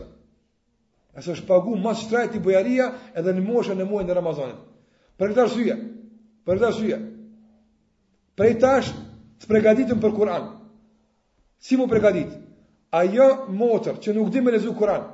Ase 1.16 1.32
është 1.32 1.46
pagu 1.48 1.74
më 1.80 1.94
shtrejt 1.96 2.34
i 2.36 2.40
bujaria 2.44 2.92
edhe 3.16 3.32
në 3.32 3.42
moshën 3.42 3.80
e 4.10 4.14
Ramazanit. 4.14 4.56
Për 5.22 5.30
këtë 5.30 5.42
arsye, 5.42 5.74
për 6.48 6.56
këtë 6.58 6.66
arsye. 6.68 6.96
Prej 8.40 8.54
tash 8.62 8.88
të 9.44 9.50
përgatitem 9.52 10.00
për 10.02 10.14
Kur'an. 10.16 10.46
Si 11.66 11.78
më 11.78 11.86
përgatit? 11.92 12.32
Ajo 13.00 13.28
motër 13.60 14.00
që 14.02 14.14
nuk 14.16 14.32
di 14.34 14.42
me 14.42 14.50
lezu 14.56 14.72
Kur'an, 14.80 15.04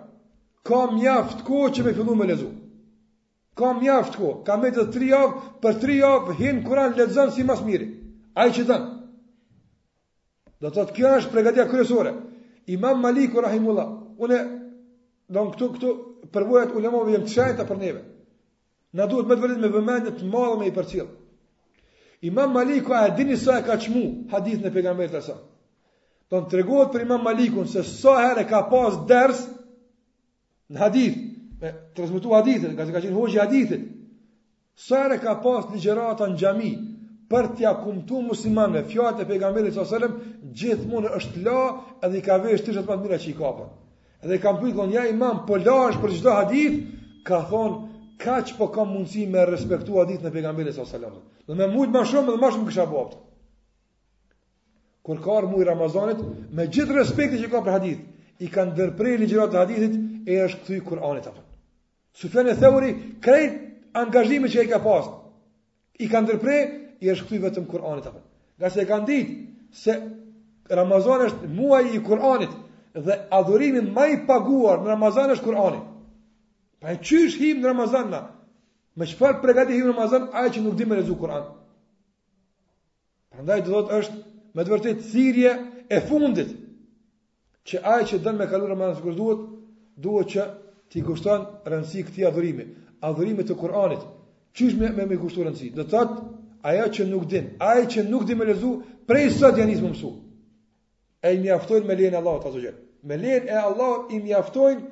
ka 0.68 0.81
mjaft 0.94 1.42
kohë 1.49 1.68
që 1.77 1.85
me 1.88 1.92
fillu 2.01 2.14
me 2.16 2.31
lezu. 2.33 2.49
Ka 3.59 3.75
mjaft 3.77 4.16
kohë, 4.16 4.40
ka 4.49 4.57
me 4.62 4.73
të 4.73 4.87
tri 4.97 5.11
javë, 5.12 5.44
për 5.64 5.79
tri 5.85 5.99
javë, 6.01 6.38
hin 6.40 6.62
Kur'an 6.64 6.97
lexon 6.97 7.35
si 7.37 7.44
mas 7.44 7.61
miri, 7.68 7.90
Ajë 8.38 8.57
që 8.57 8.64
thon. 8.73 8.88
Do 10.62 10.73
të 10.73 10.88
të 10.88 10.97
kjo 10.97 11.12
është 11.18 11.35
përgatitja 11.37 11.68
kërësore. 11.71 12.14
Imam 12.77 13.03
Malik 13.05 13.37
Rahimullah, 13.44 13.88
une, 14.25 14.40
do 15.29 15.44
këtu, 15.53 15.68
këtu, 15.77 15.92
përvojat 16.35 16.73
ulemove 16.79 17.12
jem 17.14 17.27
të 17.29 17.35
shajta 17.37 17.68
për 17.71 17.83
neve. 17.85 18.05
Na 18.92 19.07
duhet 19.07 19.27
më 19.29 19.37
të 19.37 19.42
vërtet 19.42 19.61
me 19.62 19.68
vëmendje 19.72 20.12
të 20.18 20.29
marrë 20.33 20.53
me 20.61 20.68
i 20.68 20.72
përcjell. 20.77 21.09
Imam 22.29 22.55
Maliku 22.57 22.94
a 22.98 23.03
dini 23.16 23.37
sa 23.37 23.59
e 23.61 23.64
ka 23.66 23.77
çmu 23.79 24.05
hadithin 24.33 24.66
e 24.66 24.70
pejgamberit 24.74 25.22
sa. 25.24 25.37
Don 26.31 26.48
treguohet 26.51 26.92
për 26.94 27.05
Imam 27.05 27.22
Malikun 27.22 27.68
se 27.72 27.83
sa 27.85 28.14
herë 28.24 28.46
ka 28.51 28.62
pas 28.70 28.96
ders 29.09 29.42
në 30.72 30.79
hadith, 30.81 31.18
me 31.61 31.70
transmetu 31.96 32.33
hadithet, 32.35 32.74
ka, 32.77 32.85
ka 32.87 33.01
qenë 33.05 33.16
hoxhi 33.16 33.38
hadithet. 33.42 33.85
Sa 34.74 35.05
herë 35.05 35.20
ka 35.22 35.35
pas 35.44 35.68
ligjërata 35.72 36.27
në 36.33 36.38
xhami 36.42 36.72
për 37.31 37.48
t'ia 37.59 37.72
kumtu 37.85 38.20
muslimanëve 38.27 38.85
fjalët 38.90 39.22
e 39.24 39.29
pejgamberit 39.31 39.74
sa 39.77 39.85
selam 39.85 40.16
gjithmonë 40.62 41.12
është 41.20 41.42
la 41.46 41.61
edhe 42.07 42.18
i 42.20 42.24
ka 42.29 42.37
vesh 42.44 42.64
tishat 42.66 42.88
më 42.88 42.96
të 42.98 43.05
mira 43.09 43.20
që 43.24 43.29
i 43.33 43.37
kapën. 43.40 43.68
Edhe 44.24 44.40
kam 44.44 44.59
pyetur 44.62 44.90
ja 44.96 45.05
Imam 45.12 45.44
po 45.48 45.61
lash 45.64 46.01
për 46.03 46.16
çdo 46.18 46.35
hadith, 46.40 46.81
ka 47.29 47.40
thonë 47.53 47.85
kaq 48.19 48.53
po 48.59 48.69
kam 48.75 48.89
mundësi 48.93 49.27
me 49.31 49.45
respektu 49.47 49.99
hadith 50.01 50.25
e 50.27 50.31
pejgamberit 50.33 50.75
sallallahu 50.75 50.97
alajhi 50.97 51.15
wasallam. 51.15 51.25
Do 51.47 51.55
më 51.55 51.67
mujt 51.75 51.91
më 51.97 52.03
shumë 52.11 52.33
dhe 52.35 52.41
më 52.43 52.51
shumë 52.55 52.69
kisha 52.69 52.87
bopt. 52.91 53.17
Kur 55.07 55.23
ka 55.25 55.41
muaj 55.49 55.65
Ramazanit, 55.67 56.19
me 56.53 56.67
gjithë 56.67 56.97
respektin 56.99 57.39
që 57.43 57.51
ka 57.53 57.63
për 57.65 57.73
hadith, 57.79 58.01
i 58.45 58.49
kanë 58.55 58.73
ndërprer 58.75 59.19
ligjërat 59.23 59.55
e 59.55 59.59
hadithit 59.63 59.95
e 60.29 60.37
është 60.47 60.65
kthy 60.65 60.81
Kur'anit 60.89 61.27
apo. 61.31 61.43
Sufjan 62.21 62.51
e 62.51 62.57
Theuri 62.61 62.91
krejt 63.25 63.55
angazhimi 63.95 64.51
që 64.53 64.61
ai 64.63 64.69
ka 64.73 64.79
pas, 64.85 65.09
i 65.99 66.07
kanë 66.11 66.27
ndërprer 66.29 66.69
i 67.01 67.11
është 67.11 67.25
kthy 67.25 67.41
vetëm 67.47 67.69
Kur'anit 67.71 68.07
apo. 68.11 68.21
Gjasë 68.61 68.83
e 68.85 68.89
kanë 68.91 69.09
ditë 69.09 69.37
se 69.81 69.97
Ramazani 70.69 71.31
është 71.31 71.51
muaji 71.57 71.95
i 71.97 72.03
Kur'anit 72.05 72.53
dhe 72.95 73.17
adhurimi 73.41 73.85
më 73.89 74.09
i 74.13 74.21
paguar 74.29 74.83
në 74.85 74.93
Ramazan 74.97 75.33
është 75.39 75.45
Kur'ani. 75.47 75.81
Pa 76.81 76.93
e 76.95 76.99
qysh 77.03 77.37
him 77.41 77.62
në 77.62 77.69
Ramazan 77.73 78.11
na? 78.12 78.19
Me 78.99 79.07
qëfar 79.07 79.41
pregati 79.43 79.75
him 79.79 79.88
në 79.88 79.95
Ramazan, 79.97 80.29
aje 80.38 80.53
që 80.57 80.62
nuk 80.64 80.77
di 80.79 80.87
me 80.87 80.99
lezu 81.01 81.17
Kur'an. 81.19 81.49
Përndaj 83.35 83.61
të 83.67 83.73
dhëtë 83.73 83.99
është 84.01 84.19
me 84.59 84.64
të 84.67 84.73
vërtit 84.73 85.03
thirje 85.11 85.53
e 85.88 86.01
fundit 86.09 86.55
që 87.71 87.83
aje 87.95 88.07
që 88.12 88.21
dënë 88.27 88.38
me 88.41 88.49
kalu 88.51 88.71
Ramazan 88.73 88.99
së 88.99 89.37
duhet 89.99 90.31
që 90.35 90.45
t'i 90.95 91.03
kushtan 91.07 91.47
rëndësi 91.67 92.05
këti 92.09 92.27
adhurimi, 92.31 92.67
adhurimi 93.11 93.47
të 93.49 93.59
Kur'anit. 93.61 94.05
Qysh 94.59 94.79
me 94.81 94.93
me, 94.97 95.07
me 95.11 95.19
kushtu 95.23 95.43
rëndësi? 95.47 95.73
Dhe 95.75 95.83
të 95.83 95.91
tëtë, 95.95 96.21
aja 96.73 96.87
që 96.97 97.09
nuk 97.11 97.27
din, 97.31 97.53
aje 97.73 97.85
që 97.97 98.07
nuk 98.11 98.23
di 98.27 98.35
me 98.38 98.47
lezu, 98.49 98.71
prej 99.11 99.33
sot 99.38 99.59
janis 99.59 99.83
më 99.85 99.91
mësu. 99.93 100.12
E 101.27 101.35
i 101.35 101.41
mjaftojnë 101.43 101.87
me 101.87 101.99
lejnë 101.99 102.19
Allahot, 102.21 102.47
aso 102.51 102.62
gjerë. 102.62 102.79
Me 103.03 103.19
lejnë 103.19 103.51
e 103.51 103.59
Allahot 103.67 104.12
i 104.14 104.19
mjaftojnë 104.27 104.87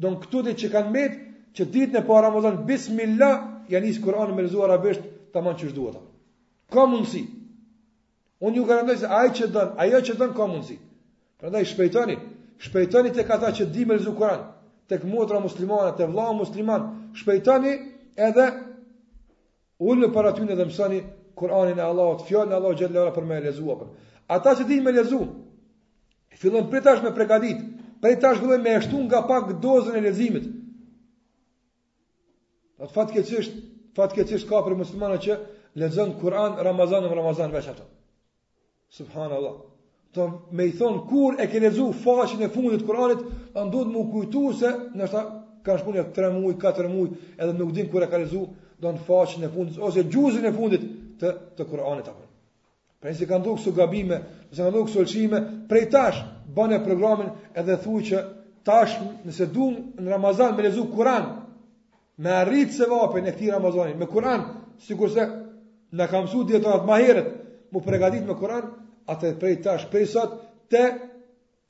Don 0.00 0.16
këtu 0.20 0.42
ti 0.46 0.52
që 0.62 0.70
kanë 0.72 0.92
metë 0.92 1.20
që 1.58 1.64
ditë 1.74 1.98
në 1.98 2.02
para 2.08 2.26
Ramazan 2.28 2.60
bismillah 2.68 3.66
ja 3.72 3.80
nis 3.84 3.98
Kur'an 4.04 4.32
me 4.36 4.46
lëzuar 4.46 4.70
arabisht 4.70 5.02
tamam 5.34 5.56
çu 5.56 5.72
duhet. 5.76 5.98
Ka 6.72 6.86
mundsi. 6.86 7.26
Unë 8.42 8.56
ju 8.56 8.64
garantoj 8.70 8.96
se 9.02 9.06
ai 9.06 9.28
që 9.36 9.50
ajo 9.84 10.00
që 10.06 10.14
dënë 10.22 10.36
ka 10.36 10.46
mundsi. 10.50 10.78
Prandaj 11.38 11.68
shpejtoni, 11.72 12.16
shpejtoni 12.64 13.12
tek 13.12 13.30
ata 13.36 13.52
që 13.58 13.68
di 13.74 13.84
me 13.86 13.98
lëzuar 13.98 14.16
Kur'an, 14.16 14.46
tek 14.88 15.04
motra 15.06 15.40
muslimane, 15.44 15.92
tek 15.98 16.08
vëlla 16.08 16.32
musliman, 16.40 16.88
shpejtoni 17.20 17.74
edhe 18.30 18.48
ulni 19.78 20.08
për 20.14 20.30
ty 20.36 20.48
në 20.48 20.56
mësoni 20.62 21.02
Kur'anin 21.38 21.78
e 21.78 21.84
Allahut, 21.90 22.24
fjalën 22.28 22.52
e 22.52 22.56
Allahut 22.56 22.80
xhallahu 22.82 23.14
për 23.18 23.28
me 23.30 23.42
lëzuar. 23.44 23.84
Ata 24.36 24.56
që 24.58 24.66
di 24.68 24.80
me 24.80 24.92
lëzuar, 24.96 25.28
fillon 26.42 26.68
pritash 26.72 27.04
me 27.04 27.10
përgatitje 27.16 27.81
Për 28.02 28.14
i 28.16 28.18
tash 28.22 28.40
vëllën 28.42 28.62
me 28.66 28.72
eshtu 28.80 29.00
nga 29.06 29.18
pak 29.28 29.52
dozën 29.64 29.96
e 29.98 30.02
lezimit. 30.08 30.46
Atë 32.82 32.94
fatë 32.94 34.16
keqështë, 34.16 34.46
ka 34.50 34.60
për 34.66 34.76
muslimanët 34.80 35.22
që 35.28 35.36
lezën 35.82 36.16
Kur'an, 36.22 36.56
Ramazan, 36.66 37.06
Ramazan, 37.18 37.52
veç 37.54 37.68
ato. 37.70 37.84
Subhana 38.98 39.38
Allah. 39.38 39.54
Të 40.16 40.26
me 40.58 40.66
i 40.68 40.72
thonë 40.80 41.04
kur 41.08 41.38
e 41.40 41.46
ke 41.52 41.62
lezu 41.62 41.86
faqin 42.02 42.42
e 42.42 42.50
fundit 42.56 42.82
Kur'anit, 42.88 43.22
të 43.54 43.66
duhet 43.72 43.94
mu 43.94 44.02
kujtu 44.12 44.42
se 44.62 44.72
nështë 44.98 45.14
ta 45.14 45.22
kanë 45.68 45.84
shpunë 45.84 46.04
3 46.18 46.32
muaj, 46.40 46.58
4 46.66 46.90
muaj, 46.96 47.14
edhe 47.38 47.54
nuk 47.60 47.70
din 47.78 47.88
kur 47.94 48.02
e 48.02 48.10
ka 48.10 48.20
lezu, 48.24 48.42
do 48.82 48.92
në 48.96 49.06
faqin 49.06 49.46
e 49.46 49.52
fundit, 49.54 49.78
ose 49.78 50.02
gjuzin 50.10 50.50
e 50.50 50.54
fundit 50.58 50.84
të, 51.22 51.32
të 51.56 51.70
Kur'anit 51.70 52.10
apo. 52.10 52.26
Jo 52.26 52.31
prej 53.02 53.12
nëse 53.16 53.26
kanë 53.26 53.42
dhukë 53.44 53.62
së 53.66 53.72
gabime, 53.74 54.18
nëse 54.52 54.62
kanë 54.62 54.76
dhukë 54.76 54.92
së 54.92 55.00
lëshime, 55.02 55.38
prej 55.70 55.86
tash, 55.90 56.20
bane 56.54 56.78
programin 56.84 57.32
edhe 57.58 57.76
thuj 57.82 58.02
që 58.12 58.20
tash, 58.66 58.94
nëse 59.26 59.48
du 59.50 59.66
në 59.98 60.06
Ramazan 60.14 60.54
me 60.56 60.64
lezu 60.68 60.84
kuran, 60.92 61.26
me 62.22 62.30
arritë 62.36 62.76
se 62.76 62.88
vapen 62.90 63.26
e 63.26 63.32
këti 63.34 63.50
Ramazanin, 63.50 63.98
me 63.98 64.06
kuran, 64.06 64.44
si 64.84 64.94
kurse 64.98 65.24
në 65.98 66.06
kam 66.12 66.28
su 66.30 66.44
djetonat 66.46 66.86
ma 66.86 66.98
mu 67.72 67.80
pregadit 67.80 68.26
me 68.28 68.36
kuran, 68.38 68.70
atë 69.10 69.34
prej 69.40 69.56
tash, 69.64 69.88
prej 69.90 70.06
sot, 70.12 70.36
te, 70.70 70.82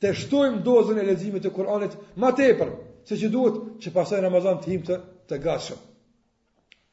te 0.03 0.13
shtojmë 0.19 0.61
dozën 0.67 0.99
e 0.99 1.07
lezimit 1.07 1.47
e 1.49 1.51
kuranit 1.55 1.97
ma 2.21 2.33
tepër, 2.35 2.75
se 3.09 3.17
që 3.19 3.29
duhet 3.33 3.57
që 3.83 3.95
pasaj 3.95 4.21
Ramazan 4.27 4.61
të 4.63 4.71
him 4.75 4.85
të, 4.87 4.99
të 5.31 5.41
gashëm. 5.43 5.81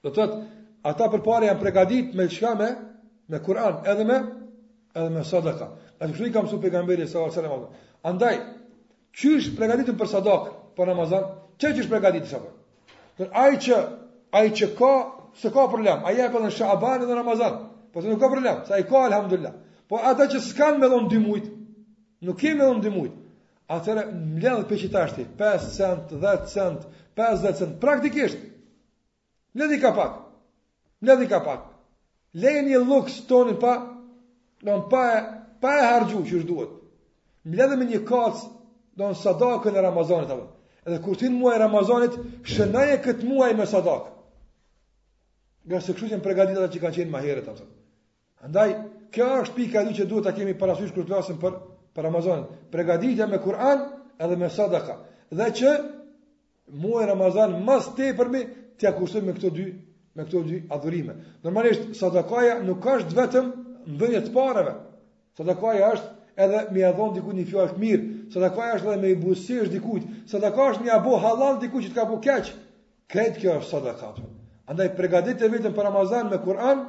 Do 0.03 0.13
të 0.13 0.15
tëtë, 0.19 0.39
ata 0.93 1.09
përpare 1.11 1.49
janë 1.49 1.59
pregatit 1.65 2.13
me 2.15 2.29
lëshka 2.29 2.53
me, 2.61 2.69
me 3.29 3.39
Kur'an, 3.43 3.81
edhe 3.85 4.03
me 4.05 4.19
edhe 4.95 5.09
me 5.13 5.23
sadaka. 5.25 5.67
Atë 6.01 6.13
kështu 6.15 6.27
i 6.29 6.33
kam 6.33 6.47
su 6.49 6.57
pejgamberi 6.61 7.05
sallallahu 7.07 7.37
alajhi 7.37 7.51
wasallam. 7.51 7.85
Andaj, 8.09 8.37
çu 9.17 9.33
është 9.37 9.53
përgatitur 9.59 9.97
për 10.01 10.09
sadak, 10.15 10.49
për 10.77 10.87
Ramazan, 10.93 11.23
çe 11.61 11.73
është 11.75 11.91
përgatitur 11.93 12.29
sapo? 12.33 12.51
Do 13.19 13.27
ai 13.45 13.57
që 13.65 13.77
ai 14.41 14.45
që 14.57 14.71
ka 14.79 14.93
se 15.41 15.51
ka 15.53 15.67
problem, 15.73 16.05
ai 16.07 16.15
jep 16.17 16.33
edhe 16.35 16.43
në 16.47 16.51
Shaaban 16.57 17.01
dhe 17.05 17.09
në 17.11 17.17
Ramazan. 17.21 17.57
Po 17.93 18.01
se 18.01 18.07
nuk 18.09 18.19
ka 18.21 18.29
problem, 18.31 18.63
sa 18.67 18.77
i 18.79 18.83
ka 18.89 18.97
alhamdulillah. 19.09 19.53
Po 19.89 19.95
ata 20.11 20.29
që 20.31 20.39
s'kan 20.45 20.79
me 20.81 20.89
dhon 20.89 21.09
dy 21.11 21.17
mujt, 21.21 21.49
nuk 22.25 22.37
kemë 22.41 22.57
me 22.61 22.65
dhon 22.67 22.81
dy 22.85 22.89
mujt. 22.93 23.13
Atëre 23.69 24.07
mbledh 24.13 24.65
peqitashti, 24.69 25.27
5 25.37 25.65
cent, 25.75 26.09
10 26.23 26.47
cent, 26.49 26.85
50 27.17 27.53
cent, 27.61 27.75
praktikisht. 27.81 28.39
Mbledh 29.53 29.77
i 29.77 29.81
kapak. 29.83 30.21
Mbledh 31.01 31.23
i 31.25 31.27
kapak. 31.29 31.68
Lejë 32.37 32.61
një 32.67 32.79
lukës 32.87 33.15
tonin 33.29 33.55
pa, 33.59 33.73
do 34.65 34.75
në 34.75 34.81
pa, 34.91 35.03
pa 35.61 35.71
e 35.77 35.85
hargju 35.87 36.19
që 36.27 36.37
është 36.39 36.49
duhet. 36.49 36.75
Mledhe 37.53 37.77
me 37.79 37.87
një 37.89 38.01
kacë, 38.09 38.45
do 38.99 39.09
në 39.09 39.17
sadakën 39.21 39.75
e 39.75 39.81
Ramazanit, 39.85 40.31
apë. 40.35 40.47
edhe 40.85 40.99
kur 41.05 41.17
t'in 41.17 41.33
muaj 41.39 41.57
Ramazanit, 41.63 42.19
shënaje 42.53 42.99
këtë 43.07 43.25
muaj 43.29 43.49
me 43.57 43.65
sadakë. 43.71 44.11
Nga 45.69 45.81
se 45.87 45.93
kështu 45.95 46.11
që 46.11 46.19
më 46.19 46.25
pregatit 46.27 46.61
që 46.75 46.83
kanë 46.85 46.97
qenë 46.99 47.13
maheret, 47.13 47.49
apë. 47.51 47.65
Andaj, 48.47 48.69
kjo 49.15 49.29
është 49.41 49.57
pika 49.57 49.81
e 49.83 49.89
du 49.89 49.97
që 49.99 50.07
duhet 50.11 50.27
ta 50.29 50.33
kemi 50.37 50.53
parasysh 50.61 50.93
kërë 50.95 51.09
të 51.09 51.15
lasëm 51.15 51.41
për, 51.41 51.57
për 51.97 52.05
Ramazanit. 52.09 52.55
Pregatitja 52.73 53.27
me 53.33 53.41
Kur'an 53.43 53.83
edhe 54.25 54.37
me 54.39 54.49
sadaka. 54.53 54.99
Dhe 55.33 55.49
që 55.59 55.73
muaj 56.83 57.07
Ramazan 57.09 57.59
mas 57.65 57.89
te 57.97 58.13
përmi, 58.17 58.45
të 58.79 58.93
kushtojmë 58.99 59.27
me 59.31 59.37
këto 59.39 59.51
dy 59.57 59.65
me 60.19 60.25
këto 60.27 60.41
dy 60.45 60.57
adhurime. 60.75 61.13
Normalisht 61.45 61.87
sadakaja 61.97 62.57
nuk 62.65 62.85
është 62.95 63.17
vetëm 63.17 63.49
ndënje 63.95 64.21
të 64.27 64.33
parave. 64.35 64.73
Sadakaja 65.39 65.91
është 65.95 66.41
edhe 66.45 66.61
më 66.75 66.81
ia 66.83 66.91
dhon 66.97 67.13
dikujt 67.15 67.37
një 67.39 67.45
fjalë 67.49 67.71
të 67.73 67.81
mirë, 67.83 68.09
sadakaja 68.35 68.77
është 68.79 68.91
edhe 68.91 69.01
më 69.05 69.13
i 69.13 69.17
bujësh 69.23 69.71
dikujt, 69.75 70.09
sadaka 70.33 70.67
është 70.73 70.87
një 70.87 70.93
abu 70.97 71.15
halal 71.23 71.57
dikujt 71.63 71.87
që 71.87 71.91
të 71.93 71.97
ka 71.99 72.05
bu 72.11 72.19
keq. 72.25 72.51
Këtë 73.09 73.39
kjo 73.41 73.55
është 73.61 73.73
sadaka. 73.73 74.11
Andaj 74.69 74.91
përgatitë 74.99 75.49
vetëm 75.51 75.73
për 75.77 75.87
Ramazan 75.89 76.29
me 76.31 76.37
Kur'an 76.45 76.83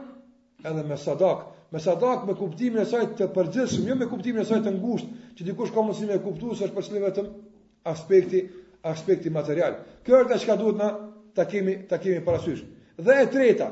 edhe 0.69 0.83
me 0.89 0.99
sadak. 1.01 1.47
Me 1.71 1.79
sadak 1.79 2.27
me 2.27 2.35
kuptimin 2.35 2.83
e 2.83 2.87
saj 2.91 3.07
të 3.19 3.29
përgjithshëm, 3.37 3.87
jo 3.89 3.95
me 3.97 4.09
kuptimin 4.11 4.43
e 4.43 4.47
saj 4.49 4.65
të 4.65 4.73
ngushtë, 4.75 5.21
që 5.39 5.47
dikush 5.49 5.71
ka 5.75 5.85
mundësi 5.87 6.09
me 6.11 6.17
kuptues 6.25 6.65
është 6.67 6.77
për 6.77 7.05
vetëm 7.05 7.29
aspekti 7.93 8.41
aspekti 8.91 9.31
material. 9.31 9.79
Kjo 10.05 10.25
është 10.25 10.35
ajo 10.35 10.49
që 10.49 10.59
duhet 10.63 10.79
na 10.83 10.89
takimi 11.39 11.77
takimi 11.93 12.19
parasysh. 12.27 12.65
Dhe 13.01 13.21
e 13.25 13.29
treta, 13.33 13.69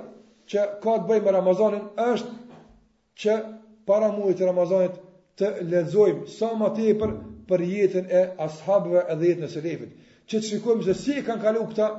që 0.50 0.60
ka 0.84 0.92
të 1.00 1.08
bëjmë 1.08 1.32
Ramazanin, 1.34 1.88
është 2.00 2.60
që 3.22 3.34
para 3.90 4.08
mujtë 4.16 4.46
Ramazanit 4.48 4.96
të 5.40 5.50
ledzojmë 5.72 6.28
sa 6.36 6.48
ma 6.60 6.70
tepër 6.78 7.12
për 7.50 7.64
jetën 7.72 8.06
e 8.08 8.22
ashabëve 8.46 9.02
edhe 9.14 9.30
jetën 9.32 9.44
e 9.44 9.50
selefëve. 9.56 9.90
Që 10.28 10.40
të 10.40 10.48
shikojmë 10.52 10.86
se 10.86 10.94
si 11.02 11.16
e 11.20 11.24
kanë 11.26 11.44
kalu 11.44 11.66
këta 11.72 11.90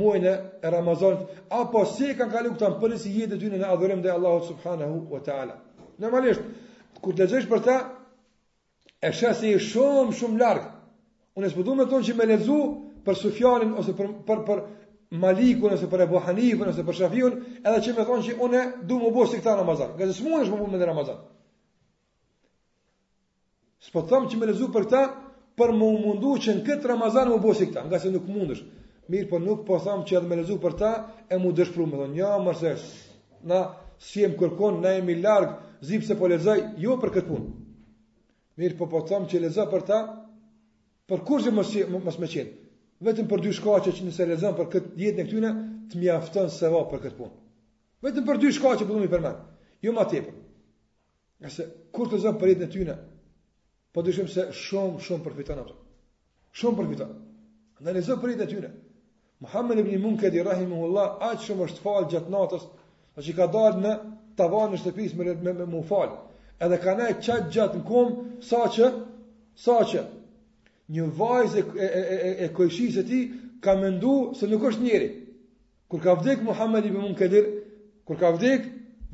muajnë 0.00 0.32
e 0.64 0.72
Ramazanit, 0.76 1.28
apo 1.60 1.84
si 1.92 2.08
e 2.12 2.16
kanë 2.18 2.34
kalu 2.34 2.54
këta 2.56 2.70
në 2.72 2.80
përës 2.84 3.06
i 3.10 3.14
jetë 3.18 3.38
dynë 3.44 3.60
në 3.62 3.70
adhurim 3.74 4.02
dhe 4.04 4.12
Allahot 4.14 4.48
Subhanahu 4.50 4.98
wa 5.14 5.20
Ta'ala. 5.28 5.58
Normalisht, 6.04 6.42
kur 7.02 7.12
të 7.16 7.24
ledzojsh 7.26 7.50
për 7.52 7.64
ta, 7.68 7.76
e 9.08 9.12
shësi 9.14 9.52
i 9.56 9.62
shumë 9.70 10.16
shumë 10.20 10.42
largë. 10.42 10.68
Unë 11.36 11.50
e 11.50 11.52
së 11.52 11.60
përdu 11.62 11.76
me 11.80 11.88
tonë 11.92 12.10
që 12.10 12.16
me 12.20 12.28
ledzu 12.32 12.60
për 13.08 13.20
Sufjanin 13.24 13.76
ose 13.80 13.94
për, 14.00 14.12
për, 14.28 14.44
për 14.50 14.64
Malikun 15.10 15.72
ose 15.72 15.86
për 15.90 16.02
Abu 16.04 16.18
Hanifën 16.20 16.68
ose 16.68 16.82
për 16.84 16.96
Shafiun, 17.00 17.36
edhe 17.62 17.78
që 17.86 17.92
më 17.96 18.04
thonë 18.08 18.24
që 18.26 18.34
unë 18.46 18.64
du 18.90 18.98
më 19.04 19.12
bosh 19.14 19.36
këta 19.38 19.54
Ramazan. 19.56 19.94
Gjatë 19.96 20.16
është 20.16 20.52
më 20.56 20.72
bën 20.72 20.80
në 20.82 20.88
Ramazan. 20.92 21.22
S'po 23.86 24.02
them 24.10 24.26
që 24.28 24.36
më 24.42 24.48
lezu 24.52 24.68
për 24.74 24.88
këta, 24.90 25.00
për 25.58 25.72
më 25.78 25.88
mundu 26.04 26.34
që 26.44 26.58
në 26.58 26.64
këtë 26.66 26.90
Ramazan 26.92 27.32
më 27.32 27.38
bosh 27.46 27.64
këta, 27.70 27.86
nga 27.88 28.00
se 28.02 28.12
nuk 28.12 28.28
mundesh. 28.28 28.62
Mirë, 29.08 29.30
po 29.30 29.40
nuk 29.40 29.62
po 29.64 29.78
them 29.86 30.04
që 30.04 30.18
edhe 30.18 30.28
më 30.34 30.38
lezu 30.42 30.58
për 30.66 30.76
ta 30.82 30.90
e 31.32 31.40
mu 31.40 31.54
dëshpëru 31.56 31.86
më 31.88 32.02
thonë, 32.04 32.16
ja, 32.20 32.34
mërse, 32.44 32.74
na 33.48 33.62
si 33.96 34.28
kërkon, 34.36 34.82
na 34.82 34.92
jemi 34.98 35.16
largë, 35.24 35.56
zipë 35.88 36.04
se 36.10 36.18
po 36.20 36.28
lezaj, 36.28 36.60
jo 36.84 36.98
për 37.00 37.14
këtë 37.16 37.28
punë. 37.32 37.52
Mirë, 38.60 38.76
po 38.82 38.90
po 38.92 39.00
them 39.08 39.24
që 39.32 39.40
leza 39.46 39.64
për 39.72 39.88
ta, 39.88 40.02
për 41.08 41.24
kur 41.30 41.48
mos 41.60 41.72
mos 41.96 42.18
më 42.24 42.34
qenë, 42.34 42.50
vetëm 43.06 43.26
për 43.30 43.42
dy 43.44 43.50
shkaqe 43.54 43.92
që 43.96 44.06
nëse 44.06 44.24
lexon 44.30 44.56
për 44.58 44.68
këtë 44.72 44.90
jetën 45.00 45.22
e 45.24 45.28
këtyre 45.28 45.50
të 45.90 46.00
mjafton 46.02 46.48
se 46.54 46.68
vao 46.72 46.84
për 46.90 47.02
këtë 47.04 47.16
punë. 47.18 47.36
Vetëm 48.06 48.26
për 48.26 48.40
dy 48.42 48.50
shkaqe 48.56 48.84
po 48.88 48.94
duhemi 48.96 49.10
përmend. 49.12 49.44
Jo 49.86 49.92
më 49.94 50.06
tepër. 50.12 50.34
Nëse, 51.44 51.66
kur 51.94 52.10
të 52.10 52.18
zon 52.24 52.38
për 52.40 52.52
jetën 52.54 52.66
e 52.66 52.70
tyre, 52.74 52.96
po 53.94 54.02
dyshim 54.06 54.28
se 54.32 54.48
shumë 54.64 55.02
shumë 55.06 55.24
përfiton 55.28 55.60
ato. 55.62 55.76
Shumë 56.58 56.80
përfiton. 56.80 57.12
Andaj 57.78 57.96
lexo 57.98 58.16
për 58.18 58.32
jetën 58.34 58.46
e 58.48 58.54
tyre. 58.54 58.70
Muhammed 59.44 59.82
ibn 59.84 60.00
Munkadir 60.02 60.48
rahimuhullah 60.50 61.22
aq 61.30 61.44
shumë 61.46 61.68
është 61.68 61.84
fal 61.86 62.08
gjatë 62.10 62.32
natës, 62.34 62.64
i 63.22 63.32
ka 63.34 63.46
dalë 63.54 63.80
në 63.84 63.92
tavanë 64.38 64.74
në 64.74 64.82
shtëpi 64.82 65.06
me 65.18 65.28
me, 65.30 65.36
me, 65.46 65.54
me 65.62 65.68
mufal. 65.78 66.16
Edhe 66.58 66.80
kanë 66.82 67.12
çaj 67.22 67.40
gjatë 67.54 67.78
në 67.78 67.86
kom, 67.86 68.10
saqë, 68.48 68.90
saqë 69.66 70.04
një 70.96 71.06
vajzë 71.20 71.60
e, 71.60 71.86
e, 71.86 72.02
e, 72.16 72.32
e 72.48 72.98
e 72.98 73.02
ti 73.08 73.20
ka 73.60 73.74
mendu 73.76 74.32
se 74.34 74.46
nuk 74.48 74.62
është 74.62 74.82
njeri. 74.82 75.08
Kur 75.88 76.00
ka 76.00 76.14
vdek 76.14 76.42
Muhammed 76.42 76.86
i 76.86 76.90
mund 76.90 77.16
Kedir, 77.16 77.44
kur 78.04 78.16
ka 78.18 78.30
vdek, 78.30 78.62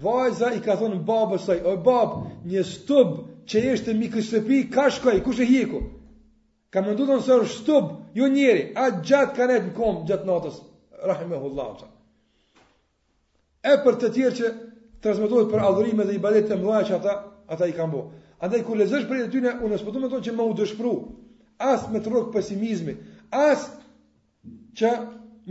vajza 0.02 0.52
i 0.54 0.60
ka 0.60 0.76
thonë 0.76 1.04
babës 1.06 1.46
saj, 1.46 1.58
oj 1.64 1.76
bab, 1.84 2.10
një 2.44 2.62
stub 2.66 3.08
që 3.50 3.62
eshte 3.72 3.94
mi 3.94 4.10
kësëpi, 4.10 4.70
ka 4.70 4.88
shkoj, 4.90 5.20
kush 5.24 5.40
e 5.40 5.46
hjeku? 5.46 5.80
Ka 6.70 6.80
mendu 6.82 7.06
të 7.06 7.20
se 7.22 7.32
është 7.42 7.78
jo 8.18 8.28
njeri, 8.28 8.72
a 8.74 8.84
gjatë 9.02 9.34
ka 9.36 9.46
netë 9.50 9.68
në 9.70 9.74
komë 9.76 10.06
gjatë 10.08 10.26
natës, 10.30 10.60
rahim 11.06 11.32
e 11.32 11.38
hullatë. 11.42 11.86
E 13.70 13.76
për 13.84 13.98
të 14.02 14.12
tjerë 14.14 14.36
që 14.40 14.52
transmitohet 15.02 15.50
për 15.52 15.62
adhurime 15.68 16.04
dhe 16.04 16.14
i 16.14 16.18
badet 16.22 16.50
të 16.50 16.58
mdoja 16.58 16.82
që 16.88 16.96
ata, 16.98 17.14
ata 17.46 17.66
i 17.70 17.74
kanë 17.76 17.92
bo. 17.92 18.02
Andaj, 18.42 18.64
kur 18.66 18.76
lezësh 18.76 19.06
për 19.08 19.20
e 19.22 19.26
të 19.26 19.30
tyne, 19.36 19.54
unë 19.64 19.78
e 19.80 19.86
me 19.86 19.94
tonë 20.10 20.24
që 20.26 20.34
më 20.34 20.50
u 20.50 20.56
dëshpru, 20.58 20.92
as 21.60 21.86
me 21.92 22.00
të 22.02 22.10
pesimizmi, 22.34 22.94
as 23.30 23.68
që 24.78 24.90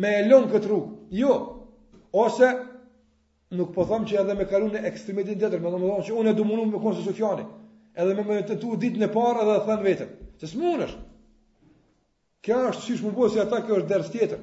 me 0.04 0.12
e 0.20 0.26
lonë 0.28 0.50
këtë 0.52 0.70
rrugë, 0.70 0.94
jo, 1.22 1.36
ose 2.26 2.50
nuk 3.54 3.70
po 3.76 3.86
thëmë 3.88 4.10
që 4.10 4.20
edhe 4.24 4.36
me 4.40 4.48
kalu 4.50 4.72
në 4.74 4.82
ekstremitin 4.90 5.38
të 5.38 5.44
të 5.48 5.58
tërë, 5.58 5.64
me 5.64 5.72
thëmë 5.76 6.00
që 6.08 6.16
unë 6.20 6.32
e 6.34 6.38
du 6.40 6.48
mundu 6.50 6.66
me 6.72 6.82
konë 6.84 7.00
se 7.00 7.06
Sufjani, 7.08 7.46
edhe 7.96 8.16
me 8.18 8.24
me 8.28 8.40
të 8.48 8.58
tu 8.64 8.76
ditë 8.82 9.04
në 9.04 9.12
parë 9.14 9.44
edhe 9.46 9.58
thënë 9.70 9.86
vetëm, 9.86 10.14
se 10.42 10.50
së 10.52 10.62
mund 10.64 10.86
është, 10.90 11.02
kja 12.44 12.58
është 12.74 12.86
që 12.88 13.00
shmë 13.04 13.30
si 13.36 13.44
ata 13.46 13.62
kjo 13.68 13.80
është 13.80 13.92
dërës 13.94 14.14
tjetër, 14.16 14.42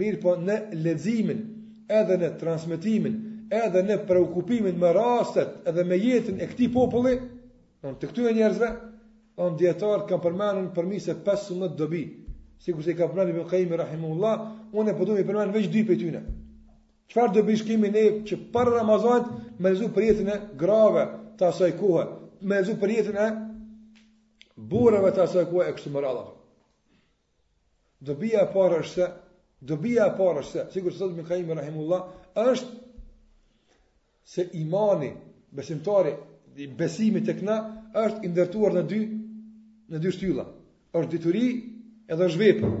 mirë 0.00 0.20
po 0.22 0.36
në 0.40 0.58
ledzimin, 0.82 1.42
edhe 1.88 2.18
në 2.20 2.32
transmitimin, 2.40 3.16
edhe 3.52 3.82
në 3.84 4.00
preokupimin 4.08 4.78
me 4.80 4.90
rastet, 4.96 5.56
edhe 5.68 5.84
me 5.84 5.96
jetën 6.00 6.38
e 6.40 6.46
këti 6.48 6.70
populli, 6.72 7.16
në 7.82 7.96
të 8.00 8.10
këtyre 8.12 8.32
njerëzve, 8.36 8.68
on 9.36 9.56
dietar 9.56 10.04
ka 10.08 10.18
përmendur 10.20 10.72
për 10.76 11.00
se 11.00 11.14
15 11.14 11.76
dobi. 11.78 12.18
ku 12.74 12.82
se 12.82 12.94
ka 12.94 13.08
përmendur 13.08 13.34
Ibn 13.34 13.48
Qayyim 13.50 13.74
rahimullah, 13.76 14.52
unë 14.72 14.90
e 14.90 14.94
po 14.98 15.04
duhem 15.04 15.24
të 15.24 15.30
përmend 15.30 15.52
veç 15.52 15.66
dy 15.70 15.84
për 15.84 15.98
tyne 15.98 16.20
Çfarë 17.08 17.34
dobi 17.34 17.56
shkimi 17.56 17.90
ne 17.90 18.04
që 18.26 18.36
për 18.52 18.70
Ramazanit 18.72 19.58
me 19.60 19.70
lezu 19.70 19.88
për 19.94 20.02
jetën 20.08 20.28
e 20.28 20.36
grave 20.56 21.04
të 21.38 21.44
asaj 21.48 21.72
kohe, 21.80 22.04
me 22.40 22.54
lezu 22.56 22.76
për 22.80 22.90
jetën 22.90 23.16
e 23.24 23.26
burrave 24.56 25.10
të 25.12 25.20
asaj 25.22 25.44
kohe 25.50 25.64
e 25.68 25.72
kështu 25.72 25.90
Dobia 28.06 28.38
e 28.42 28.48
parë 28.54 28.78
është 28.82 28.94
se 28.94 29.06
dobia 29.60 30.02
e 30.06 30.16
parë 30.18 30.38
është 30.38 30.50
se 30.50 30.66
sikur 30.72 30.92
se 30.92 30.98
thotë 30.98 31.12
Ibn 31.14 31.26
Qayyim 31.28 31.52
rahimullah 31.58 32.00
është 32.34 32.68
se 34.24 34.42
imani 34.52 35.12
besimtari 35.52 36.14
i 36.56 36.66
besimit 36.78 37.26
tek 37.26 37.42
na 37.42 37.56
është 38.04 38.24
i 38.24 38.28
ndërtuar 38.28 38.72
në 38.72 38.82
dy 38.88 39.00
në 39.92 40.00
dy 40.00 40.12
shtylla. 40.16 40.44
Është 40.96 41.10
dituri 41.14 41.46
edhe 42.12 42.26
është 42.28 42.40
vepër. 42.42 42.72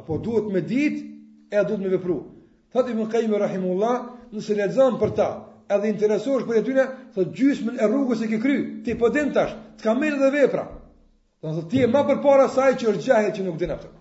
Apo 0.00 0.18
duhet 0.24 0.48
me 0.52 0.62
ditë 0.68 1.54
e 1.54 1.64
duhet 1.68 1.80
me 1.84 1.92
vepru. 1.92 2.18
Thati 2.74 2.94
më 2.98 3.06
kajim 3.12 3.34
rahimullah, 3.38 3.98
nëse 4.34 4.56
le 4.58 4.68
për 5.00 5.10
ta, 5.16 5.28
edhe 5.70 5.90
interesohesh 5.92 6.46
për 6.48 6.58
e 6.58 6.62
thotë 6.62 6.86
thë 7.14 7.24
gjysmën 7.36 7.76
e 7.80 7.86
rrugës 7.86 8.24
e 8.24 8.28
ke 8.30 8.40
kry, 8.42 8.56
ti 8.84 8.94
po 8.94 9.08
din 9.08 9.32
tash, 9.32 9.52
të 9.78 9.82
ka 9.84 9.94
mirë 9.94 10.18
dhe 10.24 10.30
vepra. 10.34 10.64
Dhe 11.42 11.54
thë 11.60 11.68
ti 11.70 11.82
e 11.84 11.86
ma 11.86 12.02
për 12.08 12.22
para 12.24 12.48
saj 12.48 12.74
që 12.80 12.88
është 12.90 13.06
gjahit 13.06 13.34
që 13.36 13.44
nuk 13.46 13.58
din 13.60 13.74
aftër. 13.74 13.92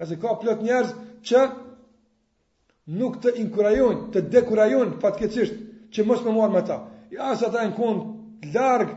Nëse 0.00 0.18
ka 0.20 0.36
plot 0.40 0.62
njerëz 0.64 0.90
që 1.28 1.40
nuk 3.00 3.18
të 3.22 3.34
inkurajojnë, 3.42 4.02
të 4.12 4.20
dekurajojnë 4.34 4.98
fatkeqësisht 5.02 5.56
që 5.94 6.06
mos 6.06 6.22
më 6.24 6.32
marr 6.38 6.54
me 6.54 6.62
ta. 6.66 6.78
Ja 7.10 7.34
sa 7.36 7.50
ta 7.52 7.66
në 7.66 7.74
kund 7.76 8.54
larg, 8.54 8.94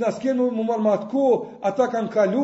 në 0.00 0.10
skenë 0.18 0.44
më 0.58 0.64
marë 0.66 0.82
më 0.84 0.92
atë 0.96 1.22
ata 1.68 1.86
kanë 1.94 2.12
kalu, 2.12 2.42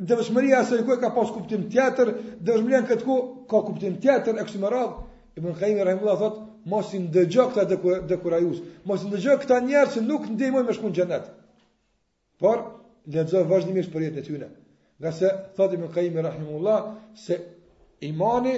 dëvëshmëria 0.00 0.58
asë 0.62 0.78
e 0.80 0.86
kuj 0.88 0.96
ka 1.02 1.10
pas 1.16 1.30
kuptim 1.34 1.66
tjetër, 1.70 2.10
dëvëshmëria 2.40 2.80
në 2.84 2.88
këtë 2.90 3.04
ku 3.06 3.18
ka 3.50 3.60
kuptim 3.66 3.98
tjetër, 4.02 4.38
e 4.38 4.44
kështë 4.48 4.62
më 4.64 4.70
radhë, 4.74 5.06
Ibn 5.38 5.46
bënë 5.46 5.60
kajimi 5.60 5.84
Rahimullah 5.86 6.18
thotë, 6.18 6.40
mos 6.68 6.90
i 6.96 7.00
ndëgjë 7.04 7.44
këta 7.52 7.76
dekorajus, 8.10 8.58
mos 8.88 9.04
i 9.04 9.08
ndëgjë 9.10 9.36
këta 9.44 9.60
njerë 9.68 9.92
që 9.94 10.02
nuk 10.08 10.24
ndihmoj 10.32 10.64
me 10.66 10.74
shkon 10.74 10.90
në 10.92 10.96
gjenet, 10.98 11.28
por, 12.42 12.58
lexo 13.14 13.44
vazhdimisht 13.48 13.92
për 13.94 14.04
jetën 14.08 14.18
e 14.22 14.26
tyre. 14.26 14.48
nga 15.00 15.10
se, 15.16 15.28
thotë 15.56 15.74
ibn 15.78 15.86
bënë 15.86 15.94
rahimullahu 15.94 16.28
Rahimullah, 16.28 16.80
se 17.24 17.38
imani 18.04 18.56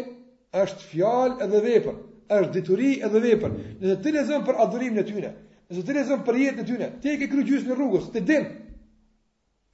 është 0.62 0.88
fjalë 0.90 1.44
edhe 1.44 1.60
vepër, 1.68 1.96
është 2.36 2.52
dituri 2.56 2.90
edhe 3.06 3.20
vepër, 3.28 3.50
nëse 3.80 3.96
të 4.02 4.12
lexon 4.16 4.44
për 4.48 4.58
adhurimin 4.64 5.02
e 5.04 5.08
tyre, 5.10 5.30
Nëse 5.72 5.86
ti 5.88 5.92
rezon 5.96 6.22
për 6.26 6.36
jetën 6.40 6.60
e 6.62 6.66
tyne, 6.68 6.88
ti 7.00 7.12
e 7.14 7.18
ke 7.20 7.28
kry 7.32 7.44
gjysmën 7.48 7.76
rrugës, 7.76 8.08
të 8.12 8.20
din. 8.28 8.48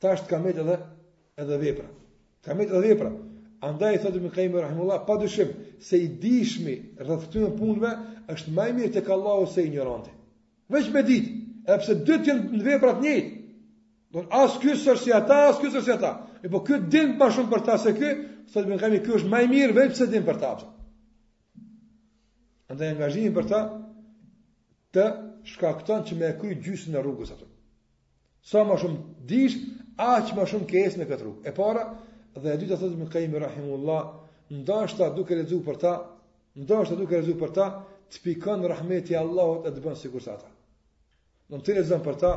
Tash 0.03 0.21
të 0.25 0.29
kamet 0.31 0.61
edhe 0.63 0.77
edhe 1.43 1.57
vepra. 1.59 1.89
Kamet 2.47 2.71
edhe 2.71 2.83
vepra. 2.93 3.09
Andaj 3.67 3.97
thotë 4.05 4.21
më 4.23 4.31
kaimi 4.37 4.61
rahimullah, 4.63 5.01
padyshim 5.09 5.49
se 5.83 5.99
i 5.99 6.07
dishmi 6.23 6.77
rreth 7.03 7.25
këtyre 7.27 7.49
punëve 7.59 7.91
është 8.31 8.55
më 8.55 8.67
mirë 8.77 8.95
tek 9.01 9.09
Allahu 9.11 9.49
se 9.57 9.65
ignoranti. 9.67 10.13
Veç 10.71 10.87
me 10.95 11.03
ditë, 11.09 11.33
edhe 11.67 11.81
pse 11.83 11.97
dy 12.07 12.21
të 12.29 12.39
në 12.47 12.63
vepra 12.69 12.93
të 13.01 13.07
njëjtë. 13.09 13.35
Don 14.15 14.29
as 14.39 14.55
ky 14.63 14.77
si 14.79 15.13
ata, 15.13 15.41
asë 15.51 15.67
ky 15.67 15.83
si 15.83 15.93
ata. 15.93 16.13
E 16.45 16.49
po 16.49 16.63
këtë 16.63 16.93
din 16.95 17.15
më 17.19 17.33
shumë 17.35 17.51
për 17.57 17.65
ta 17.67 17.75
se 17.83 17.97
kë, 17.99 18.13
thotë 18.55 18.71
më 18.71 18.79
kaimi 18.85 19.03
ky 19.05 19.17
është 19.19 19.33
më 19.35 19.43
mirë 19.57 19.77
veç 19.81 19.99
se 19.99 20.07
din 20.15 20.23
për 20.31 20.39
ta. 20.47 20.55
Andaj 22.71 22.95
angazhimi 22.95 23.35
për 23.41 23.51
ta 23.51 23.65
të 24.95 25.09
shkakton 25.55 26.03
që 26.09 26.19
me 26.19 26.29
e 26.29 26.35
kry 26.41 26.57
gjysën 26.63 26.97
e 26.99 27.03
rrugës 27.03 27.33
atë. 27.35 27.47
Sa 28.49 28.63
më 28.69 28.77
shumë 28.83 28.99
dish, 29.31 29.57
aq 30.01 30.33
më 30.37 30.47
shumë 30.53 30.69
ke 30.71 30.85
në 31.01 31.09
këtë 31.09 31.23
rrugë. 31.23 31.43
E 31.51 31.55
para 31.59 31.85
dhe 32.43 32.55
e 32.55 32.59
dyta 32.61 32.79
thotë 32.81 32.99
me 33.01 33.09
Kaim 33.13 33.35
Rahimullah, 33.35 34.03
ndoshta 34.63 35.11
duke 35.17 35.37
lexuar 35.41 35.65
për 35.69 35.81
ta, 35.83 35.95
ndoshta 36.65 36.97
duke 37.01 37.17
lexuar 37.19 37.39
për 37.43 37.55
ta, 37.59 37.67
të 38.09 38.23
pikon 38.25 38.67
rahmeti 38.73 39.13
i 39.15 39.19
Allahut 39.21 39.67
e 39.69 39.73
të 39.75 39.83
bën 39.85 39.97
sikur 40.01 40.23
sa 40.25 40.37
ata. 40.39 40.49
Do 41.49 41.61
të 41.65 41.77
lexojmë 41.81 42.07
për 42.07 42.21
ta, 42.23 42.33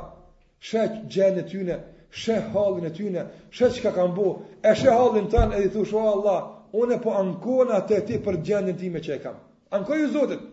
shet 0.60 0.98
gjën 1.12 1.40
e 1.42 1.46
tyne, 1.52 1.78
shet 2.24 2.50
hallin 2.56 2.90
e 2.90 2.94
tyne, 2.96 3.24
që 3.56 3.72
çka 3.78 3.94
kam 3.96 4.14
bo 4.16 4.28
e 4.68 4.74
shet 4.76 4.92
hallin 4.98 5.30
tanë 5.32 5.60
e 5.62 5.66
i 5.68 5.72
thosh 5.76 5.94
oh 5.96 6.08
Allah, 6.16 6.42
unë 6.76 7.00
po 7.04 7.14
ankona 7.20 7.82
të 7.88 8.02
ti 8.10 8.20
për 8.26 8.42
gjendjen 8.48 8.80
time 8.84 9.02
që 9.06 9.16
e 9.16 9.22
kam. 9.24 9.38
Ankoj 9.72 10.08
Zotit. 10.16 10.44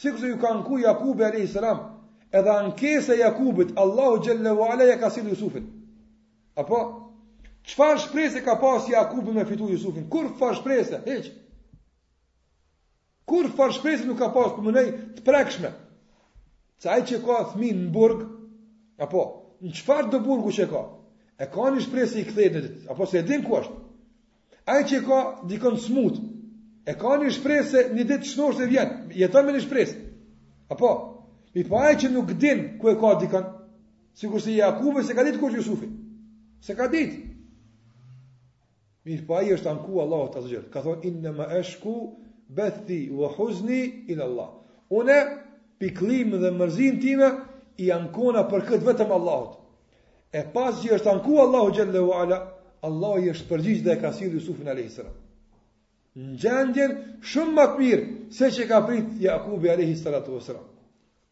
Sikur 0.00 0.24
ju 0.28 0.36
kanë 0.40 0.62
ku 0.64 0.78
Jakubi 0.78 1.24
alayhis 1.26 1.50
salam, 1.56 1.80
edhe 2.32 2.50
ankesa 2.50 3.14
e 3.14 3.18
Jakubit, 3.18 3.76
Allahu 3.78 4.22
xhalla 4.22 4.54
wa 4.54 4.76
ja 4.84 4.96
ka 4.98 5.10
sill 5.10 5.28
Yusufin. 5.30 5.66
Apo 6.56 7.10
çfarë 7.64 8.02
shpresë 8.06 8.44
ka 8.44 8.54
pas 8.60 8.88
Jakubi 8.88 9.32
me 9.32 9.44
fitu 9.44 9.68
Yusufin? 9.68 10.08
Kur 10.10 10.26
çfarë 10.30 10.56
shpresë? 10.60 10.98
Hiç. 11.06 11.30
Kur 13.26 13.44
çfarë 13.50 13.74
shpresë 13.78 14.06
nuk 14.08 14.18
ka 14.18 14.30
pas 14.34 14.52
ku 14.54 14.62
mënej 14.62 14.88
të 15.18 15.24
prekshme. 15.26 15.70
Se 16.78 16.88
ai 16.88 17.02
që 17.06 17.20
ka 17.26 17.42
thmin 17.52 17.84
në 17.86 17.92
burg, 17.94 18.24
apo 18.98 19.22
në 19.62 19.74
çfarë 19.76 20.10
do 20.14 20.20
burgu 20.24 20.52
që 20.56 20.66
ka? 20.70 20.82
E 21.40 21.44
ka 21.54 21.68
një 21.72 21.80
shpresë 21.86 22.20
i 22.20 22.24
kthehet 22.28 22.90
apo 22.90 23.06
se 23.06 23.18
e 23.18 23.26
din 23.28 23.42
ku 23.42 23.58
është? 23.60 23.76
Ai 24.70 24.82
që 24.86 25.02
ka 25.06 25.18
dikon 25.50 25.76
smut, 25.82 26.16
e 26.86 26.92
ka 27.00 27.16
një 27.20 27.30
shpresë 27.38 27.88
një 27.96 28.04
ditë 28.08 28.32
çnosh 28.34 28.60
të 28.60 28.66
vjen, 28.70 28.88
jeton 29.22 29.46
me 29.46 29.52
një 29.56 29.62
shpresë. 29.66 29.96
Apo, 30.70 30.88
Mi 31.54 31.64
pa 31.66 31.88
e 31.90 31.96
që 31.98 32.10
nuk 32.12 32.28
din 32.38 32.62
ku 32.78 32.88
e 32.90 32.94
ka 32.98 33.14
dikan 33.18 33.44
kur 34.30 34.40
si 34.42 34.54
Jakubi 34.58 35.02
se 35.02 35.14
ka 35.14 35.22
dit 35.26 35.38
ku 35.40 35.46
është 35.48 35.56
Jusufi 35.56 35.88
Se 36.62 36.74
ka 36.78 36.86
dit 36.88 37.12
Mi 39.04 39.16
pa 39.26 39.42
e 39.42 39.52
është 39.56 39.70
anku 39.74 39.98
Allah 40.02 40.28
të 40.32 40.42
zëgjër 40.46 40.68
Ka 40.72 40.82
thonë 40.86 41.08
inë 41.10 41.22
në 41.26 41.32
më 41.38 41.48
eshku 41.60 41.94
Bethi 42.58 43.00
vë 43.18 43.32
huzni 43.36 43.80
inë 44.12 44.22
Allah 44.28 44.50
Une 45.00 45.16
piklim 45.78 46.36
dhe 46.42 46.52
mërzin 46.60 47.00
time 47.02 47.32
I 47.82 47.90
ankona 47.94 48.42
për 48.50 48.64
këtë 48.68 48.84
vetëm 48.86 49.12
Allahot. 49.14 49.52
E 50.36 50.42
pas 50.54 50.76
që 50.82 50.92
është 50.98 51.10
anku 51.12 51.38
Allah 51.40 51.70
Gjelle 51.74 52.02
vë 52.06 52.16
ala 52.22 52.38
Allah 52.84 53.16
i 53.24 53.30
është 53.32 53.48
përgjith 53.52 53.82
dhe 53.86 53.94
e 53.96 54.00
ka 54.02 54.10
si 54.14 54.28
Jusufi 54.34 54.62
në 54.66 54.76
lehi 54.80 54.92
sëra 54.94 55.14
Në 56.20 56.36
gjendjen 56.42 56.98
shumë 57.32 57.54
më 57.58 57.66
këpirë 57.72 58.04
Se 58.38 58.52
që 58.58 58.68
ka 58.70 58.84
prit 58.88 59.16
Jakubi 59.22 59.72
a.s. 59.74 60.54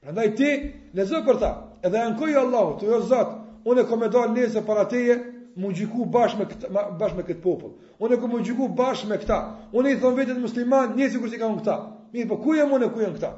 Prandaj 0.01 0.31
ti 0.37 0.51
lezo 0.95 1.23
për 1.27 1.39
ta. 1.43 1.49
Edhe 1.89 1.99
ankoj 2.03 2.35
Allahu, 2.43 2.77
ti 2.81 2.87
o 2.87 2.91
jo 2.93 3.01
Zot, 3.09 3.33
unë 3.71 3.85
kam 3.89 4.05
dalë 4.07 4.35
nëse 4.37 4.63
para 4.67 4.85
teje, 4.93 5.17
më 5.59 5.71
gjiku 5.75 6.05
bash 6.15 6.37
me 6.39 6.45
këta, 6.47 6.69
bash 7.01 7.17
me 7.19 7.25
kët 7.27 7.41
popull. 7.43 7.73
Unë 8.07 8.19
kam 8.23 8.35
më 8.37 8.43
gjiku 8.47 8.69
bash 8.79 9.05
me 9.11 9.17
këta. 9.19 9.39
Unë 9.75 9.97
i 9.97 10.01
them 10.03 10.15
vetët 10.15 10.39
musliman, 10.39 10.93
nje 10.95 11.09
sikur 11.17 11.31
si 11.33 11.39
kanë 11.41 11.59
këta. 11.63 11.75
Mirë, 12.13 12.29
po 12.31 12.39
ku 12.45 12.55
jam 12.55 12.75
unë 12.79 12.91
ku 12.95 13.03
janë 13.03 13.17
këta? 13.19 13.33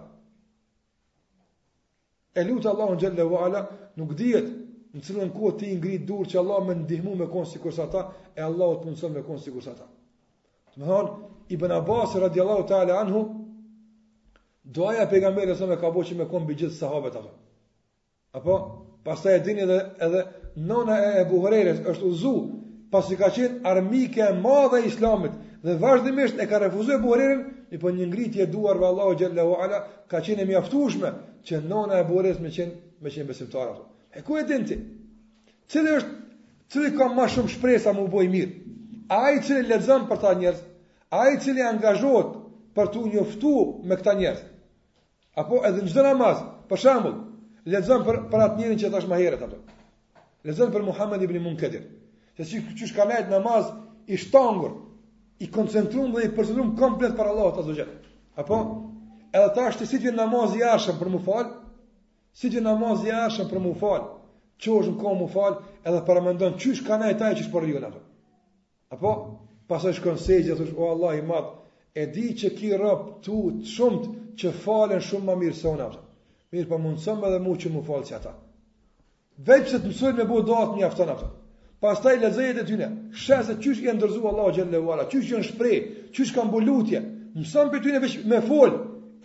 E 2.37 2.45
lutë 2.45 2.69
Allahu 2.75 2.99
Gjelle 3.01 3.25
wa 3.33 3.41
Ala, 3.47 3.65
nuk 3.97 4.13
djetë 4.19 4.53
në 4.95 5.01
cilën 5.07 5.33
kohë 5.35 5.57
ti 5.59 5.73
ngritë 5.79 6.07
dur 6.07 6.29
që 6.29 6.39
Allah 6.43 6.61
me 6.69 6.77
ndihmu 6.83 7.17
me 7.19 7.27
konë 7.33 7.49
si 7.55 7.59
kërsa 7.63 7.89
ta, 7.91 8.05
e 8.37 8.41
Allah 8.45 8.75
të 8.77 8.85
punësën 8.85 9.17
me 9.17 9.25
konë 9.27 9.41
si 9.43 9.53
kërsa 9.57 9.75
ta. 9.81 9.89
Të 10.75 10.81
më 10.83 10.91
thonë, 10.91 11.35
Ibn 11.57 11.73
Abbas, 11.81 12.15
radiallahu 12.23 12.67
ta'ala 12.69 13.01
anhu, 13.01 13.25
Doja 14.65 15.07
pejgamberit 15.09 15.57
sa 15.57 15.67
më 15.67 15.79
ka 15.81 15.89
bëu 15.91 16.05
që 16.05 16.17
me 16.19 16.27
kombi 16.29 16.55
gjithë 16.55 16.77
sahabët 16.77 17.15
ato. 17.17 17.31
Apo 18.37 18.57
pastaj 19.07 19.39
e 19.39 19.45
dini 19.45 19.63
edhe 19.65 19.79
edhe 20.05 20.21
nona 20.69 20.99
e 21.03 21.21
Abu 21.23 21.41
është 21.49 22.05
uzu 22.05 22.35
pasi 22.93 23.17
ka 23.17 23.31
qenë 23.31 23.65
armike 23.65 24.21
e 24.21 24.33
madhe 24.37 24.83
e 24.83 24.87
Islamit 24.87 25.33
dhe 25.65 25.79
vazhdimisht 25.81 26.39
e 26.41 26.47
ka 26.47 26.59
refuzuar 26.59 26.99
Abu 27.01 27.09
Hurairën, 27.13 27.43
i 27.71 27.79
po 27.79 27.89
një 27.91 28.07
ngritje 28.11 28.47
duar 28.53 28.77
me 28.79 28.87
Allahu 28.87 29.17
xhalla 29.17 29.43
ala 29.65 29.79
ka 30.09 30.21
qenë 30.21 30.45
mjaftueshme 30.47 31.09
që 31.45 31.63
nona 31.69 31.95
e 31.97 32.01
Abu 32.05 32.19
Hurairës 32.19 32.41
me 32.41 32.51
qenë 32.53 33.01
më 33.03 33.09
qenë 33.15 33.29
besimtar 33.29 33.67
ato. 33.73 33.87
E 34.13 34.21
ku 34.23 34.37
e 34.37 34.45
din 34.45 34.65
ti? 34.65 34.77
Cili 35.73 35.97
është 35.97 36.13
cili 36.69 36.91
ka 36.99 37.09
më 37.09 37.27
shumë 37.33 37.53
shpresa 37.57 37.97
më 37.97 38.07
bëj 38.13 38.29
mirë? 38.29 38.55
Ai 39.09 39.41
që 39.41 39.65
lexon 39.73 40.07
për 40.09 40.19
ta 40.21 40.35
njerëz, 40.39 40.61
ai 41.11 41.33
që 41.43 41.57
i 41.59 41.63
angazhohet 41.73 42.37
për 42.77 42.87
të 42.93 43.07
njoftu 43.13 43.57
me 43.89 43.97
këta 43.99 44.13
njerëz 44.19 44.41
apo 45.41 45.61
edhe 45.67 45.83
në 45.85 45.93
çdo 45.93 46.03
namaz. 46.05 46.41
Për 46.71 46.81
shembull, 46.85 47.17
lexon 47.69 48.05
për 48.07 48.19
për 48.33 48.45
atë 48.47 48.61
njerin 48.61 48.81
që 48.83 48.91
tash 48.95 49.09
më 49.11 49.19
herët 49.23 49.45
ato. 49.47 49.59
Lexon 50.47 50.71
për 50.75 50.85
Muhammed 50.89 51.25
ibn 51.27 51.41
Munkadir. 51.47 51.85
Se 52.37 52.45
si 52.49 52.61
ti 52.79 52.89
ka 52.97 53.05
lejt 53.11 53.33
namaz 53.33 53.71
i 54.07 54.17
shtangur, 54.21 54.77
i 55.43 55.49
koncentruar 55.53 56.11
dhe 56.15 56.27
i 56.27 56.31
përsëritur 56.37 56.75
komplet 56.79 57.17
për 57.19 57.31
Allah 57.33 57.51
të 57.57 57.67
zotë. 57.71 57.99
Apo 58.41 58.61
edhe 59.37 59.51
tash 59.57 59.81
ti 59.81 59.89
si 59.91 59.99
ti 60.03 60.13
namaz 60.15 60.55
i 60.57 60.63
jashtëm 60.65 60.99
për 61.01 61.11
mufal, 61.17 61.51
si 62.39 62.51
ti 62.53 62.63
namaz 62.65 63.03
i 63.05 63.11
jashtëm 63.13 63.49
për 63.51 63.65
mufal, 63.65 64.03
çosh 64.61 64.91
në 64.93 64.99
kohë 65.01 65.19
mufal 65.25 65.59
edhe 65.85 66.03
para 66.07 66.23
mendon 66.25 66.57
çysh 66.61 66.85
kanë 66.87 67.11
ata 67.15 67.33
që 67.39 67.49
sporiu 67.49 67.81
atë. 67.81 68.01
Apo 68.95 69.13
pasoj 69.71 69.97
shkon 69.99 70.19
sejdë 70.21 70.57
thosh 70.61 70.77
o 70.79 70.91
Allah 70.95 71.17
i 71.19 71.25
madh, 71.27 71.51
e 72.01 72.07
di 72.15 72.29
që 72.39 72.55
ki 72.59 72.71
rob 72.81 73.07
tu 73.25 73.43
shumë 73.75 74.20
që 74.39 74.53
falen 74.65 75.03
shumë 75.03 75.27
më 75.31 75.37
mirë 75.43 75.57
se 75.57 75.69
unë 75.71 75.85
ata. 75.87 76.03
Mirë, 76.55 76.69
po 76.71 76.79
mundsom 76.83 77.25
edhe 77.27 77.39
mua 77.45 77.61
që 77.63 77.73
më 77.75 77.83
falsi 77.87 78.15
ata. 78.17 78.33
Vetë 79.49 79.71
se 79.73 79.79
të 79.85 79.91
mësoj 79.91 80.13
me 80.19 80.27
bëu 80.29 80.43
dohat 80.47 80.75
një 80.77 80.87
ata. 80.89 81.31
Pastaj 81.81 82.17
lezejet 82.21 82.59
e 82.61 82.65
tyre. 82.69 82.89
Shëse 83.13 83.55
çysh 83.63 83.81
që 83.83 83.95
ndërzu 83.97 84.21
Allahu 84.29 84.53
xhelle 84.53 84.79
wala, 84.85 85.07
çysh 85.09 85.29
që 85.31 85.35
janë 85.35 85.49
shpreh, 85.51 85.79
çysh 86.15 86.35
kanë 86.37 86.53
bulutje. 86.53 87.01
Mëson 87.39 87.71
për 87.73 87.83
tyne 87.85 88.01
veç 88.03 88.19
me 88.29 88.41
fol. 88.49 88.71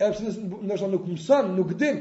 E 0.00 0.06
pse 0.08 0.24
ndoshta 0.64 0.88
nuk 0.92 1.04
mëson, 1.10 1.52
nuk 1.56 1.70
din. 1.80 1.98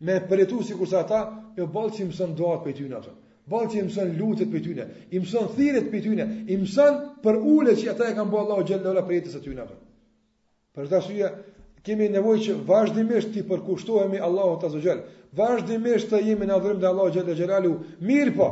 Me 0.00 0.18
përjetu 0.28 0.62
si 0.66 0.74
kurse 0.74 0.96
ata, 0.98 1.20
jo 1.56 1.66
balë 1.74 1.92
që 1.94 2.00
i 2.04 2.08
mësën 2.10 2.34
doatë 2.38 2.62
për 2.66 2.74
tyne 2.80 2.94
atër, 2.98 3.14
balë 3.50 3.68
që 3.70 3.78
i 3.80 3.84
mësën 3.86 4.12
lutët 4.18 4.52
për 4.52 4.62
tyne, 4.66 4.84
i 5.10 5.18
mësën 5.22 5.48
thirët 5.56 5.88
për 5.92 6.04
tyne, 6.06 6.26
i 6.46 6.54
mësën 6.60 7.00
për 7.24 7.40
ule 7.54 7.74
që 7.80 7.88
ata 7.96 8.06
e 8.12 8.16
kanë 8.18 8.30
bëllohë 8.34 8.66
gjellohë 8.70 9.02
për 9.08 9.16
jetës 9.18 9.38
e 9.38 9.42
tyne 9.46 9.64
atër. 9.64 9.80
Për 10.76 10.86
të 10.92 10.98
asuja, 11.02 11.30
kemi 11.86 12.08
nevojë 12.12 12.40
që 12.46 12.54
vazhdimisht 12.68 13.32
të 13.34 13.42
përkushtohemi 13.48 14.20
Allahut 14.28 14.64
azza 14.68 14.80
xal. 14.84 15.02
Vazhdimisht 15.36 16.10
të 16.12 16.20
jemi 16.26 16.48
në 16.48 16.56
adhyrim 16.58 16.80
të 16.82 16.88
Allahut 16.90 17.18
xhel 17.18 17.34
xelalu. 17.36 17.76
po. 18.36 18.48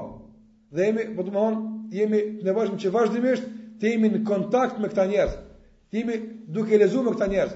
Dhe 0.72 0.87
jemi, 0.87 1.03
po 1.16 1.22
të 1.22 1.31
them, 1.33 1.57
jemi 1.93 2.20
nevojshëm 2.45 2.77
që 2.83 2.89
vazhdimisht 2.91 3.45
të 3.79 3.87
jemi 3.93 4.09
në 4.11 4.24
kontakt 4.27 4.79
me 4.81 4.89
këta 4.89 5.07
njerëz. 5.07 5.33
Të 5.91 5.95
jemi 5.97 6.16
duke 6.47 6.79
lexuar 6.79 7.05
me 7.05 7.11
këta 7.12 7.27
njerëz. 7.29 7.53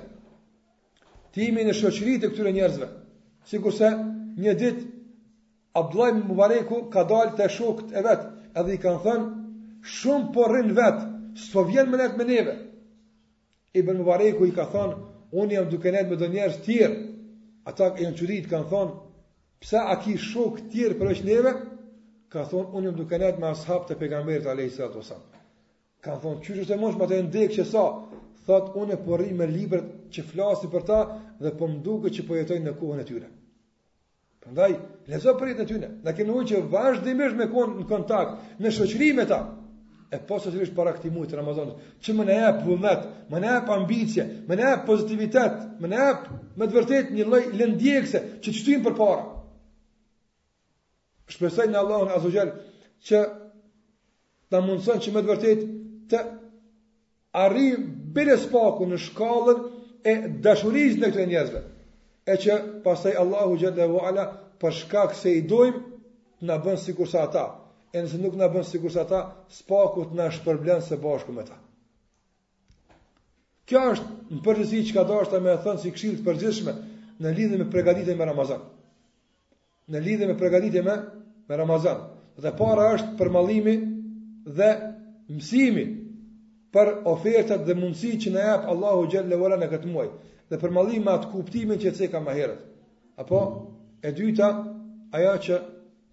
Të 1.32 1.38
jemi 1.44 1.60
në 1.64 1.72
shoqëri 1.80 2.14
të 2.20 2.26
këtyre 2.30 2.52
njerëzve. 2.52 2.86
Sikurse 3.50 3.88
një 4.42 4.52
ditë 4.60 4.82
Abdullah 5.74 6.08
ibn 6.10 6.28
Mubareku 6.28 6.90
ka 6.90 7.02
dalë 7.08 7.36
te 7.36 7.48
shokët 7.48 7.92
e 7.94 8.00
vet, 8.02 8.22
edhe 8.58 8.74
i 8.74 8.78
kanë 8.82 9.02
thënë 9.04 9.26
shumë 9.82 10.32
po 10.34 10.44
rrin 10.50 10.72
vet, 10.74 10.98
s'po 11.34 11.62
vjen 11.68 11.90
me 11.90 11.96
ne 11.96 12.04
atë 12.08 12.18
me 12.18 12.24
neve. 12.24 12.54
Ibn 13.74 13.94
Mubareku 13.96 14.46
i 14.46 14.50
ka 14.50 14.64
thënë, 14.72 14.96
unë 15.38 15.54
jam 15.56 15.68
duke 15.70 15.92
nejtë 15.94 16.10
me 16.10 16.16
do 16.20 16.28
njerës 16.32 16.56
tjerë. 16.64 16.96
Ata 17.70 17.90
e 17.96 18.06
në 18.08 18.14
qëritë 18.18 18.50
kanë 18.50 18.68
thonë, 18.70 18.94
pësa 19.62 19.82
a 19.92 19.96
ki 20.02 20.14
shok 20.18 20.62
tjerë 20.72 20.96
për 21.00 21.12
është 21.14 21.28
neve? 21.28 21.52
Kanë 22.32 22.50
thonë, 22.52 22.70
unë 22.78 22.88
jam 22.90 22.96
duke 22.98 23.20
nejtë 23.22 23.42
me 23.42 23.50
ashab 23.50 23.86
të 23.88 23.98
pegamberit 24.00 24.46
a 24.48 24.54
lejtës 24.58 24.80
e 24.80 24.86
ato 24.86 25.02
samë. 25.06 25.42
Kanë 26.04 26.22
thonë, 26.22 26.40
qështë 26.46 26.64
është 26.64 26.76
e 26.76 26.80
moshë, 26.82 27.00
ma 27.02 27.10
të 27.10 27.20
ndekë 27.26 27.56
që 27.58 27.66
sa, 27.74 27.84
thotë, 28.48 28.72
unë 28.82 28.96
e 28.96 29.02
përri 29.06 29.30
po 29.34 29.38
me 29.42 29.50
libert 29.52 29.90
që 30.14 30.24
flasi 30.32 30.72
për 30.72 30.86
ta 30.88 31.00
dhe 31.40 31.50
për 31.50 31.58
po 31.60 31.68
mduke 31.70 32.14
që 32.16 32.26
pojetojnë 32.30 32.66
në 32.70 32.74
kohën 32.80 33.04
e 33.04 33.08
tyre. 33.10 33.28
Përndaj, 34.40 34.70
lezo 35.12 35.34
përjet 35.36 35.58
në 35.60 35.68
tyre, 35.68 35.90
në 36.06 36.14
kënë 36.18 36.36
ujë 36.38 36.46
që 36.54 36.62
vazhdimisht 36.74 37.36
me 37.36 37.50
kohën 37.52 37.76
në 37.82 37.88
kontakt, 37.90 38.44
në 38.60 38.72
shëqri 38.78 39.12
me 39.20 39.26
ta, 39.30 39.42
e 40.10 40.18
posa 40.26 40.50
cilësh 40.50 40.74
para 40.74 40.92
këtij 40.96 41.10
muaji 41.14 41.30
të 41.30 41.38
Ramazanit, 41.38 41.82
që 42.02 42.14
më 42.18 42.24
ne 42.28 42.36
hap 42.42 42.62
vullnet, 42.66 43.04
më 43.30 43.40
ne 43.44 43.50
jap 43.52 43.68
ambicie, 43.74 44.24
më 44.48 44.56
ne 44.58 44.64
jap 44.66 44.80
pozitivitet, 44.88 45.58
më 45.80 45.90
ne 45.92 46.00
jap 46.00 46.24
me 46.58 46.66
të 46.66 46.74
vërtetë 46.76 47.14
një 47.16 47.26
lloj 47.28 47.42
lëndjekse 47.60 48.22
që 48.42 48.54
të 48.58 48.78
për 48.88 48.96
parë. 48.98 49.28
Shpresoj 51.30 51.68
në 51.70 51.78
Allahun 51.78 52.10
Azhajal 52.16 52.50
që 53.06 53.20
ta 54.50 54.60
mundson 54.66 54.98
që 55.04 55.14
me 55.14 55.22
të 55.22 55.30
vërtetë 55.30 55.68
të 56.10 56.24
arrijë 57.44 57.78
bere 58.18 58.34
spaku 58.42 58.90
në 58.90 58.98
shkallën 59.06 59.60
e 60.10 60.16
dashurisë 60.46 60.98
ndaj 60.98 61.12
këtyre 61.12 61.28
njerëzve. 61.30 61.62
E 62.26 62.34
që 62.42 62.58
pastaj 62.82 63.14
Allahu 63.22 63.56
xhalla 63.62 63.86
ve 63.94 64.02
ala 64.10 64.26
për 64.60 64.74
shkak 64.82 65.14
se 65.14 65.36
i 65.38 65.46
dojmë 65.46 65.86
na 66.48 66.58
bën 66.64 66.82
sikur 66.82 67.06
sa 67.08 67.28
ata 67.28 67.46
e 67.90 68.00
nëse 68.02 68.18
nuk 68.22 68.34
në 68.38 68.46
bënë 68.54 68.68
sikur 68.70 68.92
sa 68.94 69.02
ta, 69.10 69.18
spaku 69.50 70.04
të 70.10 70.18
në 70.18 70.26
shpërblenë 70.36 70.84
se 70.88 70.98
bashku 71.02 71.34
me 71.34 71.42
ta. 71.48 71.56
Kjo 73.66 73.80
është 73.92 74.14
në 74.36 74.42
përgjësi 74.46 74.82
që 74.90 74.96
ka 74.98 75.04
dashta 75.08 75.40
me 75.42 75.52
e 75.56 75.60
thënë 75.64 75.82
si 75.84 75.92
këshilë 75.96 76.20
të 76.20 76.26
përgjëshme 76.28 76.74
në 77.24 77.32
lidhë 77.38 77.58
me 77.62 77.66
pregaditje 77.72 78.16
me 78.20 78.28
Ramazan. 78.30 78.62
Në 79.90 80.02
lidhë 80.04 80.28
me 80.30 80.36
pregaditje 80.38 80.82
me, 80.86 80.94
me 81.50 81.58
Ramazan. 81.58 82.04
Dhe 82.40 82.52
para 82.60 82.86
është 82.94 83.16
përmalimi 83.18 83.74
dhe 84.58 84.70
mësimi 85.30 85.84
për 86.72 86.92
ofertat 87.10 87.66
dhe 87.66 87.74
mundësi 87.78 88.12
që 88.22 88.32
në 88.36 88.44
jepë 88.46 88.70
Allahu 88.72 89.06
Gjellë 89.10 89.38
Vola 89.38 89.58
në 89.58 89.66
këtë 89.72 89.90
muaj. 89.90 90.08
Dhe 90.50 90.60
përmalimi 90.62 91.10
atë 91.16 91.32
kuptimin 91.34 91.82
që 91.82 91.90
të 91.90 92.04
seka 92.04 92.22
maherët. 92.24 92.62
Apo 93.22 93.42
e 94.06 94.14
dyta, 94.16 94.50
aja 95.10 95.34
që 95.46 95.58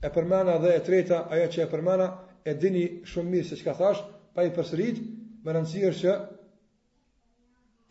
e 0.05 0.09
përmana 0.15 0.55
dhe 0.61 0.71
e 0.77 0.81
treta, 0.87 1.19
ajo 1.35 1.45
që 1.53 1.63
e 1.63 1.67
përmana, 1.71 2.07
e 2.45 2.51
dini 2.61 2.83
shumë 3.11 3.31
mirë 3.33 3.47
se 3.51 3.55
që 3.59 3.65
ka 3.67 3.73
thash, 3.79 4.01
pa 4.37 4.43
i 4.45 4.51
përsërit, 4.55 4.99
më 5.45 5.55
rëndësirë 5.55 5.93
që 6.01 6.15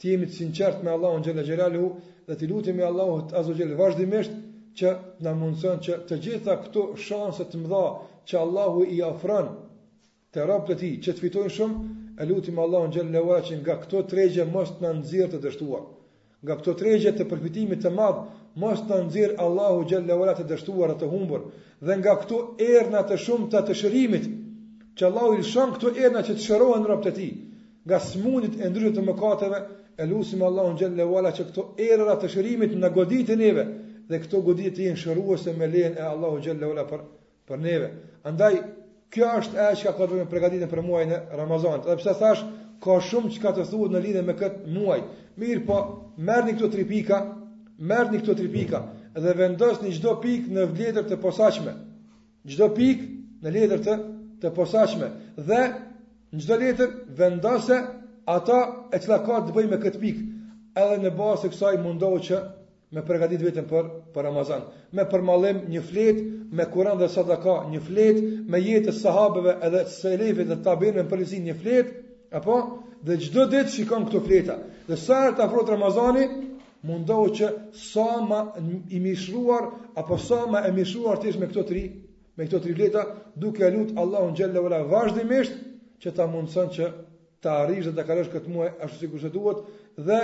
ti 0.01 0.13
jemi 0.13 0.29
të 0.29 0.37
sinqert 0.39 0.83
me 0.85 0.93
Allahun 0.93 1.25
Gjellë 1.27 1.45
Gjellalu 1.49 1.87
dhe 2.29 2.37
ti 2.39 2.49
lutim 2.51 2.81
e 2.81 2.85
Allahut 2.87 3.33
Azo 3.41 3.55
vazhdimisht 3.81 4.35
që 4.79 4.93
në 5.25 5.33
mundësën 5.41 5.83
që 5.87 5.97
të 6.11 6.19
gjitha 6.27 6.57
këto 6.67 6.85
shanse 7.07 7.45
të 7.49 7.61
mëdha 7.63 7.83
që 8.29 8.39
Allahu 8.43 8.85
i 8.85 9.01
afran 9.09 9.51
të 10.35 10.47
rapë 10.51 10.73
të 10.75 10.79
ti 10.83 10.91
që 11.07 11.13
të 11.17 11.25
fitojnë 11.27 11.55
shumë, 11.59 11.77
e 12.23 12.27
lutim 12.29 12.59
Allahun 12.67 12.93
Gjellë 12.97 13.11
në 13.19 13.41
që 13.49 13.59
nga 13.63 13.79
këto 13.83 14.03
tregje 14.13 14.45
mos 14.55 14.73
të 14.79 14.85
në 14.87 14.93
nëzirë 15.01 15.33
të 15.35 15.43
dështuar. 15.47 15.85
Nga 16.45 16.55
këto 16.61 16.73
tregje 16.83 17.13
të 17.19 17.25
përfitimit 17.33 17.81
të 17.87 17.91
madhë 17.99 18.25
mos 18.61 18.81
të 18.89 18.99
nëzirë 19.07 19.35
Allahu 19.47 19.83
gjellë 19.91 20.17
wala 20.19 20.33
të 20.37 20.45
dështuar 20.53 20.93
të 21.01 21.09
humbur, 21.13 21.43
dhe 21.89 21.97
nga 22.01 22.15
këtu 22.23 22.37
erna 22.77 23.03
të 23.11 23.19
shumë 23.25 23.49
të 23.55 23.63
të 23.69 23.77
shërimit, 23.81 24.29
që 24.97 25.09
Allahu 25.11 25.37
i 25.37 25.45
shon 25.51 25.75
këtu 25.75 25.93
erna 26.07 26.23
që 26.29 26.37
të 26.39 26.45
shërohen 26.47 26.85
në 26.87 26.91
rëpët 26.93 27.11
e 27.11 27.13
ti, 27.19 27.27
nga 27.87 27.99
smunit 28.07 28.57
e 28.61 28.71
ndryshet 28.73 28.97
të 28.97 29.05
mëkateve, 29.11 29.59
e 30.01 30.07
lusim 30.09 30.43
Allahu 30.49 30.77
gjellë 30.81 31.05
wala 31.13 31.35
që 31.37 31.45
këto 31.51 31.67
erna 31.91 32.17
të 32.21 32.31
shërimit 32.35 32.75
në 32.81 32.91
godit 32.97 33.31
e 33.31 33.39
neve, 33.43 33.67
dhe 34.09 34.21
këto 34.25 34.41
godit 34.49 34.75
të 34.77 34.89
jenë 34.89 35.03
shëruese 35.05 35.53
me 35.61 35.69
lehen 35.77 36.01
e 36.01 36.05
Allahu 36.09 36.41
gjellë 36.49 36.73
wala 36.73 36.85
për, 36.91 37.05
për 37.49 37.63
neve. 37.69 37.89
Andaj, 38.29 38.55
kjo 39.13 39.31
është 39.39 39.61
e 39.63 39.71
që 39.81 39.85
ka 39.89 39.95
këtë 40.01 40.19
vëmë 40.19 40.33
pregatitin 40.33 40.71
për 40.73 40.83
muajin 40.89 41.13
e 41.17 41.21
Ramazan, 41.43 41.81
edhe 41.83 41.97
pse 42.01 42.15
thash, 42.23 42.45
ka 42.85 42.99
shumë 43.09 43.35
çka 43.37 43.53
të 43.57 43.69
thuhet 43.71 43.93
në 43.97 44.05
lidhje 44.07 44.25
me 44.29 44.35
kët 44.41 44.63
muaj. 44.77 45.01
Mirë 45.41 45.65
po, 45.69 45.81
merrni 46.29 46.57
këto 46.59 46.71
tri 46.75 46.85
pika, 46.93 47.21
merë 47.85 48.13
një 48.13 48.21
këto 48.23 48.35
tri 48.39 48.47
pika 48.53 48.81
dhe 49.17 49.33
vendos 49.37 49.81
një 49.83 49.91
gjdo 49.97 50.17
pik 50.21 50.47
në 50.53 50.67
letër 50.77 51.07
të 51.11 51.17
posashme. 51.21 51.73
Gjdo 52.49 52.69
pik 52.77 53.01
në 53.43 53.53
letër 53.55 53.83
të, 53.87 53.95
të 54.43 54.53
posashme. 54.57 55.09
Dhe 55.37 55.61
në 56.37 56.41
gjdo 56.43 56.59
letër 56.63 56.91
vendose 57.19 57.79
ata 58.29 58.59
e 58.97 59.01
cila 59.03 59.19
ka 59.27 59.43
të 59.47 59.55
bëjë 59.57 59.71
me 59.73 59.79
këtë 59.83 60.01
pik. 60.03 60.23
Edhe 60.77 60.99
në 61.05 61.13
basë 61.17 61.45
të 61.47 61.53
kësaj 61.55 61.75
mundohë 61.85 62.23
që 62.29 62.41
me 62.95 63.03
përgatit 63.03 63.43
vetëm 63.45 63.67
për, 63.71 63.89
për 64.15 64.27
Ramazan. 64.29 64.67
Me 64.95 65.03
përmalim 65.11 65.65
një 65.73 65.81
flet, 65.85 66.21
me 66.53 66.67
kuran 66.73 67.01
dhe 67.01 67.09
sadaka 67.13 67.59
një 67.73 67.81
flet, 67.89 68.21
me 68.47 68.61
jetën 68.63 68.93
e 68.93 68.97
sahabeve 69.01 69.57
edhe 69.69 69.85
selefit 69.97 70.47
dhe 70.53 70.61
tabinëve 70.65 71.03
në 71.03 71.09
përlisin 71.11 71.49
një 71.51 71.57
flet, 71.63 71.95
apo? 72.33 72.59
dhe 73.07 73.15
gjdo 73.21 73.45
ditë 73.53 73.71
shikon 73.75 74.07
këto 74.09 74.21
fleta. 74.25 74.55
Dhe 74.87 74.97
sërë 74.99 75.35
të 75.37 75.45
afrot 75.45 75.69
Ramazani, 75.71 76.25
mundohu 76.87 77.29
që 77.39 77.49
sa 77.75 78.09
ma 78.29 78.41
i 78.97 79.01
mishruar 79.01 79.67
apo 79.99 80.19
sa 80.19 80.47
ma 80.51 80.63
e 80.69 80.73
mishruar 80.73 81.19
ti 81.23 81.33
me 81.39 81.49
këto 81.51 81.65
tri, 81.69 81.83
me 82.37 82.45
këto 82.47 82.61
tri 82.63 82.75
letra, 82.79 83.03
duke 83.35 83.69
lut 83.75 83.91
Allahun 84.03 84.35
xhallahu 84.39 84.69
ala 84.71 84.85
vazhdimisht 84.93 85.59
që 86.05 86.15
ta 86.17 86.27
mundson 86.31 86.71
që 86.77 86.91
ta 87.43 87.59
arrish 87.65 87.89
dhe 87.89 87.95
ta 87.97 88.05
kalosh 88.09 88.31
këtë 88.35 88.53
muaj 88.53 88.71
ashtu 88.87 89.11
siç 89.15 89.27
e 89.29 89.33
duhet 89.35 89.61
dhe 90.09 90.21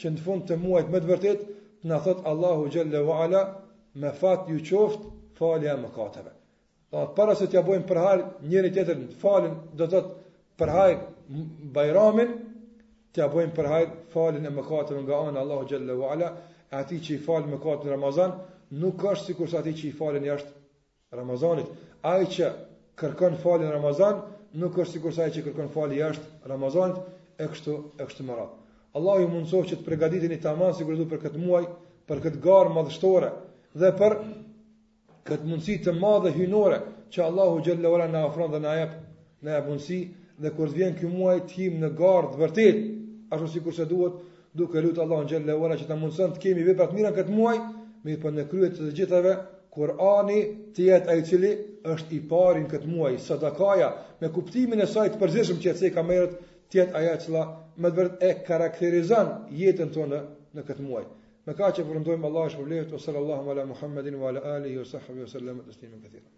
që 0.00 0.12
në 0.14 0.24
fund 0.24 0.46
të 0.48 0.58
muajit 0.62 0.90
me 0.94 1.00
të 1.04 1.10
vërtetë 1.12 1.42
të 1.44 1.92
na 1.92 2.00
thot 2.04 2.22
Allahu 2.30 2.68
xhallahu 2.74 3.14
ala 3.24 3.42
me 4.00 4.12
fat 4.20 4.48
ju 4.48 4.58
qoftë 4.70 5.16
falja 5.40 5.74
më 5.76 5.84
mëkateve. 5.86 6.32
Do 6.90 7.02
të 7.06 7.14
para 7.18 7.34
se 7.38 7.46
të 7.50 7.58
ja 7.60 7.62
bëjmë 7.66 7.86
për 7.90 8.00
njëri 8.50 8.70
tjetër 8.74 9.02
falën, 9.22 9.54
do 9.76 9.84
të 9.84 9.90
thot 9.94 10.08
për 10.60 10.72
haj 10.78 10.92
Bajramin, 11.76 12.32
të 13.16 13.26
bëjmë 13.32 13.54
për 13.54 13.68
hajt 13.70 13.94
falin 14.14 14.44
e 14.46 14.50
mëkatën 14.54 15.00
nga 15.02 15.16
anë 15.28 15.40
Allahu 15.40 15.64
Gjelle 15.70 15.94
wa 15.98 16.12
Ala, 16.14 16.26
ati 16.80 17.00
që 17.04 17.16
i 17.16 17.22
falin 17.24 17.48
mëkatën 17.54 17.88
në 17.88 17.94
Ramazan, 17.94 18.36
nuk 18.82 19.02
është 19.12 19.26
si 19.26 19.34
kurse 19.38 19.56
ati 19.58 19.72
që 19.80 19.88
i 19.88 19.96
falin 19.98 20.26
jashtë 20.28 21.18
Ramazanit. 21.18 21.66
Ai 22.06 22.26
që 22.30 22.52
kërkon 23.02 23.34
falin 23.42 23.72
Ramazan, 23.74 24.20
nuk 24.62 24.78
është 24.78 24.92
si 24.92 25.02
kurse 25.02 25.24
ai 25.24 25.32
që 25.34 25.42
kërkon 25.48 25.72
falin 25.74 25.98
jashtë 25.98 26.50
Ramazanit, 26.52 27.00
e 27.42 27.48
kështu, 27.50 27.74
e 27.98 28.06
kështu 28.06 28.26
më 28.28 28.36
ratë. 28.38 28.56
Allahu 29.00 29.24
ju 29.24 29.30
mundësof 29.34 29.66
që 29.72 29.80
të 29.80 29.86
pregaditin 29.88 30.32
i 30.36 30.40
taman, 30.44 30.72
si 30.74 30.86
kurse 30.86 31.08
për 31.10 31.22
këtë 31.26 31.42
muaj, 31.42 31.64
për 32.06 32.22
këtë 32.28 32.40
garë 32.46 32.72
madhështore, 32.78 33.32
dhe 33.74 33.90
për 33.98 34.16
këtë 35.30 35.50
mundësi 35.50 35.78
të 35.84 35.96
madhe 35.98 36.30
hynore, 36.38 36.78
që 37.12 37.26
Allahu 37.26 37.58
Gjelle 37.66 37.90
wa 37.90 37.98
Ala 37.98 38.08
në 38.14 38.22
afron 38.28 38.54
dhe 38.54 38.62
në 38.62 38.70
ajep, 38.76 38.94
në 39.42 39.56
e 39.58 39.60
mundësi, 39.66 40.00
dhe 40.42 40.50
kur 40.56 40.70
të 40.72 40.78
vjen 40.78 40.94
ky 40.98 41.10
muaj 41.10 41.38
të 41.44 41.56
him 41.58 41.74
në 41.84 41.90
gardh 41.98 42.38
vërtet 42.40 42.78
ashtu 43.30 43.48
sikur 43.48 43.74
se 43.74 43.84
duhet, 43.84 44.12
duke 44.54 44.80
lut 44.80 44.98
Allahun 44.98 45.28
xhella 45.28 45.56
ora 45.56 45.76
që 45.78 45.86
ta 45.88 45.96
mundson 45.96 46.32
të 46.34 46.42
kemi 46.44 46.64
vepra 46.68 46.86
të 46.90 46.96
mira 46.98 47.12
këtë 47.18 47.34
muaj, 47.34 47.54
me 48.04 48.16
po 48.22 48.32
në 48.34 48.44
kryet 48.50 48.76
të 48.82 48.90
gjithave 48.98 49.34
Kurani 49.70 50.40
të 50.74 50.86
jetë 50.88 51.10
ai 51.12 51.22
cili 51.28 51.50
është 51.92 52.16
i 52.16 52.20
parin 52.32 52.66
këtë 52.72 52.90
muaj, 52.90 53.12
sadakaja 53.26 53.92
me 54.20 54.30
kuptimin 54.34 54.82
e 54.82 54.88
saj 54.94 55.12
të 55.14 55.20
përzeshëm 55.22 55.60
që 55.66 55.74
se 55.82 55.92
ka 55.94 56.02
merrët 56.08 56.34
të 56.72 56.80
jetë 56.80 56.96
ajo 57.02 57.12
që 57.26 57.44
më 57.84 57.92
vërtet 58.00 58.26
e 58.28 58.32
karakterizon 58.50 59.30
jetën 59.62 59.94
tonë 59.94 60.20
në 60.58 60.66
këtë 60.70 60.88
muaj. 60.88 61.04
Me 61.46 61.54
kaq 61.60 61.78
që 61.78 61.86
përëndojmë 61.90 62.30
Allah 62.32 62.50
shpërlejt, 62.56 62.98
o 62.98 63.02
sallallahu 63.06 63.54
ala 63.54 63.68
Muhammedin, 63.70 64.18
wa 64.20 64.34
ala 64.34 64.44
alihi, 64.58 64.78
wa 64.82 64.90
sahbihi, 64.94 65.24
wa 65.28 65.34
sallamet, 65.38 65.70
të 65.70 65.78
stimin 65.78 66.02
këthira. 66.08 66.28